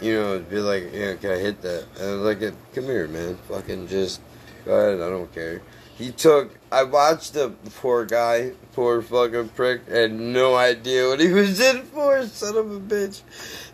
You 0.00 0.14
know, 0.14 0.38
be 0.40 0.58
like, 0.58 0.92
yeah, 0.92 1.14
can 1.14 1.30
I 1.30 1.36
hit 1.36 1.62
that? 1.62 1.86
And 1.98 2.08
I 2.08 2.14
was 2.16 2.40
like, 2.42 2.74
come 2.74 2.84
here, 2.84 3.06
man. 3.06 3.38
Fucking 3.48 3.86
just 3.86 4.20
go 4.64 4.72
ahead. 4.74 5.00
I 5.00 5.08
don't 5.08 5.32
care. 5.32 5.62
He 5.96 6.10
took. 6.10 6.58
I 6.72 6.82
watched 6.82 7.34
the 7.34 7.50
poor 7.76 8.04
guy, 8.04 8.52
poor 8.72 9.00
fucking 9.00 9.50
prick, 9.50 9.88
had 9.88 10.12
no 10.12 10.56
idea 10.56 11.08
what 11.08 11.20
he 11.20 11.28
was 11.32 11.60
in 11.60 11.82
for. 11.84 12.26
Son 12.26 12.56
of 12.56 12.72
a 12.72 12.80
bitch. 12.80 13.22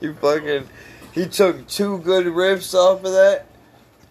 He 0.00 0.12
fucking. 0.12 0.68
He 1.12 1.26
took 1.26 1.66
two 1.66 1.98
good 1.98 2.26
riffs 2.26 2.74
off 2.74 3.02
of 3.02 3.12
that. 3.12 3.46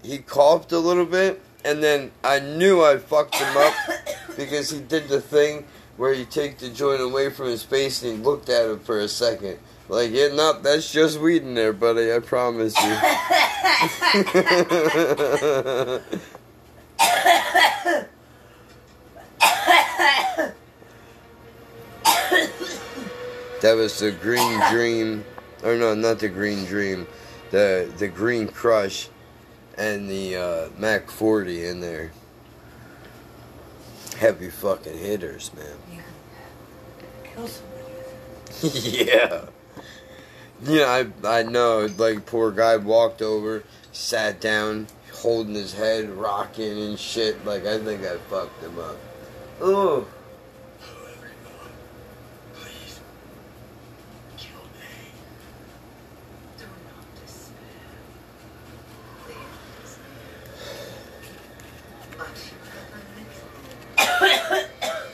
He 0.04 0.18
coughed 0.18 0.72
a 0.72 0.80
little 0.80 1.06
bit, 1.06 1.42
and 1.64 1.84
then 1.84 2.12
I 2.24 2.40
knew 2.40 2.84
I 2.84 2.98
fucked 2.98 3.36
him 3.36 3.56
up 3.56 3.74
because 4.36 4.72
he 4.72 4.80
did 4.80 5.08
the 5.08 5.22
thing 5.22 5.66
where 6.00 6.14
you 6.14 6.24
take 6.24 6.58
the 6.60 6.70
joint 6.70 7.02
away 7.02 7.30
from 7.30 7.48
his 7.48 7.62
face 7.62 8.02
and 8.04 8.14
he 8.14 8.24
looked 8.24 8.48
at 8.48 8.70
it 8.70 8.82
for 8.84 9.00
a 9.00 9.08
second. 9.10 9.60
Like, 9.90 10.12
yeah, 10.12 10.30
no, 10.30 10.58
that's 10.62 10.90
just 10.94 11.20
weed 11.20 11.42
in 11.44 11.56
there, 11.56 11.74
buddy. 11.74 12.14
I 12.14 12.20
promise 12.20 12.74
you. 12.82 12.90
that 23.62 23.74
was 23.76 24.00
the 24.00 24.12
Green 24.12 24.62
Dream, 24.72 25.26
or 25.64 25.76
no, 25.76 25.94
not 25.96 26.20
the 26.20 26.30
Green 26.30 26.64
Dream, 26.64 27.08
the 27.52 27.92
the 27.98 28.08
Green 28.08 28.48
Crush, 28.48 29.10
and 29.78 30.10
the 30.10 30.38
uh, 30.38 30.70
Mac 30.78 31.12
40 31.12 31.66
in 31.66 31.82
there. 31.82 32.12
Heavy 34.18 34.50
fucking 34.50 34.98
hitters, 34.98 35.52
man. 35.56 35.89
Yeah. 38.62 39.46
Yeah, 40.62 41.06
I 41.24 41.40
I 41.40 41.44
know. 41.44 41.88
Like 41.98 42.26
poor 42.26 42.52
guy 42.52 42.76
walked 42.76 43.22
over, 43.22 43.64
sat 43.94 44.42
down, 44.42 44.88
holding 45.14 45.56
his 45.56 45.74
head, 45.74 46.10
rocking 46.10 46.78
and 46.82 47.00
shit. 47.00 47.46
Like 47.46 47.66
I 47.66 47.80
think 47.80 48.04
I 48.04 48.18
fucked 48.30 48.62
him 48.62 48.78
up. 48.80 48.98
Ooh. 49.62 50.06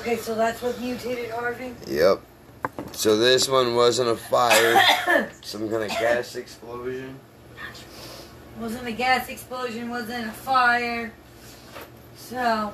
Okay, 0.00 0.16
so 0.16 0.34
that's 0.34 0.62
what 0.62 0.80
mutated 0.80 1.30
Harvey? 1.30 1.74
Yep. 1.86 2.22
So 2.92 3.18
this 3.18 3.50
one 3.50 3.74
wasn't 3.74 4.08
a 4.08 4.16
fire, 4.16 5.30
some 5.42 5.68
kind 5.68 5.82
of 5.82 5.90
gas 5.90 6.36
explosion. 6.36 7.20
Wasn't 8.58 8.86
a 8.86 8.92
gas 8.92 9.28
explosion, 9.28 9.90
wasn't 9.90 10.26
a 10.26 10.32
fire. 10.32 11.12
So, 12.16 12.72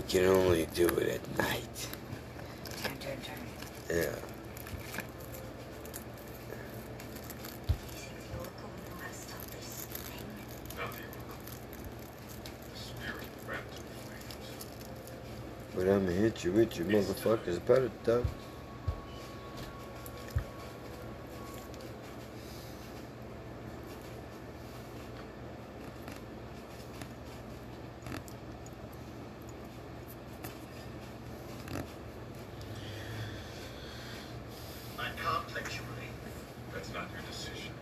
can 0.00 0.24
only 0.24 0.66
do 0.74 0.86
it 0.86 1.08
at 1.08 1.38
night. 1.38 1.88
Turn, 2.82 2.96
turn, 2.98 3.18
turn. 3.22 3.38
Yeah. 3.88 3.96
You 3.96 4.06
think 7.96 8.18
the 8.32 8.38
Oracle 8.38 8.68
will 8.68 8.96
know 8.96 9.02
how 9.02 9.08
to 9.08 9.14
stop 9.14 9.44
this 9.50 9.86
thing? 9.86 10.26
Not 10.76 10.90
the 10.92 10.98
Oracle. 10.98 11.38
The 12.72 12.78
spirit 12.78 13.28
wrapped 13.48 13.74
in 13.78 13.84
flames. 14.04 14.48
But 15.74 15.88
I'm 15.88 16.06
gonna 16.06 16.16
hit 16.16 16.44
you 16.44 16.52
with 16.52 16.76
you 16.78 16.84
motherfuckers 16.84 17.58
better 17.66 17.90
though. 18.04 18.24
I 34.96 35.08
can't 35.22 35.48
let 35.54 35.64
you 35.74 35.82
leave. 35.98 36.72
That's 36.72 36.90
not 36.94 37.06
your 37.12 37.22
decision. 37.30 37.72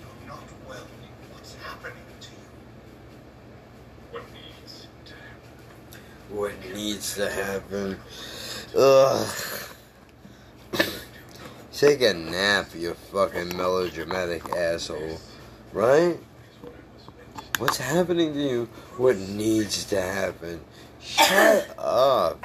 You're 0.00 0.28
not 0.28 0.42
well. 0.68 0.86
What's 1.32 1.54
happening 1.56 2.06
to 2.20 2.28
you? 2.30 2.48
What 4.10 4.24
needs 4.32 4.88
to 5.04 5.12
happen? 5.12 6.36
What 6.36 6.54
needs 6.74 7.04
to 7.16 7.30
happen? 7.30 7.98
Ugh. 8.76 9.26
Take 11.72 12.00
a 12.02 12.14
nap, 12.14 12.68
you 12.74 12.94
fucking 12.94 13.56
melodramatic 13.56 14.48
asshole. 14.50 15.20
Right? 15.72 16.18
What's 17.58 17.78
happening 17.78 18.34
to 18.34 18.40
you? 18.40 18.68
What 18.96 19.16
needs 19.16 19.84
to 19.86 20.00
happen? 20.00 20.60
Shut 21.00 21.74
up. 21.78 22.44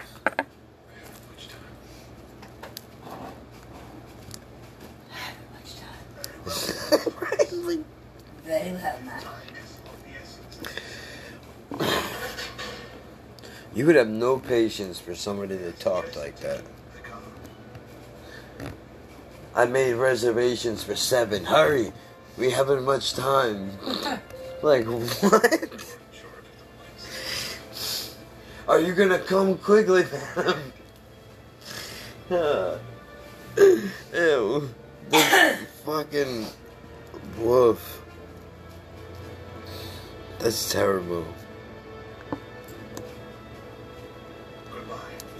Very 8.45 8.71
well, 8.73 8.99
man. 9.05 9.21
You 13.73 13.85
would 13.85 13.89
have 14.01 14.09
no 14.09 14.39
patience 14.39 14.99
for 14.99 15.13
somebody 15.13 15.55
that 15.55 15.79
talked 15.79 16.15
like 16.15 16.35
that. 16.39 16.63
I 19.53 19.65
made 19.65 19.93
reservations 19.93 20.83
for 20.83 20.95
seven. 20.95 21.45
Hurry! 21.45 21.93
We 22.35 22.49
haven't 22.49 22.83
much 22.83 23.13
time. 23.13 23.69
like, 24.63 24.85
what? 24.85 25.97
Are 28.67 28.79
you 28.79 28.95
gonna 28.95 29.19
come 29.19 29.57
quickly, 29.59 30.05
man? 30.11 30.55
Ah. 32.31 32.77
Ew. 33.55 34.69
The 35.09 35.57
fucking 35.85 36.47
woof. 37.37 38.01
That's 40.39 40.71
terrible. 40.71 41.25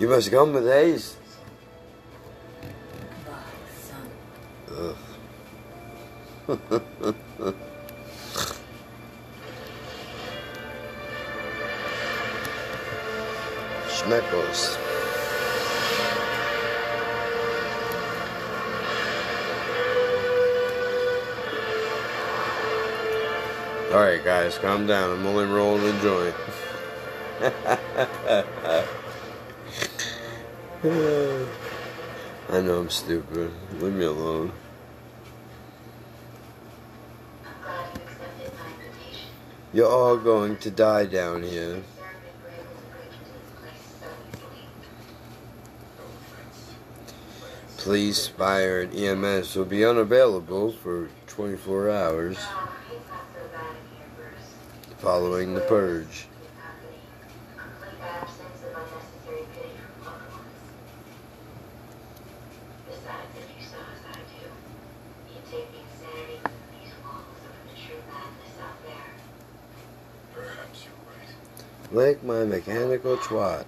You 0.02 0.10
must 0.10 0.32
come 0.32 0.54
with 0.54 0.66
haste. 0.66 1.16
Schmeckles. 13.88 14.76
Alright, 23.92 24.26
guys, 24.26 24.58
calm 24.58 24.88
down. 24.88 25.12
I'm 25.12 25.28
only 25.28 25.46
rolling 25.46 25.96
a 25.96 26.02
joint. 26.02 26.36
I 30.84 30.88
know 32.60 32.80
I'm 32.80 32.90
stupid. 32.90 33.52
Leave 33.80 33.94
me 33.94 34.06
alone. 34.06 34.52
You're 39.74 39.88
all 39.88 40.18
going 40.18 40.58
to 40.58 40.72
die 40.72 41.06
down 41.06 41.44
here. 41.44 41.84
Police, 47.78 48.26
fire, 48.30 48.82
and 48.82 48.96
EMS 48.96 49.56
will 49.56 49.66
be 49.66 49.86
unavailable 49.86 50.72
for 50.72 51.10
24 51.28 51.92
hours 51.92 52.38
following 54.98 55.54
the 55.54 55.62
purge. 55.62 56.26
Lick 71.94 72.24
my 72.24 72.46
mechanical 72.46 73.18
twat. 73.18 73.66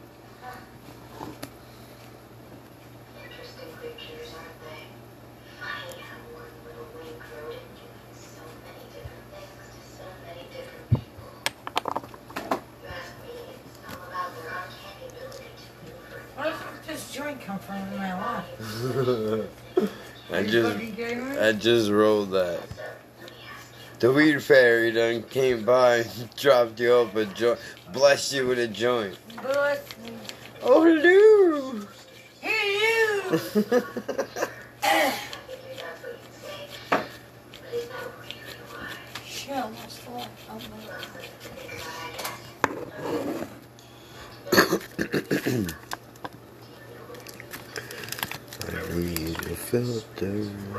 The 24.04 24.12
weed 24.12 24.44
fairy 24.44 24.92
done 24.92 25.24
came 25.24 25.64
by 25.64 26.00
and 26.00 26.36
dropped 26.36 26.78
you 26.78 26.92
off 26.92 27.16
a 27.16 27.24
joint. 27.24 27.58
Blessed 27.94 28.34
you 28.34 28.48
with 28.48 28.60
a 28.60 28.68
joint. 28.68 29.18
But, 29.42 29.82
Oh, 30.62 30.84
hello. 30.84 31.88
hello! 32.42 33.40
Shell, 39.26 39.72
what's 39.72 40.00
the 40.00 40.12
one? 40.12 40.28
My 40.50 40.58
I 48.68 48.96
need 48.96 49.40
a 49.40 49.56
filter. 49.56 50.73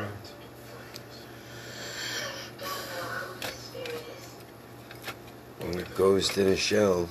Goes 6.24 6.34
to 6.36 6.44
the 6.44 6.56
shell. 6.56 7.06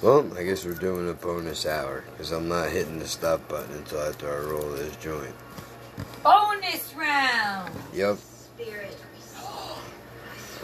Well, 0.00 0.26
I 0.34 0.44
guess 0.44 0.64
we're 0.64 0.72
doing 0.72 1.10
a 1.10 1.12
bonus 1.12 1.66
hour 1.66 2.04
because 2.10 2.32
I'm 2.32 2.48
not 2.48 2.70
hitting 2.70 2.98
the 2.98 3.06
stop 3.06 3.46
button 3.46 3.74
until 3.74 4.00
after 4.00 4.32
I 4.32 4.50
roll 4.50 4.70
this 4.70 4.96
joint. 4.96 5.34
Bonus 6.22 6.94
round! 6.94 7.70
Yep. 7.92 8.16
Spirit. 8.16 8.96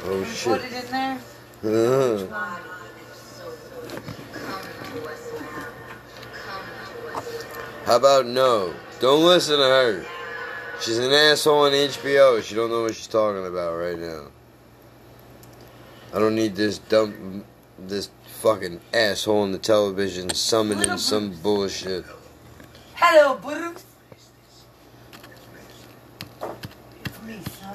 Oh 0.04 0.24
shit. 0.24 0.62
Put 0.62 0.64
it 0.64 0.72
in 0.84 0.90
there? 0.90 1.18
Uh-huh. 1.62 2.26
Body 2.28 2.62
and 2.96 3.14
soul. 3.14 3.52
Come 4.32 4.62
to 4.94 5.06
us 5.06 5.32
now. 5.38 5.66
Come 6.46 6.64
to 6.96 7.18
us 7.18 7.44
now. 7.44 7.84
How 7.84 7.96
about 7.96 8.24
no? 8.24 8.72
Don't 9.00 9.22
listen 9.22 9.58
to 9.58 9.64
her. 9.64 10.06
She's 10.80 10.96
an 10.96 11.12
asshole 11.12 11.66
on 11.66 11.72
HBO. 11.72 12.42
She 12.42 12.54
don't 12.54 12.70
know 12.70 12.82
what 12.82 12.94
she's 12.94 13.06
talking 13.06 13.44
about 13.44 13.76
right 13.76 13.98
now. 13.98 14.28
I 16.14 16.18
don't 16.18 16.34
need 16.34 16.56
this 16.56 16.78
dumb, 16.78 17.44
this 17.78 18.08
fucking 18.40 18.80
asshole 18.94 19.42
on 19.42 19.52
the 19.52 19.58
television 19.58 20.30
summoning 20.30 20.96
some 20.96 21.32
bullshit. 21.42 22.06
Hello, 22.94 23.36
Bruce! 23.36 23.84
It's 27.04 27.22
me, 27.24 27.40
son. 27.60 27.74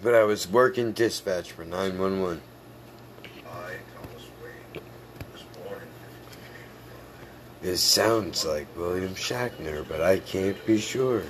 But 0.00 0.14
I 0.14 0.22
was 0.22 0.48
working 0.48 0.92
dispatch 0.92 1.50
for 1.50 1.64
911. 1.64 2.40
It 7.70 7.78
sounds 7.78 8.44
like 8.44 8.66
William 8.76 9.14
Shatner, 9.14 9.86
but 9.88 10.00
I 10.00 10.18
can't 10.18 10.56
be 10.66 10.78
sure. 10.78 11.22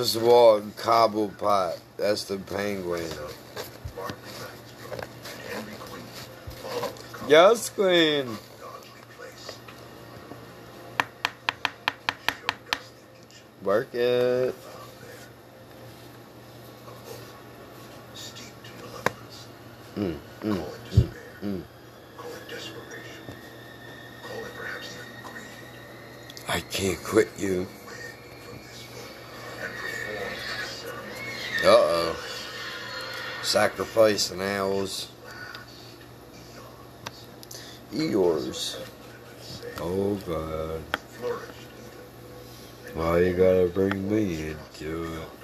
Oswald 0.00 0.74
Cobblepot. 0.76 1.78
That's 1.98 2.24
the 2.24 2.38
penguin. 2.38 3.04
Yes, 7.28 7.68
Queen. 7.68 8.38
Work 13.62 13.94
it. 13.94 14.54
sacrificing 33.80 34.42
owls. 34.42 35.08
Eeyores. 37.94 38.78
Oh 39.80 40.14
God. 40.26 40.82
Why 42.92 43.02
well, 43.02 43.22
you 43.22 43.32
gotta 43.34 43.70
bring 43.72 44.10
me 44.10 44.50
into 44.50 45.04
it? 45.04 45.39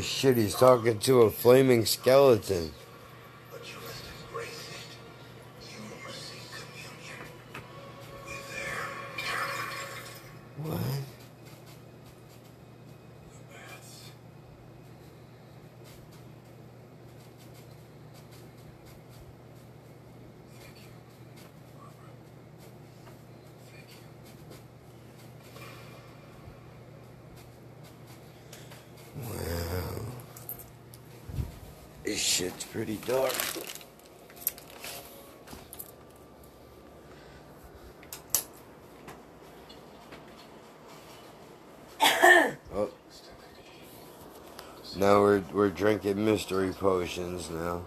Shit, 0.00 0.36
he's 0.36 0.54
talking 0.54 0.98
to 1.00 1.22
a 1.22 1.30
flaming 1.30 1.84
skeleton. 1.84 2.72
This 32.08 32.18
shit's 32.18 32.64
pretty 32.64 32.96
dark. 33.06 33.34
oh. 42.74 42.88
Now 44.96 45.20
we're 45.20 45.42
we're 45.52 45.68
drinking 45.68 46.24
mystery 46.24 46.72
potions 46.72 47.50
now. 47.50 47.82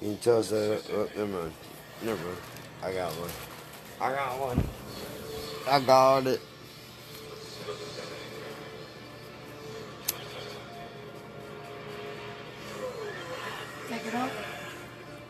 You 0.00 0.08
can 0.08 0.16
tell 0.20 0.38
us 0.38 0.48
that. 0.48 0.82
Oh, 0.90 1.06
never 1.14 1.26
mind. 1.26 1.52
Never 2.02 2.24
mind. 2.24 2.38
I 2.82 2.94
got 2.94 3.12
one. 3.12 3.30
I 4.00 4.10
got 4.14 4.40
one. 4.40 4.64
I 5.68 5.80
got 5.80 6.26
it. 6.26 6.40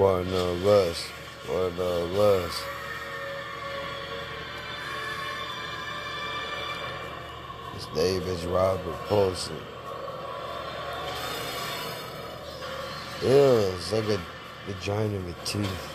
One 0.00 0.28
of 0.28 0.66
us, 0.66 1.06
one 1.46 1.78
of 1.78 2.18
us. 2.18 2.62
His 7.74 7.86
name 7.94 8.22
is 8.22 8.46
Robert 8.46 8.96
Paulson. 9.08 9.58
Ew, 13.20 13.28
it's 13.28 13.92
like 13.92 14.08
a 14.08 14.18
vagina 14.66 15.18
with 15.18 15.44
teeth. 15.44 15.89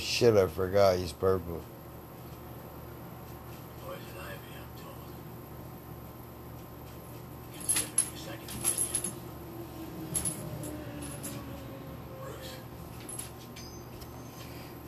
shit, 0.00 0.36
I 0.36 0.46
forgot 0.46 0.98
he's 0.98 1.12
purple. 1.12 1.62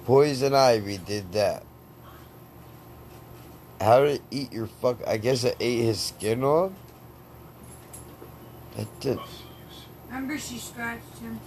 Poison 0.05 0.53
Ivy 0.53 0.99
did 0.99 1.33
that. 1.33 1.63
How 3.81 4.01
did 4.01 4.17
it 4.17 4.23
eat 4.31 4.53
your 4.53 4.67
fuck? 4.67 4.99
I 5.07 5.17
guess 5.17 5.45
it 5.45 5.57
ate 5.61 5.83
his 5.83 6.01
skin 6.01 6.43
off? 6.43 6.73
That 8.77 9.01
did. 9.01 9.19
Remember, 10.09 10.39
she 10.39 10.59
scratched 10.59 11.19
him. 11.19 11.41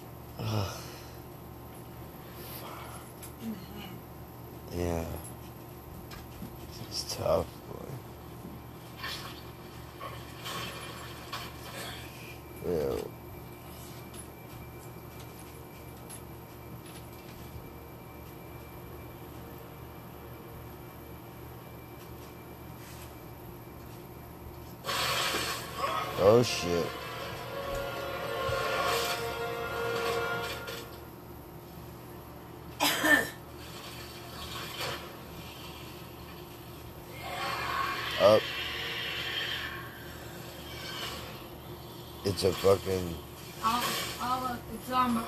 It's 42.35 42.43
a 42.43 42.51
fucking. 42.51 43.15
All, 43.63 43.81
all 44.21 44.45
of, 44.47 44.59
it's 44.73 44.91
armor. 44.91 45.23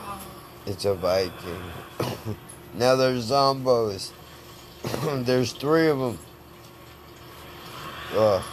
It's 0.65 0.83
a 0.83 0.93
Viking. 0.93 1.61
now 2.73 2.97
there's 2.97 3.31
zombos. 3.31 4.11
there's 5.23 5.53
three 5.53 5.87
of 5.87 5.99
them. 5.99 6.19
Ugh. 8.13 8.43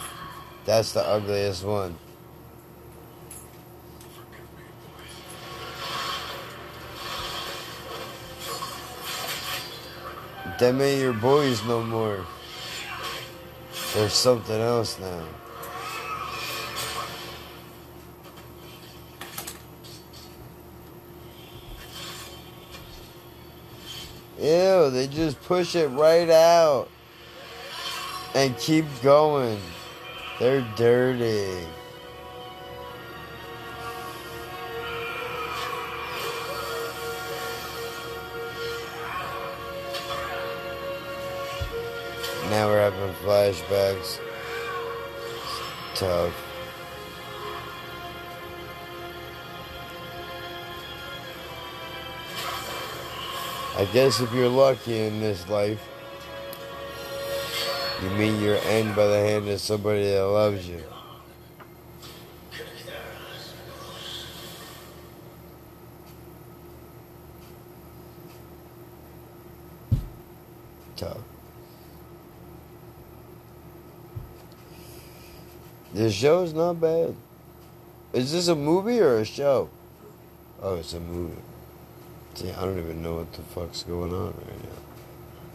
That's 0.63 0.93
the 0.93 1.01
ugliest 1.01 1.65
one. 1.65 1.97
Them 10.59 10.79
ain't 10.79 11.01
your 11.01 11.11
boys 11.11 11.61
no 11.65 11.83
more. 11.83 12.25
There's 13.93 14.13
something 14.13 14.61
else 14.61 14.97
now. 14.97 15.25
Ew, 24.45 24.91
they 24.91 25.07
just 25.07 25.41
push 25.41 25.75
it 25.75 25.87
right 25.87 26.29
out 26.29 26.87
and 28.35 28.55
keep 28.59 28.85
going. 29.01 29.59
They're 30.39 30.63
dirty. 30.75 31.65
Now 42.51 42.67
we're 42.67 42.81
having 42.81 43.15
flashbacks. 43.23 44.19
It's 45.91 45.99
tough. 45.99 46.44
I 53.77 53.83
guess 53.91 54.21
if 54.21 54.31
you're 54.31 54.47
lucky 54.47 54.97
in 54.97 55.19
this 55.19 55.49
life, 55.49 55.85
you 58.01 58.09
meet 58.11 58.41
your 58.41 58.55
end 58.55 58.95
by 58.95 59.05
the 59.05 59.19
hand 59.19 59.49
of 59.49 59.59
somebody 59.59 60.03
that 60.11 60.25
loves 60.25 60.65
you. 60.69 60.81
Tough. 70.95 71.17
This 75.93 76.13
show's 76.13 76.53
not 76.53 76.79
bad. 76.79 77.13
Is 78.13 78.31
this 78.31 78.47
a 78.47 78.55
movie 78.55 79.01
or 79.01 79.17
a 79.17 79.25
show? 79.25 79.69
Oh, 80.61 80.75
it's 80.75 80.93
a 80.93 80.99
movie. 81.01 81.41
See, 82.35 82.51
I 82.51 82.65
don't 82.65 82.77
even 82.77 83.01
know 83.01 83.15
what 83.15 83.31
the 83.31 83.41
fuck's 83.43 83.83
going 83.83 84.13
on 84.13 84.33
right 84.33 84.63
now. 84.63 84.69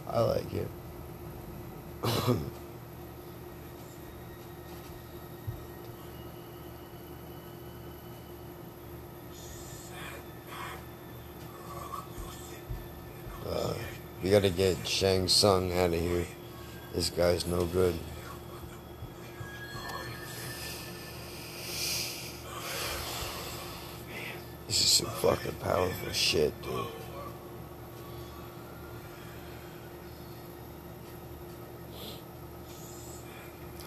I 0.09 0.21
like 0.21 0.51
it. 0.51 0.67
uh, 13.47 13.73
we 14.23 14.31
gotta 14.31 14.49
get 14.49 14.87
Shang 14.87 15.27
Tsung 15.27 15.71
out 15.77 15.93
of 15.93 16.01
here. 16.01 16.25
This 16.95 17.11
guy's 17.11 17.45
no 17.45 17.65
good. 17.65 17.93
Fucking 25.21 25.53
powerful 25.59 26.11
shit, 26.11 26.51
dude. 26.63 26.85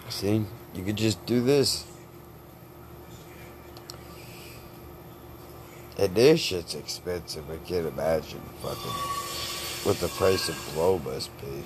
See, 0.07 0.45
you 0.73 0.83
could 0.85 0.95
just 0.95 1.25
do 1.25 1.41
this. 1.41 1.85
And 5.97 6.15
this 6.15 6.39
shit's 6.39 6.73
expensive. 6.73 7.43
I 7.51 7.57
can't 7.67 7.85
imagine 7.85 8.41
fucking 8.61 8.91
what 9.83 9.99
the 9.99 10.07
price 10.07 10.47
of 10.47 10.71
blow 10.73 10.99
must 10.99 11.37
be. 11.41 11.63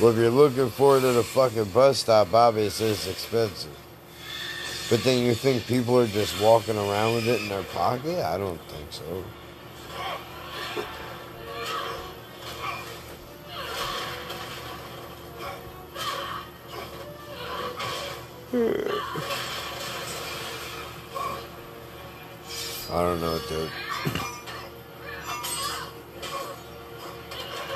Well, 0.00 0.12
if 0.12 0.18
you're 0.18 0.30
looking 0.30 0.70
for 0.70 0.98
it 0.98 1.04
at 1.04 1.16
a 1.16 1.24
fucking 1.24 1.64
bus 1.70 1.98
stop, 1.98 2.32
obviously 2.32 2.90
it's 2.90 3.08
expensive. 3.08 3.85
But 4.88 5.02
then 5.02 5.24
you 5.24 5.34
think 5.34 5.66
people 5.66 5.98
are 5.98 6.06
just 6.06 6.40
walking 6.40 6.76
around 6.76 7.16
with 7.16 7.26
it 7.26 7.40
in 7.40 7.48
their 7.48 7.64
pocket? 7.64 8.24
I 8.24 8.38
don't 8.38 8.60
think 8.68 8.92
so. 8.92 9.24
I 22.92 23.00
don't 23.02 23.20
know, 23.20 23.38
dude. 23.48 23.70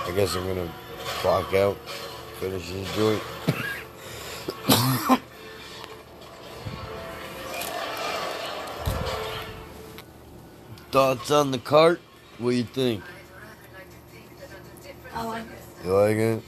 I 0.06 0.12
guess 0.14 0.36
I'm 0.36 0.46
gonna 0.46 0.72
clock 1.20 1.52
out, 1.54 1.76
finish 2.38 2.70
this 2.70 2.94
joint. 2.94 3.22
Thoughts 11.10 11.32
on 11.32 11.50
the 11.50 11.58
cart? 11.58 12.00
What 12.38 12.50
do 12.52 12.56
you 12.56 12.62
think? 12.62 13.02
Oh, 15.12 15.18
I 15.18 15.24
like 15.24 15.42
it. 15.42 15.84
You 15.84 15.92
like 15.92 16.16
it? 16.16 16.42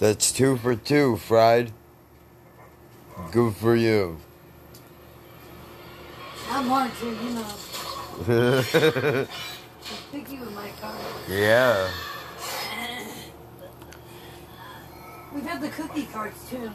That's 0.00 0.32
two 0.32 0.56
for 0.56 0.74
two, 0.74 1.20
FRYD. 1.28 1.70
Good 3.30 3.54
for 3.54 3.76
you. 3.76 4.18
I'm 6.50 6.90
to, 6.90 7.06
you 7.06 7.30
know. 7.30 7.46
Just 9.84 10.10
picky 10.10 10.38
with 10.40 10.52
my 10.52 10.68
car. 10.80 10.96
yeah. 11.30 11.88
We've 15.32 15.44
had 15.44 15.60
the 15.60 15.68
cookie 15.68 16.06
carts 16.06 16.50
too. 16.50 16.72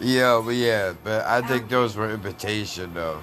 Yeah, 0.00 0.40
but 0.42 0.54
yeah, 0.54 0.94
but 1.04 1.26
I 1.26 1.42
think 1.42 1.68
those 1.68 1.96
were 1.96 2.10
imitation 2.10 2.94
though. 2.94 3.20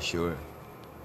Sure. 0.00 0.36